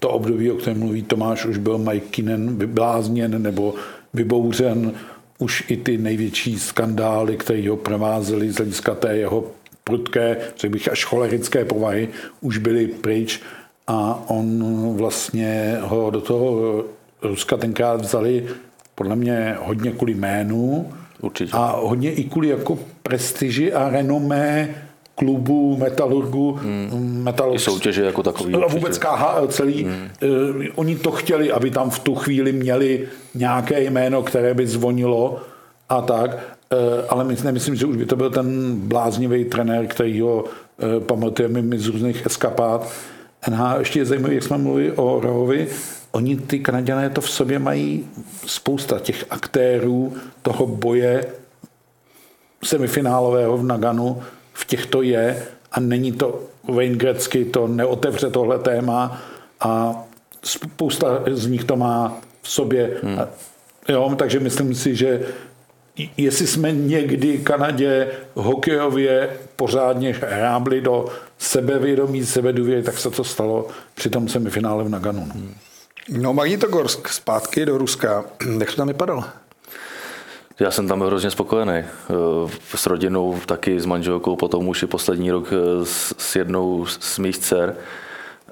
to 0.00 0.10
období, 0.10 0.50
o 0.50 0.56
kterém 0.56 0.78
mluví 0.78 1.02
Tomáš, 1.02 1.44
už 1.44 1.58
byl 1.58 1.78
Mike 1.78 2.06
Kinen 2.06 2.56
vyblázněn 2.56 3.42
nebo 3.42 3.74
vybouřen. 4.14 4.92
Už 5.38 5.64
i 5.68 5.76
ty 5.76 5.98
největší 5.98 6.58
skandály, 6.58 7.36
které 7.36 7.70
ho 7.70 7.76
provázely 7.76 8.50
z 8.50 8.56
hlediska 8.56 8.94
té 8.94 9.16
jeho 9.16 9.44
prudké, 9.84 10.36
řekl 10.58 10.72
bych, 10.72 10.92
až 10.92 11.04
cholerické 11.04 11.64
povahy, 11.64 12.08
už 12.40 12.58
byly 12.58 12.86
pryč 12.86 13.40
a 13.86 14.24
on 14.26 14.64
vlastně 14.96 15.78
ho 15.80 16.10
do 16.10 16.20
toho 16.20 16.84
Ruska 17.22 17.56
tenkrát 17.56 18.00
vzali 18.00 18.46
podle 18.94 19.16
mě 19.16 19.56
hodně 19.60 19.92
kvůli 19.92 20.14
jménu 20.14 20.92
Určitě. 21.20 21.50
a 21.52 21.76
hodně 21.80 22.12
i 22.12 22.24
kvůli 22.24 22.48
jako 22.48 22.78
prestiži 23.02 23.72
a 23.72 23.88
renomé 23.88 24.74
klubu, 25.14 25.76
metalurgu, 25.76 26.52
hmm. 26.52 27.22
metalurg, 27.22 27.60
I 27.60 27.64
soutěže 27.64 28.04
jako 28.04 28.22
takový. 28.22 28.54
a 28.54 28.58
určitě. 28.58 28.74
vůbec 28.74 28.98
KHL 28.98 29.46
celý, 29.46 29.84
hmm. 29.84 30.10
uh, 30.22 30.64
oni 30.74 30.96
to 30.96 31.10
chtěli, 31.10 31.52
aby 31.52 31.70
tam 31.70 31.90
v 31.90 31.98
tu 31.98 32.14
chvíli 32.14 32.52
měli 32.52 33.08
nějaké 33.34 33.82
jméno, 33.82 34.22
které 34.22 34.54
by 34.54 34.66
zvonilo 34.66 35.40
a 35.88 36.00
tak, 36.00 36.56
ale 37.08 37.24
my, 37.24 37.36
nemyslím, 37.44 37.74
že 37.74 37.86
už 37.86 37.96
by 37.96 38.06
to 38.06 38.16
byl 38.16 38.30
ten 38.30 38.76
bláznivý 38.76 39.44
trenér, 39.44 39.86
který 39.86 40.20
ho 40.20 40.44
uh, 40.44 41.04
pamatujeme 41.04 41.62
my 41.62 41.78
z 41.78 41.86
různých 41.86 42.26
eskapát. 42.26 42.88
NH 43.50 43.78
ještě 43.78 43.98
je 43.98 44.04
zajímavé, 44.04 44.34
jak 44.34 44.42
jsme 44.42 44.58
mluvili 44.58 44.92
o 44.92 45.20
Rohovi, 45.20 45.68
oni 46.12 46.36
ty 46.36 46.58
Kanaděné 46.58 47.10
to 47.10 47.20
v 47.20 47.30
sobě 47.30 47.58
mají 47.58 48.06
spousta 48.46 48.98
těch 48.98 49.24
aktérů 49.30 50.12
toho 50.42 50.66
boje 50.66 51.26
semifinálového 52.64 53.58
v 53.58 53.64
Naganu 53.64 54.22
v 54.52 54.66
těchto 54.66 55.02
je 55.02 55.42
a 55.72 55.80
není 55.80 56.12
to 56.12 56.40
Wayne 56.68 56.96
Gretzky, 56.96 57.44
to 57.44 57.68
neotevře 57.68 58.30
tohle 58.30 58.58
téma 58.58 59.20
a 59.60 60.02
spousta 60.42 61.22
z 61.30 61.46
nich 61.46 61.64
to 61.64 61.76
má 61.76 62.16
v 62.42 62.50
sobě. 62.50 62.96
Hmm. 63.02 63.18
Jo, 63.88 64.14
takže 64.16 64.40
myslím 64.40 64.74
si, 64.74 64.96
že 64.96 65.20
jestli 66.16 66.46
jsme 66.46 66.72
někdy 66.72 67.38
Kanadě 67.38 68.10
hokejově 68.34 69.30
pořádně 69.56 70.12
hrábli 70.12 70.80
do 70.80 71.06
sebevědomí, 71.38 72.26
sebedůvěry, 72.26 72.82
tak 72.82 72.98
se 72.98 73.10
to 73.10 73.24
stalo 73.24 73.68
při 73.94 74.10
tom 74.10 74.28
semifinále 74.28 74.84
v 74.84 74.88
Naganu. 74.88 75.28
No, 75.34 75.42
no 76.08 76.34
Magnitogorsk 76.34 77.08
zpátky 77.08 77.66
do 77.66 77.78
Ruska. 77.78 78.24
Jak 78.58 78.70
to 78.70 78.76
tam 78.76 78.88
vypadalo? 78.88 79.24
Já 80.60 80.70
jsem 80.70 80.88
tam 80.88 80.98
byl 80.98 81.06
hrozně 81.06 81.30
spokojený. 81.30 81.72
Eh, 81.72 81.84
s 82.74 82.86
rodinou, 82.86 83.40
taky 83.46 83.80
s 83.80 83.86
manželkou, 83.86 84.36
potom 84.36 84.68
už 84.68 84.82
i 84.82 84.86
poslední 84.86 85.30
rok 85.30 85.46
eh, 85.52 85.84
s 86.18 86.36
jednou 86.36 86.86
z 86.86 87.18
mých 87.18 87.38
dcer. 87.38 87.76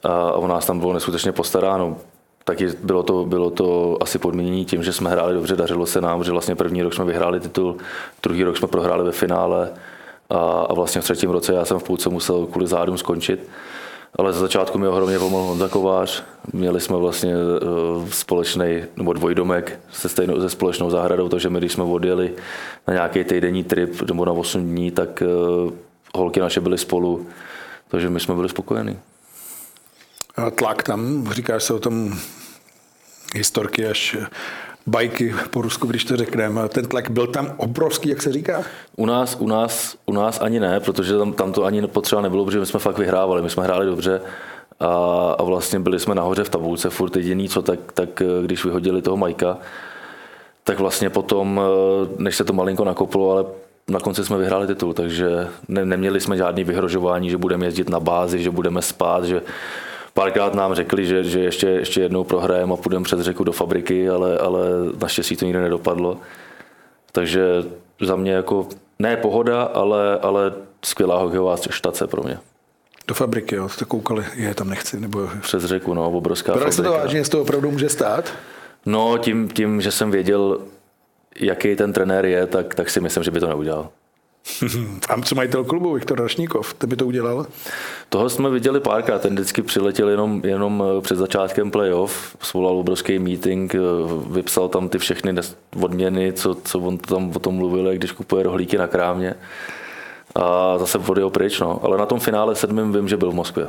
A 0.02 0.36
u 0.36 0.46
nás 0.46 0.66
tam 0.66 0.78
bylo 0.78 0.92
neskutečně 0.92 1.32
postaráno. 1.32 1.96
Taky 2.44 2.68
bylo 2.82 3.02
to, 3.02 3.24
bylo 3.24 3.50
to 3.50 3.96
asi 4.00 4.18
podmínění 4.18 4.64
tím, 4.64 4.82
že 4.82 4.92
jsme 4.92 5.10
hráli 5.10 5.34
dobře, 5.34 5.56
dařilo 5.56 5.86
se 5.86 6.00
nám, 6.00 6.24
že 6.24 6.30
vlastně 6.30 6.54
první 6.54 6.82
rok 6.82 6.94
jsme 6.94 7.04
vyhráli 7.04 7.40
titul, 7.40 7.76
druhý 8.22 8.44
rok 8.44 8.56
jsme 8.56 8.68
prohráli 8.68 9.04
ve 9.04 9.12
finále 9.12 9.70
a, 10.30 10.36
a 10.38 10.74
vlastně 10.74 11.00
v 11.00 11.04
třetím 11.04 11.30
roce 11.30 11.54
já 11.54 11.64
jsem 11.64 11.78
v 11.78 11.84
půlce 11.84 12.08
musel 12.08 12.46
kvůli 12.46 12.66
zádům 12.66 12.98
skončit. 12.98 13.48
Ale 14.16 14.32
za 14.32 14.40
začátku 14.40 14.78
mi 14.78 14.88
ohromně 14.88 15.18
pomohl 15.18 15.46
Honza 15.48 15.68
Kovář. 15.68 16.22
Měli 16.52 16.80
jsme 16.80 16.96
vlastně 16.96 17.34
uh, 17.36 18.08
společný, 18.08 18.82
nebo 18.96 19.12
dvojdomek 19.12 19.80
se, 19.92 20.08
stejnou, 20.08 20.40
se 20.40 20.50
společnou 20.50 20.90
zahradou, 20.90 21.28
takže 21.28 21.50
my, 21.50 21.58
když 21.58 21.72
jsme 21.72 21.84
odjeli 21.84 22.32
na 22.88 22.94
nějaký 22.94 23.24
týdenní 23.24 23.64
trip 23.64 24.02
nebo 24.02 24.24
na 24.24 24.32
8 24.32 24.62
dní, 24.62 24.90
tak 24.90 25.22
uh, 25.66 25.72
holky 26.14 26.40
naše 26.40 26.60
byly 26.60 26.78
spolu, 26.78 27.26
takže 27.88 28.10
my 28.10 28.20
jsme 28.20 28.34
byli 28.34 28.48
spokojení. 28.48 28.98
Tlak 30.54 30.82
tam, 30.82 31.28
říkáš 31.32 31.62
se 31.62 31.74
o 31.74 31.78
tom 31.78 32.14
historky 33.34 33.86
až 33.86 34.16
bajky 34.86 35.34
po 35.50 35.62
Rusku, 35.62 35.86
když 35.86 36.04
to 36.04 36.16
řekneme. 36.16 36.68
Ten 36.68 36.86
tlak 36.86 37.10
byl 37.10 37.26
tam 37.26 37.54
obrovský, 37.56 38.08
jak 38.08 38.22
se 38.22 38.32
říká? 38.32 38.62
U 38.96 39.06
nás, 39.06 39.36
u 39.40 39.46
nás, 39.46 39.96
u 40.06 40.12
nás 40.12 40.40
ani 40.40 40.60
ne, 40.60 40.80
protože 40.80 41.18
tam, 41.18 41.32
tam 41.32 41.52
to 41.52 41.64
ani 41.64 41.86
potřeba 41.86 42.22
nebylo, 42.22 42.44
protože 42.44 42.60
my 42.60 42.66
jsme 42.66 42.80
fakt 42.80 42.98
vyhrávali, 42.98 43.42
my 43.42 43.50
jsme 43.50 43.64
hráli 43.64 43.86
dobře 43.86 44.20
a, 44.80 44.86
a 45.38 45.42
vlastně 45.42 45.80
byli 45.80 45.98
jsme 45.98 46.14
nahoře 46.14 46.44
v 46.44 46.50
tabulce, 46.50 46.90
furt 46.90 47.16
jediný 47.16 47.48
co, 47.48 47.62
tak, 47.62 47.92
tak 47.94 48.22
když 48.42 48.64
vyhodili 48.64 49.02
toho 49.02 49.16
Majka, 49.16 49.58
tak 50.64 50.78
vlastně 50.78 51.10
potom, 51.10 51.60
než 52.18 52.36
se 52.36 52.44
to 52.44 52.52
malinko 52.52 52.84
nakoplo, 52.84 53.30
ale 53.30 53.44
na 53.88 54.00
konci 54.00 54.24
jsme 54.24 54.38
vyhráli 54.38 54.66
titul, 54.66 54.92
takže 54.92 55.48
ne, 55.68 55.84
neměli 55.84 56.20
jsme 56.20 56.36
žádný 56.36 56.64
vyhrožování, 56.64 57.30
že 57.30 57.36
budeme 57.36 57.66
jezdit 57.66 57.88
na 57.88 58.00
bázi, 58.00 58.42
že 58.42 58.50
budeme 58.50 58.82
spát, 58.82 59.24
že 59.24 59.42
Párkrát 60.14 60.54
nám 60.54 60.74
řekli, 60.74 61.06
že, 61.06 61.24
že 61.24 61.40
ještě, 61.40 61.66
ještě 61.66 62.00
jednou 62.00 62.24
prohrajeme 62.24 62.74
a 62.74 62.76
půjdeme 62.76 63.04
přes 63.04 63.20
řeku 63.20 63.44
do 63.44 63.52
fabriky, 63.52 64.08
ale, 64.08 64.38
ale 64.38 64.60
naštěstí 65.02 65.36
to 65.36 65.44
nikdy 65.44 65.60
nedopadlo. 65.60 66.18
Takže 67.12 67.46
za 68.00 68.16
mě 68.16 68.32
jako 68.32 68.68
ne 68.98 69.16
pohoda, 69.16 69.62
ale, 69.62 70.18
ale 70.18 70.52
skvělá 70.84 71.18
hokejová 71.18 71.56
štace 71.70 72.06
pro 72.06 72.22
mě. 72.22 72.38
Do 73.08 73.14
fabriky, 73.14 73.54
jo, 73.54 73.68
jste 73.68 73.84
koukali, 73.84 74.24
je 74.34 74.54
tam 74.54 74.68
nechci, 74.68 75.00
nebo... 75.00 75.28
Přes 75.40 75.64
řeku, 75.64 75.94
no, 75.94 76.10
obrovská 76.10 76.52
Brali 76.52 76.72
se 76.72 76.82
to 76.82 76.92
vážně, 76.92 77.18
jestli 77.18 77.30
to 77.30 77.42
opravdu 77.42 77.70
může 77.70 77.88
stát? 77.88 78.32
No, 78.86 79.18
tím, 79.18 79.48
tím, 79.48 79.80
že 79.80 79.90
jsem 79.90 80.10
věděl, 80.10 80.60
jaký 81.40 81.76
ten 81.76 81.92
trenér 81.92 82.26
je, 82.26 82.46
tak, 82.46 82.74
tak 82.74 82.90
si 82.90 83.00
myslím, 83.00 83.24
že 83.24 83.30
by 83.30 83.40
to 83.40 83.48
neudělal. 83.48 83.88
A 85.08 85.22
co 85.22 85.34
majitel 85.34 85.64
klubu, 85.64 85.92
Viktor 85.92 86.20
Rašníkov, 86.20 86.74
ten 86.74 86.90
by 86.90 86.96
to 86.96 87.06
udělal? 87.06 87.46
Toho 88.08 88.30
jsme 88.30 88.50
viděli 88.50 88.80
párkrát, 88.80 89.22
ten 89.22 89.34
vždycky 89.34 89.62
přiletěl 89.62 90.08
jenom, 90.08 90.40
jenom 90.44 90.84
eh, 90.86 91.00
před 91.00 91.16
začátkem 91.16 91.70
playoff, 91.70 92.36
svolal 92.40 92.78
obrovský 92.78 93.18
meeting, 93.18 93.74
eh, 93.74 93.78
vypsal 94.30 94.68
tam 94.68 94.88
ty 94.88 94.98
všechny 94.98 95.34
odměny, 95.80 96.32
co, 96.32 96.54
co 96.64 96.78
on 96.78 96.98
tam 96.98 97.32
o 97.36 97.38
tom 97.38 97.54
mluvil, 97.54 97.92
když 97.92 98.12
kupuje 98.12 98.42
rohlíky 98.42 98.78
na 98.78 98.86
krámě 98.86 99.34
a 100.34 100.78
zase 100.78 100.98
odjel 100.98 101.30
pryč, 101.30 101.60
no. 101.60 101.84
ale 101.84 101.98
na 101.98 102.06
tom 102.06 102.20
finále 102.20 102.54
sedmým 102.54 102.92
vím, 102.92 103.08
že 103.08 103.16
byl 103.16 103.30
v 103.30 103.34
Moskvě. 103.34 103.66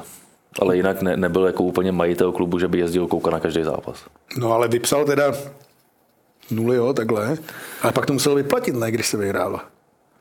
Ale 0.60 0.76
jinak 0.76 1.02
ne, 1.02 1.18
nebyl 1.18 1.46
jako 1.46 1.64
úplně 1.64 1.92
majitel 1.92 2.32
klubu, 2.32 2.60
že 2.60 2.68
by 2.68 2.80
jezdil 2.80 3.08
koukat 3.08 3.34
na 3.34 3.40
každý 3.40 3.64
zápas. 3.64 4.06
No 4.38 4.52
ale 4.52 4.68
vypsal 4.68 5.06
teda 5.06 5.34
nuly, 6.52 6.76
jo, 6.76 6.94
takhle. 6.94 7.38
Ale 7.82 7.92
pak 7.92 8.06
to 8.06 8.14
musel 8.14 8.36
vyplatit, 8.36 8.76
ne, 8.76 8.92
když 8.92 9.08
se 9.08 9.18
vyhrálo. 9.18 9.60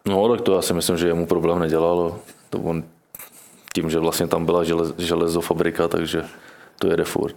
No, 0.09 0.28
tak 0.28 0.40
to 0.40 0.55
já 0.55 0.62
si 0.62 0.74
myslím, 0.74 0.96
že 0.96 1.07
jemu 1.07 1.26
problém 1.26 1.59
nedělalo. 1.59 2.18
To 2.50 2.59
on 2.59 2.84
tím, 3.74 3.90
že 3.90 3.98
vlastně 3.98 4.26
tam 4.26 4.46
byla 4.46 4.64
želez, 4.64 4.92
železofabrika, 4.98 5.88
takže 5.88 6.24
to 6.78 6.90
jede 6.90 7.05
furt. 7.05 7.36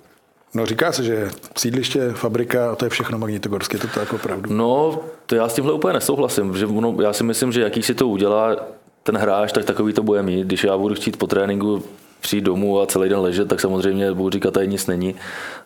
No 0.54 0.66
říká 0.66 0.92
se, 0.92 1.04
že 1.04 1.30
sídliště, 1.58 2.10
fabrika 2.10 2.72
a 2.72 2.76
to 2.76 2.86
je 2.86 2.90
všechno 2.90 3.18
magnitogorské, 3.18 3.78
to, 3.78 3.88
to 3.88 4.00
jako 4.00 4.16
opravdu. 4.16 4.54
No, 4.54 5.00
to 5.26 5.36
já 5.36 5.50
s 5.50 5.54
tímhle 5.54 5.74
úplně 5.74 5.94
nesouhlasím. 5.94 6.58
Že 6.58 6.66
ono, 6.66 6.96
já 7.02 7.14
si 7.14 7.24
myslím, 7.24 7.52
že 7.52 7.62
jaký 7.62 7.84
si 7.84 7.94
to 7.94 8.08
udělá 8.08 8.56
ten 9.04 9.18
hráč, 9.18 9.52
tak 9.52 9.66
takový 9.66 9.94
to 9.94 10.04
bude 10.04 10.24
mít. 10.24 10.48
Když 10.48 10.64
já 10.64 10.78
budu 10.78 10.96
chtít 10.96 11.18
po 11.18 11.28
tréninku 11.28 11.84
přijít 12.22 12.44
domů 12.44 12.82
a 12.82 12.86
celý 12.86 13.10
den 13.10 13.20
ležet, 13.20 13.48
tak 13.48 13.62
samozřejmě 13.62 14.14
budu 14.14 14.30
říkat, 14.30 14.54
tady 14.54 14.68
nic 14.68 14.88
není. 14.88 15.16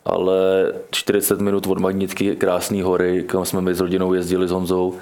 Ale 0.05 0.73
40 0.91 1.41
minut 1.41 1.67
od 1.67 1.79
Magnitky, 1.79 2.35
krásné 2.35 2.83
hory, 2.83 3.23
kam 3.23 3.45
jsme 3.45 3.61
my 3.61 3.75
s 3.75 3.79
rodinou 3.79 4.13
jezdili 4.13 4.47
s 4.47 4.51
Honzou, 4.51 4.97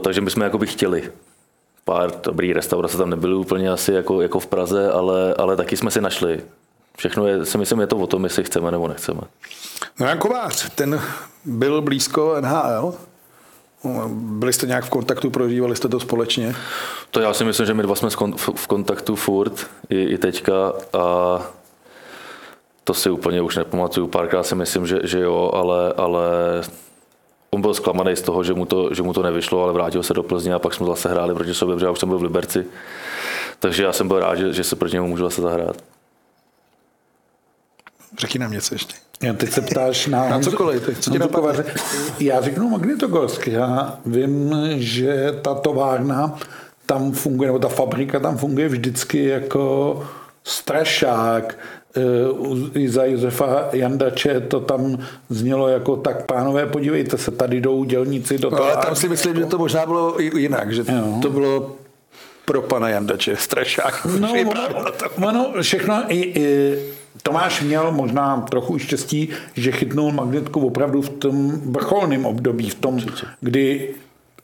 takže 0.00 0.20
my 0.20 0.30
jsme 0.30 0.44
jakoby 0.44 0.66
chtěli. 0.66 1.12
Pár 1.84 2.10
dobrý 2.22 2.52
restaurace 2.52 2.98
tam 2.98 3.10
nebyly 3.10 3.34
úplně 3.34 3.70
asi 3.70 3.92
jako, 3.92 4.22
jako 4.22 4.40
v 4.40 4.46
Praze, 4.46 4.92
ale, 4.92 5.34
ale 5.34 5.56
taky 5.56 5.76
jsme 5.76 5.90
si 5.90 6.00
našli. 6.00 6.40
Všechno 6.96 7.26
je, 7.26 7.44
si 7.44 7.58
myslím, 7.58 7.80
je 7.80 7.86
to 7.86 7.96
o 7.96 8.06
tom, 8.06 8.24
jestli 8.24 8.44
chceme 8.44 8.70
nebo 8.70 8.88
nechceme. 8.88 9.20
No 10.00 10.06
Jan 10.06 10.18
Kovář, 10.18 10.70
ten 10.74 11.00
byl 11.44 11.82
blízko 11.82 12.36
NHL? 12.40 12.94
Byli 14.08 14.52
jste 14.52 14.66
nějak 14.66 14.84
v 14.84 14.90
kontaktu, 14.90 15.30
prožívali 15.30 15.76
jste 15.76 15.88
to 15.88 16.00
společně? 16.00 16.54
To 17.10 17.20
já 17.20 17.34
si 17.34 17.44
myslím, 17.44 17.66
že 17.66 17.74
my 17.74 17.82
dva 17.82 17.94
jsme 17.94 18.10
v 18.54 18.66
kontaktu 18.66 19.16
furt, 19.16 19.66
i, 19.90 20.02
i 20.02 20.18
teďka 20.18 20.72
a 20.92 21.42
to 22.84 22.94
si 22.94 23.10
úplně 23.10 23.42
už 23.42 23.56
nepamatuju. 23.56 24.06
Párkrát 24.06 24.42
si 24.42 24.54
myslím, 24.54 24.86
že, 24.86 24.98
že 25.04 25.20
jo, 25.20 25.50
ale, 25.54 25.92
ale 25.92 26.22
on 27.50 27.60
byl 27.60 27.74
zklamaný 27.74 28.16
z 28.16 28.22
toho, 28.22 28.44
že 28.44 28.54
mu, 28.54 28.66
to, 28.66 28.94
že 28.94 29.02
mu 29.02 29.12
to 29.12 29.22
nevyšlo, 29.22 29.62
ale 29.62 29.72
vrátil 29.72 30.02
se 30.02 30.14
do 30.14 30.22
Plzně 30.22 30.54
a 30.54 30.58
pak 30.58 30.74
jsme 30.74 30.86
zase 30.86 31.08
hráli 31.08 31.34
proti 31.34 31.54
sobě, 31.54 31.74
protože 31.74 31.86
já 31.86 31.92
už 31.92 31.98
jsem 31.98 32.08
byl 32.08 32.18
v 32.18 32.22
Liberci. 32.22 32.66
Takže 33.58 33.82
já 33.82 33.92
jsem 33.92 34.08
byl 34.08 34.20
rád, 34.20 34.34
že, 34.34 34.52
že 34.52 34.64
se 34.64 34.76
proti 34.76 34.96
němu 34.96 35.08
můžu 35.08 35.24
zase 35.24 35.42
zahrát. 35.42 35.76
Řekni 38.18 38.40
nám 38.40 38.52
něco 38.52 38.74
ještě. 38.74 38.94
Já 39.22 39.32
teď 39.32 39.50
se 39.50 39.60
ptáš 39.60 40.06
na, 40.06 40.28
na 40.28 40.40
cokoliv, 40.40 40.86
teď, 40.86 40.98
co 40.98 41.10
tě 41.10 41.18
Kovaře. 41.18 41.64
Já 42.20 42.40
řeknu 42.40 42.68
Magnitogorsk. 42.68 43.46
Já 43.46 43.98
vím, 44.06 44.54
že 44.76 45.32
ta 45.42 45.54
továrna 45.54 46.38
tam 46.86 47.12
funguje, 47.12 47.46
nebo 47.46 47.58
ta 47.58 47.68
fabrika 47.68 48.20
tam 48.20 48.36
funguje 48.36 48.68
vždycky 48.68 49.24
jako 49.24 50.02
strašák 50.44 51.58
i 52.74 52.88
za 52.88 53.04
Josefa 53.04 53.68
Jandače 53.72 54.40
to 54.40 54.60
tam 54.60 54.98
znělo 55.28 55.68
jako 55.68 55.96
tak, 55.96 56.26
pánové, 56.26 56.66
podívejte 56.66 57.18
se, 57.18 57.30
tady 57.30 57.60
jdou 57.60 57.84
dělníci 57.84 58.38
do 58.38 58.50
toho. 58.50 58.62
No, 58.62 58.72
ale 58.72 58.86
tam 58.86 58.96
si 58.96 59.08
myslím, 59.08 59.36
že 59.36 59.44
to 59.44 59.58
možná 59.58 59.86
bylo 59.86 60.20
jinak, 60.20 60.72
že 60.72 60.84
jo. 60.88 61.18
to 61.22 61.30
bylo 61.30 61.76
pro 62.44 62.62
pana 62.62 62.88
Jandače, 62.88 63.36
strašák. 63.36 64.06
No, 64.20 64.32
ono, 64.46 64.68
ono 65.28 65.62
všechno, 65.62 66.04
i, 66.08 66.16
i, 66.16 66.78
Tomáš 67.22 67.62
měl 67.62 67.92
možná 67.92 68.40
trochu 68.40 68.78
štěstí, 68.78 69.28
že 69.54 69.72
chytnul 69.72 70.12
magnetku 70.12 70.66
opravdu 70.66 71.02
v 71.02 71.08
tom 71.08 71.60
vrcholném 71.72 72.26
období, 72.26 72.70
v 72.70 72.74
tom, 72.74 73.00
kdy 73.40 73.94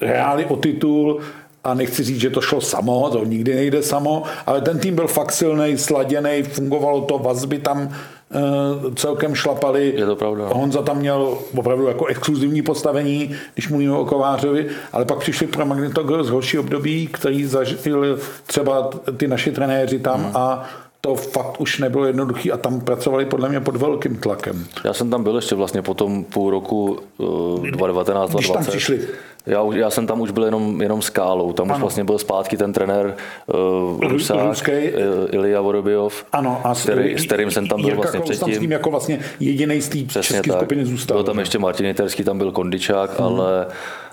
hráli 0.00 0.44
o 0.44 0.56
titul, 0.56 1.20
a 1.64 1.74
nechci 1.74 2.02
říct, 2.02 2.20
že 2.20 2.30
to 2.30 2.40
šlo 2.40 2.60
samo, 2.60 3.10
to 3.10 3.24
nikdy 3.24 3.54
nejde 3.54 3.82
samo, 3.82 4.22
ale 4.46 4.60
ten 4.60 4.78
tým 4.78 4.94
byl 4.94 5.06
fakt 5.06 5.32
silný, 5.32 5.78
sladěný, 5.78 6.42
fungovalo 6.42 7.00
to, 7.00 7.18
vazby 7.18 7.58
tam 7.58 7.88
uh, 7.88 8.94
celkem 8.94 9.34
šlapaly. 9.34 9.92
Je 9.96 10.06
to 10.06 10.16
pravda. 10.16 10.48
Honza 10.52 10.82
tam 10.82 10.98
měl 10.98 11.38
opravdu 11.56 11.86
jako 11.86 12.06
exkluzivní 12.06 12.62
postavení, 12.62 13.34
když 13.54 13.68
mluvíme 13.68 13.96
o 13.96 14.04
Kovářovi, 14.04 14.66
ale 14.92 15.04
pak 15.04 15.18
přišli 15.18 15.46
pro 15.46 15.66
Magnetogor 15.66 16.24
z 16.24 16.30
horší 16.30 16.58
období, 16.58 17.06
který 17.06 17.44
zažili 17.44 18.08
třeba 18.46 18.90
ty 19.16 19.28
naši 19.28 19.52
trenéři 19.52 19.98
tam 19.98 20.22
hmm. 20.22 20.32
a 20.34 20.64
to 21.04 21.14
fakt 21.14 21.60
už 21.60 21.78
nebylo 21.78 22.04
jednoduché 22.04 22.52
a 22.52 22.56
tam 22.56 22.80
pracovali 22.80 23.24
podle 23.24 23.48
mě 23.48 23.60
pod 23.60 23.76
velkým 23.76 24.16
tlakem. 24.16 24.64
Já 24.84 24.92
jsem 24.92 25.10
tam 25.10 25.22
byl 25.22 25.36
ještě 25.36 25.54
vlastně 25.54 25.82
po 25.82 25.94
tom 25.94 26.24
půl 26.24 26.50
roku 26.50 26.98
uh, 27.18 27.66
2019 27.66 28.34
Když 28.34 28.50
tam 28.50 28.64
přišli. 28.64 29.00
Já, 29.46 29.64
já 29.74 29.90
jsem 29.90 30.06
tam 30.06 30.20
už 30.20 30.30
byl 30.30 30.44
jenom, 30.44 30.82
jenom 30.82 31.02
skálou, 31.02 31.52
tam 31.52 31.66
ano. 31.66 31.74
už 31.74 31.80
vlastně 31.80 32.04
byl 32.04 32.18
zpátky 32.18 32.56
ten 32.56 32.72
trenér 32.72 33.16
uh, 33.46 34.00
Rusák, 34.08 34.46
Ruskej. 34.46 34.94
Uh, 34.94 35.34
Ilya 35.34 35.60
Vorobiov, 35.60 36.24
ano, 36.32 36.60
a 36.64 36.74
s, 36.74 36.82
který, 36.82 37.18
s 37.18 37.26
kterým 37.26 37.50
jsem 37.50 37.68
tam 37.68 37.80
byl 37.80 37.90
Jirka 37.90 38.02
vlastně 38.02 38.20
předtím. 38.20 38.54
s 38.54 38.58
tím 38.58 38.72
jako 38.72 38.90
vlastně 38.90 39.20
jediný 39.40 39.80
z 39.80 39.88
té 39.88 39.98
české 39.98 40.52
skupiny 40.52 40.84
zůstal. 40.84 41.16
Byl 41.16 41.24
tam 41.24 41.38
ještě 41.38 41.58
Martin 41.58 41.86
Jiterský, 41.86 42.24
tam 42.24 42.38
byl 42.38 42.52
kondičák, 42.52 43.18
hmm. 43.18 43.28
ale 43.28 43.66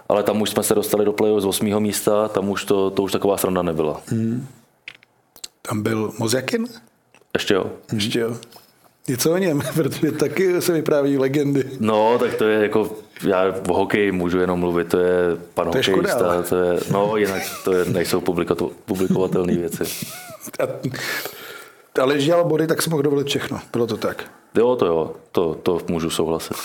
ale 0.09 0.23
tam 0.23 0.41
už 0.41 0.49
jsme 0.49 0.63
se 0.63 0.75
dostali 0.75 1.05
do 1.05 1.13
play 1.13 1.41
z 1.41 1.45
8. 1.45 1.79
místa, 1.79 2.27
tam 2.27 2.49
už 2.49 2.65
to, 2.65 2.89
to 2.89 3.03
už 3.03 3.11
taková 3.11 3.37
sranda 3.37 3.61
nebyla. 3.61 4.01
Hmm. 4.07 4.47
Tam 5.61 5.81
byl 5.81 6.11
Mozjakin? 6.19 6.67
Ještě 7.33 7.53
jo. 7.53 7.71
Ještě 7.93 8.19
jo. 8.19 8.37
Něco 9.07 9.31
o 9.31 9.37
něm, 9.37 9.61
protože 9.73 10.11
taky 10.11 10.61
se 10.61 10.73
vypráví 10.73 11.17
legendy. 11.17 11.63
No, 11.79 12.19
tak 12.19 12.33
to 12.33 12.43
je 12.43 12.61
jako, 12.61 12.95
já 13.27 13.55
o 13.69 13.73
hokeji 13.73 14.11
můžu 14.11 14.39
jenom 14.39 14.59
mluvit, 14.59 14.87
to 14.87 14.99
je 14.99 15.15
pan 15.53 15.71
to 15.71 15.77
je 15.77 15.83
hokejista, 15.83 16.17
škoda, 16.17 16.43
to 16.43 16.55
je, 16.55 16.79
no 16.91 17.17
jinak 17.17 17.41
to 17.63 17.73
je, 17.73 17.85
nejsou 17.85 18.21
publikovatelné 18.85 19.53
věci. 19.53 19.83
A, 20.59 20.63
ale 22.01 22.13
když 22.13 22.25
dělal 22.25 22.45
body, 22.45 22.67
tak 22.67 22.81
si 22.81 22.89
mohl 22.89 23.03
dovolit 23.03 23.27
všechno, 23.27 23.59
bylo 23.71 23.87
to 23.87 23.97
tak. 23.97 24.23
Jo, 24.55 24.75
to 24.75 24.85
jo, 24.85 25.15
to, 25.31 25.55
to 25.55 25.79
můžu 25.87 26.09
souhlasit. 26.09 26.57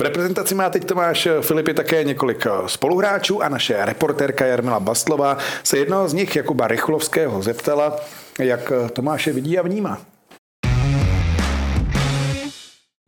V 0.00 0.02
reprezentaci 0.02 0.54
má 0.54 0.70
teď 0.70 0.84
Tomáš 0.84 1.28
Filipy 1.40 1.74
také 1.74 2.04
několik 2.04 2.46
spoluhráčů 2.66 3.42
a 3.42 3.48
naše 3.48 3.84
reportérka 3.84 4.46
Jarmila 4.46 4.80
Bastlová 4.80 5.38
se 5.62 5.78
jednoho 5.78 6.08
z 6.08 6.12
nich, 6.12 6.36
Jakuba 6.36 6.68
Rychlovského, 6.68 7.42
zeptala, 7.42 7.96
jak 8.38 8.72
Tomáše 8.92 9.32
vidí 9.32 9.58
a 9.58 9.62
vnímá. 9.62 10.00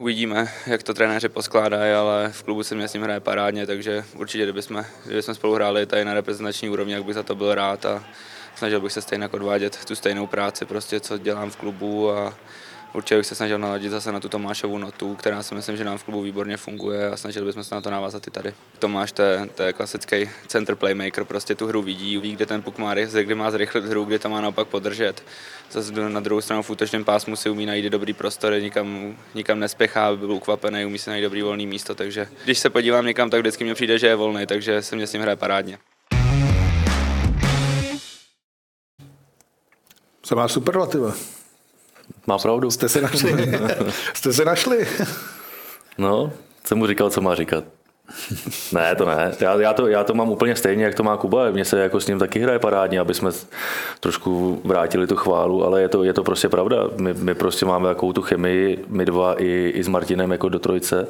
Uvidíme, 0.01 0.49
jak 0.67 0.83
to 0.83 0.95
trenéři 0.95 1.29
poskládají, 1.29 1.93
ale 1.93 2.29
v 2.33 2.43
klubu 2.43 2.63
se 2.63 2.75
mě 2.75 2.89
s 2.89 2.93
ním 2.93 3.03
hraje 3.03 3.21
parádně, 3.21 3.67
takže 3.67 4.05
určitě, 4.17 4.43
kdybychom, 4.43 4.85
kdybychom 5.05 5.35
spolu 5.35 5.55
hráli 5.55 5.87
tady 5.87 6.05
na 6.05 6.15
reprezentační 6.15 6.71
úrovni, 6.71 6.93
jak 6.93 7.05
bych 7.05 7.15
za 7.15 7.23
to 7.23 7.35
byl 7.35 7.55
rád 7.55 7.87
a 7.87 8.05
snažil 8.55 8.81
bych 8.81 8.93
se 8.93 9.03
stejně 9.03 9.29
odvádět 9.29 9.85
tu 9.85 9.95
stejnou 9.95 10.27
práci, 10.27 10.65
prostě, 10.65 11.01
co 11.01 11.19
dělám 11.19 11.51
v 11.51 11.57
klubu 11.57 12.11
a 12.11 12.35
určitě 12.95 13.17
bych 13.17 13.27
se 13.27 13.35
snažil 13.35 13.59
naladit 13.59 13.91
zase 13.91 14.13
na 14.13 14.21
tu 14.21 14.29
Tomášovu 14.29 14.79
notu, 14.79 15.15
která 15.15 15.43
si 15.43 15.55
myslím, 15.55 15.77
že 15.77 15.85
nám 15.85 15.99
v 15.99 16.05
klubu 16.05 16.23
výborně 16.23 16.57
funguje 16.57 17.11
a 17.11 17.17
snažili 17.17 17.47
bychom 17.47 17.65
se 17.65 17.75
na 17.75 17.81
to 17.81 17.91
navázat 17.91 18.27
i 18.27 18.31
tady. 18.31 18.55
Tomáš 18.79 19.13
to 19.13 19.23
je, 19.23 19.49
to 19.55 19.63
je 19.63 19.73
klasický 19.73 20.31
center 20.47 20.75
playmaker, 20.75 21.25
prostě 21.25 21.55
tu 21.55 21.67
hru 21.67 21.83
vidí, 21.83 22.19
ví, 22.19 22.37
kde 22.37 22.47
ten 22.47 22.63
puk 22.63 22.79
má, 22.79 22.95
kde 22.95 23.35
má 23.35 23.51
zrychlit 23.51 23.85
hru, 23.85 24.05
kde 24.05 24.19
to 24.19 24.29
má 24.29 24.41
naopak 24.41 24.69
podržet. 24.69 25.25
Zase 25.71 25.93
na 25.93 26.21
druhou 26.21 26.41
stranu 26.41 26.63
v 26.63 26.71
útočném 26.71 27.05
pásmu 27.05 27.37
si 27.37 27.51
umí 27.51 27.67
najít 27.67 27.85
dobrý 27.85 28.13
prostor, 28.13 28.53
nikam, 28.61 29.17
nikam 29.35 29.59
nespěchá, 29.59 30.07
aby 30.07 30.17
byl 30.17 30.33
ukvapený, 30.33 30.85
umí 30.87 30.99
si 30.99 31.11
najít 31.11 31.23
dobrý 31.23 31.43
volný 31.43 31.67
místo, 31.67 31.95
takže 31.95 32.29
když 32.45 32.59
se 32.59 32.71
podívám 32.71 33.07
někam, 33.07 33.31
tak 33.31 33.41
vždycky 33.41 33.65
mi 33.65 33.75
přijde, 33.75 33.99
že 33.99 34.07
je 34.07 34.15
volný, 34.15 34.47
takže 34.47 34.83
se 34.83 34.97
mě 34.97 35.07
s 35.07 35.13
ním 35.13 35.23
hraje 35.23 35.37
parádně. 35.37 35.79
Se 40.25 40.35
má 40.35 40.49
superlativa. 40.49 41.15
Má 42.27 42.39
pravdu. 42.39 42.71
Jste 42.71 42.89
se 42.89 43.01
našli. 43.01 43.53
Jste 44.15 44.33
se 44.33 44.45
našli. 44.45 44.89
No, 45.99 46.33
jsem 46.65 46.79
mu 46.79 46.87
říkal, 46.87 47.11
co 47.11 47.21
má 47.21 47.35
říkat. 47.35 47.65
Ne, 48.73 48.95
to 48.95 49.07
ne. 49.07 49.33
Já, 49.41 49.61
já, 49.61 49.73
to, 49.73 49.89
já 49.89 50.05
to 50.05 50.15
mám 50.15 50.31
úplně 50.31 50.57
stejně, 50.57 50.85
jak 50.85 50.95
to 50.95 51.03
má 51.03 51.17
Kuba. 51.17 51.51
Mně 51.51 51.65
se 51.65 51.81
jako 51.81 52.01
s 52.01 52.07
ním 52.07 52.19
taky 52.19 52.41
hraje 52.41 52.59
parádně, 52.59 53.01
aby 53.01 53.15
jsme 53.15 53.31
trošku 54.01 54.61
vrátili 54.65 55.07
tu 55.07 55.17
chválu, 55.17 55.65
ale 55.65 55.83
je 55.83 55.89
to, 55.89 56.05
je 56.05 56.13
to 56.13 56.25
prostě 56.25 56.49
pravda. 56.49 56.89
My, 56.97 57.15
my 57.15 57.35
prostě 57.35 57.67
máme 57.67 57.89
takovou 57.89 58.13
tu 58.13 58.23
chemii, 58.23 58.85
my 58.89 59.05
dva 59.05 59.43
i, 59.43 59.73
i 59.75 59.85
s 59.85 59.89
Martinem 59.89 60.33
jako 60.33 60.49
do 60.49 60.59
trojce. 60.59 61.07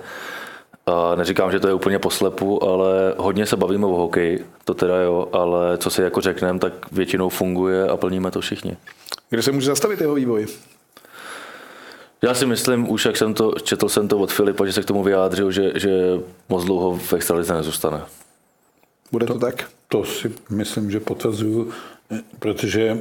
A 0.86 1.14
neříkám, 1.14 1.52
že 1.52 1.60
to 1.60 1.68
je 1.68 1.74
úplně 1.74 1.98
poslepu, 1.98 2.64
ale 2.64 3.14
hodně 3.16 3.46
se 3.46 3.56
bavíme 3.56 3.86
o 3.86 3.96
hokeji, 3.96 4.44
to 4.64 4.74
teda 4.74 4.96
jo, 4.96 5.28
ale 5.32 5.78
co 5.78 5.90
si 5.90 6.02
jako 6.02 6.20
řekneme, 6.20 6.58
tak 6.58 6.72
většinou 6.92 7.28
funguje 7.28 7.88
a 7.88 7.96
plníme 7.96 8.30
to 8.30 8.40
všichni. 8.40 8.76
Kde 9.30 9.42
se 9.42 9.52
může 9.52 9.66
zastavit 9.66 10.00
jeho 10.00 10.14
vývoj? 10.14 10.46
Já 12.22 12.34
si 12.34 12.46
myslím, 12.46 12.90
už 12.90 13.04
jak 13.04 13.16
jsem 13.16 13.34
to, 13.34 13.52
četl 13.62 13.88
jsem 13.88 14.08
to 14.08 14.18
od 14.18 14.32
Filipa, 14.32 14.66
že 14.66 14.72
se 14.72 14.82
k 14.82 14.86
tomu 14.86 15.02
vyjádřil, 15.02 15.52
že, 15.52 15.72
že 15.74 15.90
moc 16.48 16.64
dlouho 16.64 16.98
v 16.98 17.12
extralize 17.12 17.54
nezůstane. 17.54 18.00
Bude 19.12 19.26
to, 19.26 19.32
to 19.32 19.38
tak? 19.38 19.70
To 19.88 20.04
si 20.04 20.32
myslím, 20.50 20.90
že 20.90 21.00
potvrzuju, 21.00 21.70
protože 22.38 23.00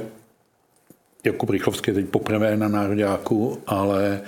Jakub 1.24 1.50
Rychlovský 1.50 1.90
je 1.90 1.94
teď 1.94 2.08
poprvé 2.08 2.56
na 2.56 2.68
nároďáku, 2.68 3.58
ale 3.66 4.20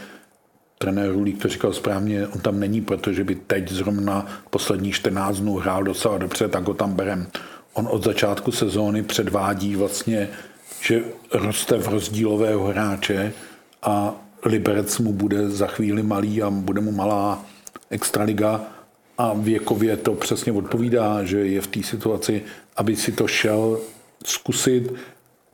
trenér 0.78 1.12
Rulík 1.12 1.42
to 1.42 1.49
říkal 1.49 1.72
správně, 1.72 2.28
on 2.28 2.40
tam 2.40 2.61
není, 2.61 2.80
protože 2.80 3.24
by 3.24 3.34
teď 3.34 3.70
zrovna 3.70 4.26
posledních 4.51 4.95
14 4.95 5.36
dnů 5.36 5.57
hrál 5.57 5.84
docela 5.84 6.18
dobře, 6.18 6.49
tak 6.49 6.64
ho 6.64 6.74
tam 6.74 6.95
berem. 6.95 7.26
On 7.72 7.88
od 7.90 8.05
začátku 8.05 8.53
sezóny 8.53 9.03
předvádí 9.03 9.76
vlastně, 9.76 10.28
že 10.80 11.03
roste 11.32 11.78
v 11.78 11.88
rozdílového 11.88 12.64
hráče 12.64 13.32
a 13.82 14.24
Liberec 14.45 14.99
mu 14.99 15.12
bude 15.12 15.51
za 15.51 15.66
chvíli 15.66 16.03
malý 16.03 16.42
a 16.42 16.51
bude 16.51 16.80
mu 16.80 16.92
malá 16.92 17.45
extraliga 17.90 18.61
a 19.18 19.32
věkově 19.34 19.97
to 19.97 20.14
přesně 20.14 20.53
odpovídá, 20.53 21.24
že 21.24 21.38
je 21.38 21.61
v 21.61 21.66
té 21.66 21.82
situaci, 21.82 22.42
aby 22.76 22.97
si 22.97 23.12
to 23.12 23.26
šel 23.26 23.80
zkusit, 24.24 24.92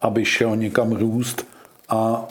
aby 0.01 0.25
šel 0.25 0.57
někam 0.57 0.93
růst 0.93 1.47
a 1.89 2.29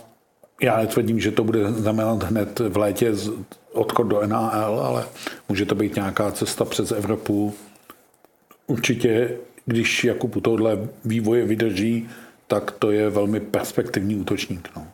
já 0.62 0.78
netvrdím, 0.78 1.20
že 1.20 1.32
to 1.32 1.44
bude 1.44 1.72
znamenat 1.72 2.24
hned 2.24 2.60
v 2.60 2.78
létě 2.78 3.14
odchod 3.74 4.04
do 4.04 4.28
NAL, 4.28 4.80
ale 4.80 5.06
může 5.50 5.66
to 5.66 5.76
být 5.76 5.96
nějaká 5.96 6.32
cesta 6.32 6.66
přes 6.66 6.92
Evropu. 6.92 7.54
Určitě, 8.68 9.38
když 9.66 10.04
Jakub 10.04 10.36
u 10.36 10.42
tohle 10.42 10.88
vývoje 11.06 11.46
vydrží, 11.46 12.10
tak 12.48 12.72
to 12.72 12.92
je 12.92 13.10
velmi 13.10 13.40
perspektivní 13.40 14.16
útočník. 14.16 14.70
No. 14.76 14.88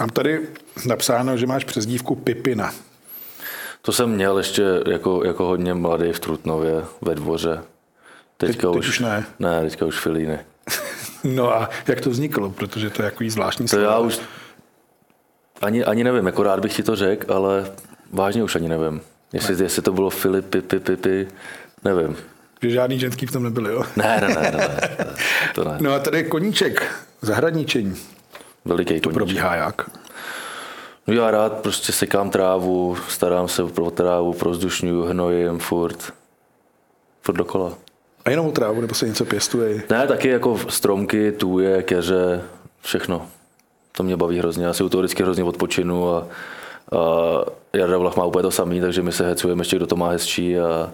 Mám 0.00 0.08
tady 0.08 0.40
napsáno, 0.86 1.36
že 1.36 1.46
máš 1.46 1.64
přezdívku 1.64 2.14
Pipina. 2.14 2.74
To 3.82 3.92
jsem 3.92 4.10
měl 4.10 4.38
ještě 4.38 4.62
jako, 4.86 5.24
jako 5.24 5.44
hodně 5.46 5.74
mladý 5.74 6.12
v 6.12 6.20
Trutnově 6.20 6.84
ve 7.00 7.14
dvoře. 7.14 7.62
Teďka 8.36 8.68
teď, 8.68 8.76
už, 8.76 8.86
teď 8.86 8.88
už 8.88 9.00
ne. 9.00 9.26
Ne, 9.38 9.62
teďka 9.62 9.86
už 9.86 9.98
Filíny. 10.00 10.38
no 11.24 11.54
a 11.54 11.70
jak 11.86 12.00
to 12.00 12.10
vzniklo? 12.10 12.50
Protože 12.50 12.90
to 12.90 13.02
je 13.02 13.04
jako 13.04 13.24
zvláštní 13.28 13.66
to 13.66 13.80
já 13.80 13.98
už 13.98 14.20
ani, 15.62 15.84
ani 15.84 16.04
nevím, 16.04 16.26
jako 16.26 16.42
rád 16.42 16.60
bych 16.60 16.76
ti 16.76 16.82
to 16.82 16.96
řekl, 16.96 17.34
ale 17.34 17.72
vážně 18.12 18.42
už 18.42 18.56
ani 18.56 18.68
nevím. 18.68 19.00
Jestli, 19.32 19.56
ne. 19.56 19.62
jestli 19.62 19.82
to 19.82 19.92
bylo 19.92 20.10
Filip, 20.10 20.46
Pipi, 20.46 20.80
Pipi, 20.80 21.28
nevím. 21.84 22.16
Že 22.62 22.70
žádný 22.70 22.98
ženský 22.98 23.26
v 23.26 23.32
tom 23.32 23.42
nebyli, 23.42 23.72
jo? 23.72 23.82
Ne, 23.96 24.18
ne, 24.20 24.28
ne, 24.28 24.34
ne, 24.34 24.50
ne, 24.50 24.80
to 25.54 25.64
ne. 25.64 25.76
No 25.80 25.94
a 25.94 25.98
tady 25.98 26.18
je 26.18 26.24
koníček, 26.24 26.86
zahradničení. 27.22 27.96
Veliký 28.66 29.00
To 29.00 29.10
probíhá 29.10 29.54
jak? 29.54 29.90
No 31.06 31.14
já 31.14 31.30
rád 31.30 31.52
prostě 31.52 31.92
sekám 31.92 32.30
trávu, 32.30 32.96
starám 33.08 33.48
se 33.48 33.64
pro 33.64 33.90
trávu, 33.90 34.32
prozdušňuju, 34.32 35.04
hnojím 35.04 35.58
furt. 35.58 36.12
Furt 37.22 37.36
dokola. 37.36 37.72
A 38.24 38.30
jenom 38.30 38.46
o 38.46 38.52
trávu, 38.52 38.80
nebo 38.80 38.94
se 38.94 39.08
něco 39.08 39.24
pěstuje? 39.24 39.82
Ne, 39.90 40.06
taky 40.06 40.28
jako 40.28 40.58
stromky, 40.68 41.32
tůje, 41.32 41.82
keře, 41.82 42.42
všechno. 42.82 43.26
To 43.92 44.02
mě 44.02 44.16
baví 44.16 44.38
hrozně. 44.38 44.64
Já 44.64 44.72
si 44.72 44.84
u 44.84 44.88
toho 44.88 45.02
vždycky 45.02 45.22
hrozně 45.22 45.44
odpočinu 45.44 46.10
a, 46.10 46.18
a 46.18 46.26
Jarda 47.72 47.98
Vlach 47.98 48.16
má 48.16 48.24
úplně 48.24 48.42
to 48.42 48.50
samý, 48.50 48.80
takže 48.80 49.02
my 49.02 49.12
se 49.12 49.26
hecujeme 49.26 49.60
ještě, 49.60 49.76
kdo 49.76 49.86
to 49.86 49.96
má 49.96 50.10
hezčí. 50.10 50.58
A, 50.58 50.64
a 50.64 50.90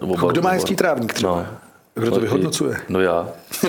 oba, 0.00 0.32
kdo 0.32 0.42
má 0.42 0.50
hezčí 0.50 0.76
trávník 0.76 1.12
třeba? 1.12 1.36
No, 1.36 1.46
kdo 1.94 2.10
to 2.10 2.16
no, 2.16 2.22
vyhodnocuje? 2.22 2.76
No 2.88 3.00
já. 3.00 3.28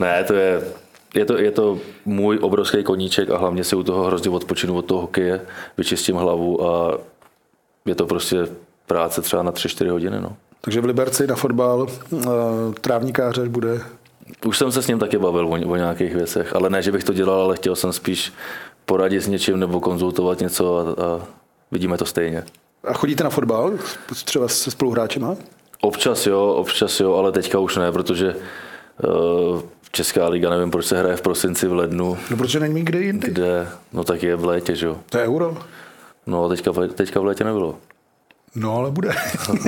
ne, 0.00 0.24
to 0.24 0.34
je, 0.34 0.62
je 1.14 1.24
to, 1.24 1.38
je 1.38 1.50
to 1.50 1.78
můj 2.04 2.38
obrovský 2.42 2.82
koníček 2.82 3.30
a 3.30 3.38
hlavně 3.38 3.64
si 3.64 3.76
u 3.76 3.82
toho 3.82 4.04
hrozně 4.04 4.30
odpočinu 4.30 4.76
od 4.76 4.84
toho 4.84 5.00
hokeje, 5.00 5.40
vyčistím 5.76 6.16
hlavu 6.16 6.66
a 6.66 6.98
je 7.86 7.94
to 7.94 8.06
prostě 8.06 8.48
práce 8.86 9.22
třeba 9.22 9.42
na 9.42 9.52
3-4 9.52 9.90
hodiny. 9.90 10.20
No. 10.20 10.36
Takže 10.60 10.80
v 10.80 10.84
Liberci 10.84 11.26
na 11.26 11.36
fotbal 11.36 11.86
uh, 12.10 12.22
trávníkáře 12.80 13.48
bude? 13.48 13.80
Už 14.46 14.58
jsem 14.58 14.72
se 14.72 14.82
s 14.82 14.86
ním 14.86 14.98
taky 14.98 15.18
bavil 15.18 15.46
o, 15.46 15.50
o 15.50 15.76
nějakých 15.76 16.14
věcech, 16.14 16.56
ale 16.56 16.70
ne, 16.70 16.82
že 16.82 16.92
bych 16.92 17.04
to 17.04 17.12
dělal, 17.12 17.40
ale 17.40 17.56
chtěl 17.56 17.76
jsem 17.76 17.92
spíš 17.92 18.32
poradit 18.84 19.20
s 19.20 19.28
něčím 19.28 19.58
nebo 19.58 19.80
konzultovat 19.80 20.40
něco 20.40 20.78
a, 20.78 21.04
a 21.04 21.26
vidíme 21.70 21.98
to 21.98 22.06
stejně. 22.06 22.44
A 22.84 22.92
chodíte 22.92 23.24
na 23.24 23.30
fotbal 23.30 23.72
třeba 24.24 24.48
se 24.48 24.70
spoluhráčema? 24.70 25.36
Občas 25.80 26.26
jo, 26.26 26.54
občas 26.54 27.00
jo, 27.00 27.14
ale 27.14 27.32
teďka 27.32 27.58
už 27.58 27.76
ne, 27.76 27.92
protože 27.92 28.34
uh, 28.34 29.60
Česká 29.92 30.28
liga, 30.28 30.50
nevím, 30.50 30.70
proč 30.70 30.86
se 30.86 30.98
hraje 30.98 31.16
v 31.16 31.22
prosinci, 31.22 31.66
v 31.66 31.72
lednu. 31.72 32.18
No 32.30 32.36
protože 32.36 32.60
není 32.60 32.82
kde 32.84 33.00
jinde. 33.00 33.28
Kde? 33.28 33.68
No 33.92 34.04
tak 34.04 34.22
je 34.22 34.36
v 34.36 34.44
létě, 34.44 34.76
že 34.76 34.86
jo. 34.86 34.98
To 35.10 35.18
je 35.18 35.24
euro. 35.24 35.56
No 36.26 36.48
teďka, 36.48 36.72
teďka 36.94 37.20
v 37.20 37.24
létě 37.24 37.44
nebylo. 37.44 37.78
No, 38.54 38.76
ale 38.76 38.90
bude. 38.90 39.10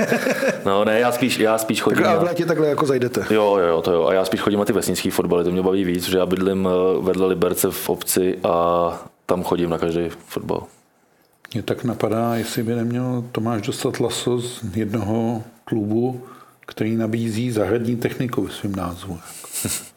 no 0.65 0.85
ne, 0.85 0.99
já 0.99 1.11
spíš, 1.11 1.39
já 1.39 1.57
spíš 1.57 1.81
chodím. 1.81 2.03
Tak 2.03 2.15
a 2.15 2.19
v 2.19 2.23
létě 2.23 2.45
takhle 2.45 2.67
jako 2.67 2.85
zajdete. 2.85 3.25
Jo, 3.29 3.57
jo, 3.57 3.81
to 3.81 3.91
jo. 3.91 4.05
A 4.05 4.13
já 4.13 4.25
spíš 4.25 4.39
chodím 4.41 4.59
na 4.59 4.65
ty 4.65 4.73
vesnické 4.73 5.11
fotbaly, 5.11 5.43
to 5.43 5.51
mě 5.51 5.61
baví 5.61 5.83
víc, 5.83 6.09
že 6.09 6.17
já 6.17 6.25
bydlím 6.25 6.67
eh, 6.67 7.01
vedle 7.01 7.27
Liberce 7.27 7.71
v 7.71 7.89
obci 7.89 8.39
a 8.43 8.87
tam 9.25 9.43
chodím 9.43 9.69
na 9.69 9.77
každý 9.77 10.09
fotbal. 10.27 10.63
Mě 11.53 11.63
tak 11.63 11.83
napadá, 11.83 12.35
jestli 12.35 12.63
by 12.63 12.75
neměl 12.75 13.23
Tomáš 13.31 13.61
dostat 13.61 13.99
laso 13.99 14.39
z 14.39 14.61
jednoho 14.75 15.43
klubu, 15.65 16.21
který 16.65 16.95
nabízí 16.95 17.51
zahradní 17.51 17.95
techniku 17.95 18.47
v 18.47 18.53
svém 18.53 18.75
názvu. 18.75 19.19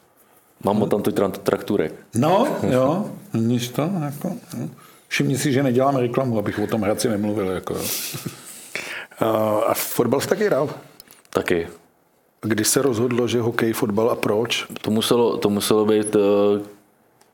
Mám 0.63 0.89
tam 0.89 1.01
tu 1.01 1.11
trakturek. 1.43 1.93
No, 2.15 2.47
jo, 2.69 3.05
nic 3.33 3.69
to, 3.69 3.81
jako, 3.81 4.35
no. 4.57 4.69
Všimni 5.07 5.37
si, 5.37 5.53
že 5.53 5.63
nedělám 5.63 5.95
reklamu, 5.95 6.39
abych 6.39 6.59
o 6.59 6.67
tom 6.67 6.81
Hradci 6.81 7.09
nemluvil. 7.09 7.49
Jako. 7.49 7.75
A 9.67 9.73
fotbal 9.73 10.21
jsi 10.21 10.27
taky 10.27 10.45
hrál? 10.45 10.69
Taky. 11.29 11.67
Kdy 12.41 12.63
se 12.65 12.81
rozhodlo, 12.81 13.27
že 13.27 13.41
hokej, 13.41 13.73
fotbal 13.73 14.09
a 14.09 14.15
proč? 14.15 14.65
To 14.81 14.91
muselo, 14.91 15.37
to 15.37 15.49
muselo 15.49 15.85
být 15.85 16.15
uh, 16.15 16.21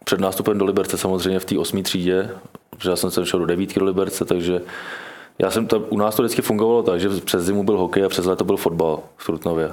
před 0.04 0.20
nástupem 0.20 0.58
do 0.58 0.66
Liberce 0.66 0.98
samozřejmě 0.98 1.40
v 1.40 1.46
té 1.46 1.58
osmé 1.58 1.84
třídě, 1.84 2.30
protože 2.70 2.90
já 2.90 2.96
jsem 2.96 3.12
se 3.12 3.26
šel 3.26 3.40
do 3.40 3.46
devítky 3.46 3.80
do 3.80 3.86
Liberce, 3.86 4.26
takže 4.26 4.62
já 5.40 5.52
jsem 5.52 5.68
to, 5.68 5.80
u 5.80 5.98
nás 5.98 6.16
to 6.16 6.24
vždycky 6.24 6.42
fungovalo 6.42 6.84
tak, 6.84 7.00
že 7.00 7.10
přes 7.10 7.44
zimu 7.44 7.64
byl 7.64 7.78
hokej 7.78 8.06
a 8.06 8.10
přes 8.10 8.26
léto 8.26 8.44
byl 8.44 8.58
fotbal 8.58 9.00
v 9.18 9.26
Trutnově. 9.26 9.72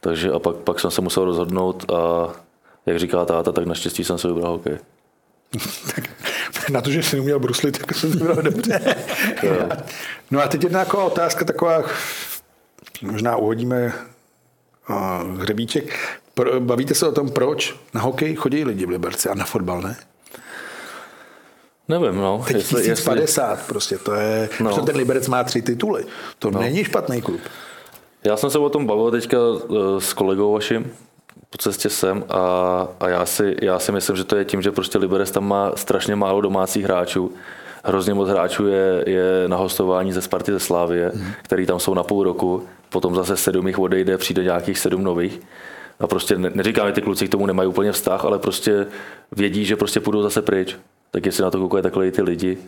Takže 0.00 0.32
a 0.32 0.38
pak, 0.38 0.56
pak 0.56 0.80
jsem 0.80 0.90
se 0.90 1.00
musel 1.00 1.24
rozhodnout 1.24 1.92
a 1.92 2.32
jak 2.86 2.98
říká 2.98 3.24
táta, 3.24 3.52
tak 3.52 3.66
naštěstí 3.66 4.04
jsem 4.04 4.18
se 4.18 4.28
vybral 4.28 4.52
hokej. 4.52 4.78
tak 5.94 6.70
na 6.70 6.80
to, 6.80 6.90
že 6.90 7.02
jsi 7.02 7.20
uměl 7.20 7.38
bruslit, 7.38 7.78
tak 7.78 7.94
jsem 7.94 8.10
vybral 8.10 8.36
dobře. 8.36 8.96
no 10.30 10.42
a 10.42 10.48
teď 10.48 10.62
jedna 10.62 10.78
jako 10.80 11.06
otázka 11.06 11.44
taková, 11.44 11.82
možná 13.02 13.36
uhodíme 13.36 13.92
uh, 14.90 15.40
hřebíček. 15.40 15.98
Pro, 16.34 16.60
bavíte 16.60 16.94
se 16.94 17.08
o 17.08 17.12
tom, 17.12 17.30
proč 17.30 17.74
na 17.94 18.00
hokej 18.00 18.34
chodí 18.34 18.64
lidi 18.64 18.86
v 18.86 18.88
Liberci 18.88 19.28
a 19.28 19.34
na 19.34 19.44
fotbal 19.44 19.82
ne? 19.82 19.96
Nevím, 21.88 22.16
no. 22.16 22.44
Teď 22.46 22.56
jestli, 22.56 22.82
1050 22.82 23.50
jestli... 23.50 23.66
prostě, 23.66 23.98
to 23.98 24.14
je, 24.14 24.48
no. 24.60 24.82
ten 24.82 24.96
Liberec 24.96 25.28
má 25.28 25.44
tři 25.44 25.62
tituly. 25.62 26.04
To 26.38 26.50
no. 26.50 26.60
není 26.60 26.84
špatný 26.84 27.22
klub. 27.22 27.40
Já 28.24 28.36
jsem 28.36 28.50
se 28.50 28.58
o 28.58 28.70
tom 28.70 28.86
bavil 28.86 29.10
teďka 29.10 29.36
eh, 29.36 30.00
s 30.00 30.12
kolegou 30.12 30.52
vaším 30.52 30.92
po 31.54 31.58
cestě 31.58 31.90
sem 31.90 32.24
a, 32.28 32.38
a 33.00 33.08
já, 33.08 33.26
si, 33.26 33.56
já 33.62 33.78
si 33.78 33.92
myslím, 33.92 34.16
že 34.16 34.24
to 34.24 34.36
je 34.36 34.44
tím, 34.44 34.62
že 34.62 34.72
prostě 34.72 34.98
Liberec 34.98 35.30
tam 35.30 35.48
má 35.48 35.72
strašně 35.76 36.16
málo 36.16 36.40
domácích 36.40 36.84
hráčů. 36.84 37.32
Hrozně 37.84 38.14
moc 38.14 38.28
hráčů 38.28 38.66
je, 38.66 39.04
je 39.06 39.24
na 39.46 39.56
hostování 39.56 40.12
ze 40.12 40.22
Sparty 40.22 40.52
ze 40.52 40.60
Slávie, 40.60 41.12
mm. 41.14 41.26
který 41.42 41.66
tam 41.66 41.80
jsou 41.80 41.94
na 41.94 42.02
půl 42.02 42.24
roku, 42.24 42.66
potom 42.90 43.14
zase 43.14 43.36
sedm 43.36 43.66
jich 43.66 43.78
odejde, 43.78 44.18
přijde 44.18 44.44
nějakých 44.44 44.78
sedm 44.78 45.04
nových. 45.04 45.40
A 46.00 46.06
prostě 46.06 46.38
neříkám, 46.38 46.86
že 46.86 46.92
ty 46.92 47.02
kluci 47.02 47.28
k 47.28 47.30
tomu 47.30 47.46
nemají 47.46 47.68
úplně 47.68 47.92
vztah, 47.92 48.24
ale 48.24 48.38
prostě 48.38 48.86
vědí, 49.32 49.64
že 49.64 49.76
prostě 49.76 50.00
půjdou 50.00 50.22
zase 50.22 50.42
pryč. 50.42 50.76
Tak 51.10 51.26
jestli 51.26 51.42
na 51.44 51.50
to 51.50 51.58
koukají 51.58 51.82
takhle 51.82 52.06
i 52.06 52.12
ty 52.12 52.22
lidi, 52.22 52.58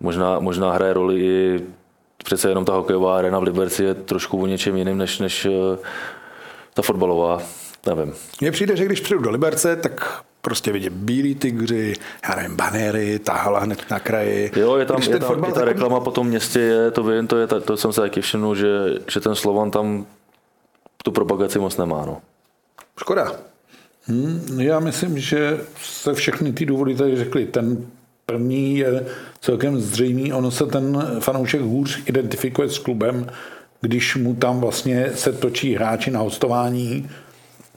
možná, 0.00 0.38
možná 0.38 0.72
hraje 0.72 0.92
roli 0.92 1.20
i 1.20 1.60
přece 2.24 2.48
jenom 2.48 2.64
ta 2.64 2.72
hokejová 2.72 3.18
arena 3.18 3.38
v 3.38 3.42
Liberci 3.42 3.84
je 3.84 3.94
trošku 3.94 4.42
o 4.42 4.46
něčem 4.46 4.76
jiným 4.76 4.98
než, 4.98 5.18
než 5.18 5.44
eh, 5.46 5.78
ta 6.74 6.82
fotbalová. 6.82 7.61
Nevím. 7.86 8.14
Mně 8.40 8.52
přijde, 8.52 8.76
že 8.76 8.84
když 8.84 9.00
přijdu 9.00 9.22
do 9.22 9.30
Liberce, 9.30 9.76
tak 9.76 10.22
prostě 10.40 10.72
vidím 10.72 10.92
bílí 10.94 11.34
tygři, 11.34 11.94
já 12.28 12.36
nevím, 12.36 12.56
banéry, 12.56 13.18
tahala 13.18 13.60
hned 13.60 13.90
na 13.90 14.00
kraji. 14.00 14.50
Jo, 14.56 14.76
je 14.76 14.86
tam, 14.86 15.02
je 15.02 15.08
tam 15.08 15.38
i 15.38 15.46
ta 15.46 15.46
takový... 15.46 15.64
reklama 15.64 16.00
po 16.00 16.10
tom 16.10 16.26
městě, 16.26 16.60
je, 16.60 16.90
to 16.90 17.02
vím, 17.02 17.26
to, 17.26 17.36
je, 17.36 17.46
to 17.46 17.76
jsem 17.76 17.92
se 17.92 18.00
taky 18.00 18.20
všiml, 18.20 18.54
že, 18.54 18.68
že 19.10 19.20
ten 19.20 19.34
Slovan 19.34 19.70
tam 19.70 20.06
tu 21.04 21.12
propagaci 21.12 21.58
moc 21.58 21.76
nemá. 21.76 22.06
No. 22.06 22.20
Škoda. 23.00 23.32
Hmm, 24.04 24.60
já 24.60 24.80
myslím, 24.80 25.18
že 25.18 25.60
se 25.82 26.14
všechny 26.14 26.52
ty 26.52 26.66
důvody 26.66 26.94
tady 26.94 27.16
řekli. 27.16 27.46
Ten 27.46 27.86
první 28.26 28.78
je 28.78 29.06
celkem 29.40 29.80
zřejmý. 29.80 30.32
Ono 30.32 30.50
se 30.50 30.66
ten 30.66 31.02
fanoušek 31.20 31.60
hůř 31.60 32.02
identifikuje 32.06 32.68
s 32.68 32.78
klubem, 32.78 33.26
když 33.80 34.16
mu 34.16 34.34
tam 34.34 34.60
vlastně 34.60 35.10
se 35.14 35.32
točí 35.32 35.74
hráči 35.74 36.10
na 36.10 36.20
hostování 36.20 37.10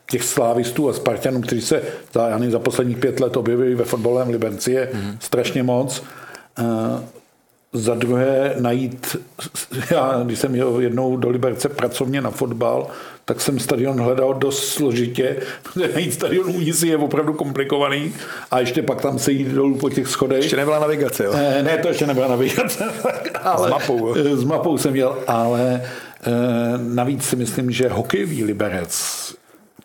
těch 0.10 0.24
slávistů 0.24 0.90
a 0.90 0.94
Spartanů, 0.94 1.42
kteří 1.42 1.62
se 1.62 1.82
za, 2.14 2.28
já 2.28 2.38
nevím, 2.38 2.52
za 2.52 2.60
posledních 2.60 2.98
pět 2.98 3.20
let 3.20 3.38
objevili 3.38 3.76
ve 3.76 3.86
fotbalovém 3.86 4.30
Liberci, 4.30 4.72
je 4.72 4.90
mm-hmm. 4.94 5.18
strašně 5.20 5.64
moc. 5.64 6.04
Uh, 6.60 7.00
za 7.76 7.96
druhé 7.96 8.56
najít, 8.60 9.16
já 9.92 10.22
když 10.24 10.40
jsem 10.40 10.56
jel 10.56 10.80
jednou 10.80 11.18
do 11.18 11.30
Liberce 11.30 11.70
pracovně 11.70 12.22
na 12.22 12.32
fotbal, 12.32 12.88
tak 13.26 13.42
jsem 13.42 13.60
stadion 13.60 14.02
hledal 14.02 14.34
dost 14.34 14.68
složitě, 14.68 15.36
protože 15.64 15.94
najít 15.94 16.14
stadion 16.14 16.50
u 16.50 16.86
je 16.86 16.98
opravdu 16.98 17.34
komplikovaný 17.34 18.14
a 18.52 18.60
ještě 18.60 18.82
pak 18.82 19.02
tam 19.02 19.20
se 19.20 19.32
jít 19.32 19.48
dolů 19.48 19.78
po 19.78 19.90
těch 19.90 20.08
schodech. 20.08 20.42
Ještě 20.42 20.56
nebyla 20.56 20.80
navigace, 20.80 21.24
jo? 21.24 21.34
Ne, 21.34 21.64
ne 21.64 21.78
to 21.78 21.88
ještě 21.88 22.08
nebyla 22.08 22.28
navigace. 22.28 22.84
ale, 23.44 23.68
s 23.68 23.72
mapou. 23.72 24.16
S 24.16 24.44
mapou 24.44 24.78
jsem 24.78 24.96
jel, 24.96 25.18
ale 25.28 25.82
eh, 25.84 26.32
navíc 26.78 27.24
si 27.24 27.36
myslím, 27.36 27.72
že 27.72 27.90
hokejový 27.90 28.44
Liberec 28.44 29.36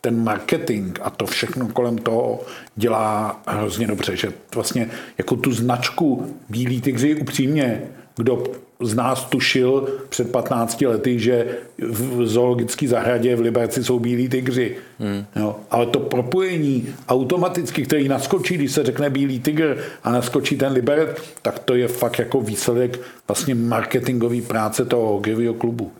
ten 0.00 0.24
marketing 0.24 0.98
a 1.02 1.10
to 1.10 1.26
všechno 1.26 1.68
kolem 1.68 1.98
toho 1.98 2.40
dělá 2.76 3.42
hrozně 3.46 3.86
dobře, 3.86 4.16
že 4.16 4.32
vlastně 4.54 4.90
jako 5.18 5.36
tu 5.36 5.52
značku 5.52 6.36
Bílý 6.48 6.80
tygři 6.80 7.14
upřímně, 7.14 7.82
kdo 8.16 8.44
z 8.80 8.94
nás 8.94 9.24
tušil 9.24 9.88
před 10.08 10.32
15 10.32 10.80
lety, 10.80 11.18
že 11.18 11.46
v 11.78 12.26
zoologické 12.26 12.88
zahradě 12.88 13.36
v 13.36 13.40
Liberci 13.40 13.84
jsou 13.84 13.98
bílí 13.98 14.28
tygři. 14.28 14.76
Hmm. 14.98 15.24
Jo, 15.36 15.56
ale 15.70 15.86
to 15.86 16.00
propojení 16.00 16.94
automaticky, 17.08 17.82
který 17.82 18.08
naskočí, 18.08 18.54
když 18.54 18.72
se 18.72 18.84
řekne 18.84 19.10
bílý 19.10 19.40
tygr 19.40 19.78
a 20.04 20.12
naskočí 20.12 20.56
ten 20.56 20.72
Liberec, 20.72 21.08
tak 21.42 21.58
to 21.58 21.74
je 21.74 21.88
fakt 21.88 22.18
jako 22.18 22.40
výsledek 22.40 23.00
vlastně 23.28 23.54
marketingové 23.54 24.40
práce 24.42 24.84
toho 24.84 25.06
hokejového 25.08 25.54
klubu. 25.54 25.92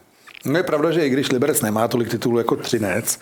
No 0.44 0.56
je 0.56 0.62
pravda, 0.62 0.90
že 0.90 1.06
i 1.06 1.10
když 1.10 1.32
Liberec 1.32 1.62
nemá 1.62 1.88
tolik 1.88 2.10
titulů 2.10 2.38
jako 2.38 2.56
Třinec, 2.56 3.18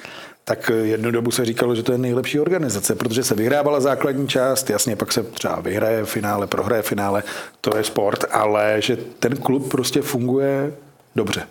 tak 0.49 0.71
jednu 0.83 1.11
dobu 1.11 1.31
se 1.31 1.45
říkalo, 1.45 1.75
že 1.75 1.83
to 1.83 1.93
je 1.93 1.99
nejlepší 1.99 2.41
organizace, 2.41 2.95
protože 2.95 3.25
se 3.25 3.35
vyhrávala 3.35 3.81
základní 3.81 4.29
část, 4.29 4.71
jasně, 4.71 4.97
pak 4.97 5.13
se 5.13 5.23
třeba 5.23 5.61
vyhraje 5.61 6.05
finále, 6.05 6.47
prohraje 6.47 6.83
finále, 6.83 7.23
to 7.61 7.77
je 7.77 7.85
sport, 7.85 8.25
ale 8.31 8.77
že 8.79 8.97
ten 8.97 9.37
klub 9.37 9.71
prostě 9.71 10.03
funguje 10.03 10.73
dobře. 11.17 11.43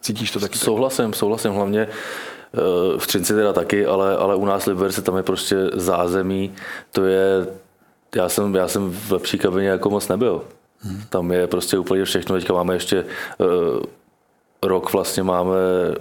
Cítíš 0.00 0.30
to 0.30 0.40
taky? 0.40 0.58
Souhlasím, 0.58 1.12
souhlasím, 1.12 1.52
hlavně 1.52 1.80
eh, 1.80 2.98
v 2.98 3.06
Třinci 3.06 3.34
teda 3.34 3.52
taky, 3.52 3.86
ale, 3.86 4.16
ale 4.16 4.36
u 4.36 4.44
nás 4.44 4.66
Liberce 4.66 5.02
tam 5.02 5.16
je 5.16 5.22
prostě 5.22 5.56
zázemí, 5.72 6.54
to 6.92 7.04
je, 7.04 7.46
já 8.16 8.28
jsem, 8.28 8.54
já 8.54 8.68
jsem 8.68 8.90
v 8.90 9.12
lepší 9.12 9.38
kabině 9.38 9.68
jako 9.68 9.90
moc 9.90 10.08
nebyl. 10.08 10.42
Hmm. 10.80 11.02
Tam 11.10 11.32
je 11.32 11.46
prostě 11.46 11.78
úplně 11.78 12.04
všechno, 12.04 12.36
teďka 12.36 12.52
máme 12.52 12.74
ještě 12.74 13.04
uh, 13.38 13.46
rok 14.68 14.92
vlastně 14.92 15.22
máme 15.22 15.56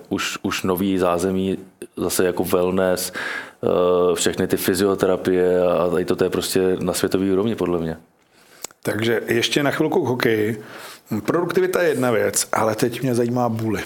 už, 0.09 0.37
už 0.41 0.63
nový 0.63 0.97
zázemí, 0.97 1.57
zase 1.97 2.25
jako 2.25 2.43
wellness, 2.43 3.11
eh, 3.13 4.15
všechny 4.15 4.47
ty 4.47 4.57
fyzioterapie 4.57 5.61
a 5.61 5.89
tady 5.89 6.05
to 6.05 6.23
je 6.23 6.29
prostě 6.29 6.77
na 6.79 6.93
světový 6.93 7.31
úrovni 7.31 7.55
podle 7.55 7.79
mě. 7.79 7.97
Takže 8.83 9.21
ještě 9.27 9.63
na 9.63 9.71
chvilku 9.71 10.05
k 10.05 10.07
hokeji. 10.07 10.63
Produktivita 11.25 11.81
je 11.81 11.89
jedna 11.89 12.11
věc, 12.11 12.47
ale 12.51 12.75
teď 12.75 13.01
mě 13.01 13.15
zajímá 13.15 13.49
buly. 13.49 13.83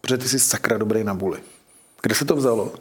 Protože 0.00 0.18
ty 0.18 0.28
jsi 0.28 0.38
sakra 0.38 0.78
dobrý 0.78 1.04
na 1.04 1.14
buly. 1.14 1.38
Kde 2.02 2.14
se 2.14 2.24
to 2.24 2.36
vzalo? 2.36 2.72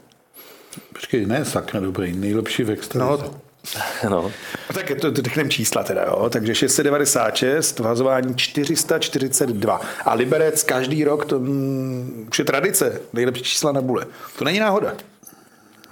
Počkej, 0.93 1.25
ne 1.25 1.45
sakra 1.45 1.79
dobrý, 1.79 2.15
nejlepší 2.15 2.63
v 2.63 2.71
extralize. 2.71 3.23
No, 3.23 3.41
No. 4.09 4.09
no 4.09 4.31
tak 4.73 4.91
to, 5.01 5.11
to 5.11 5.21
řekneme 5.21 5.49
čísla 5.49 5.83
teda, 5.83 6.03
jo. 6.03 6.29
Takže 6.29 6.55
696, 6.55 7.79
vhazování 7.79 8.35
442. 8.35 9.81
A 10.05 10.13
Liberec 10.13 10.63
každý 10.63 11.03
rok, 11.03 11.25
to 11.25 11.39
mm, 11.39 12.27
už 12.31 12.39
je 12.39 12.45
tradice, 12.45 13.01
nejlepší 13.13 13.43
čísla 13.43 13.71
na 13.71 13.81
bule. 13.81 14.05
To 14.37 14.45
není 14.45 14.59
náhoda. 14.59 14.93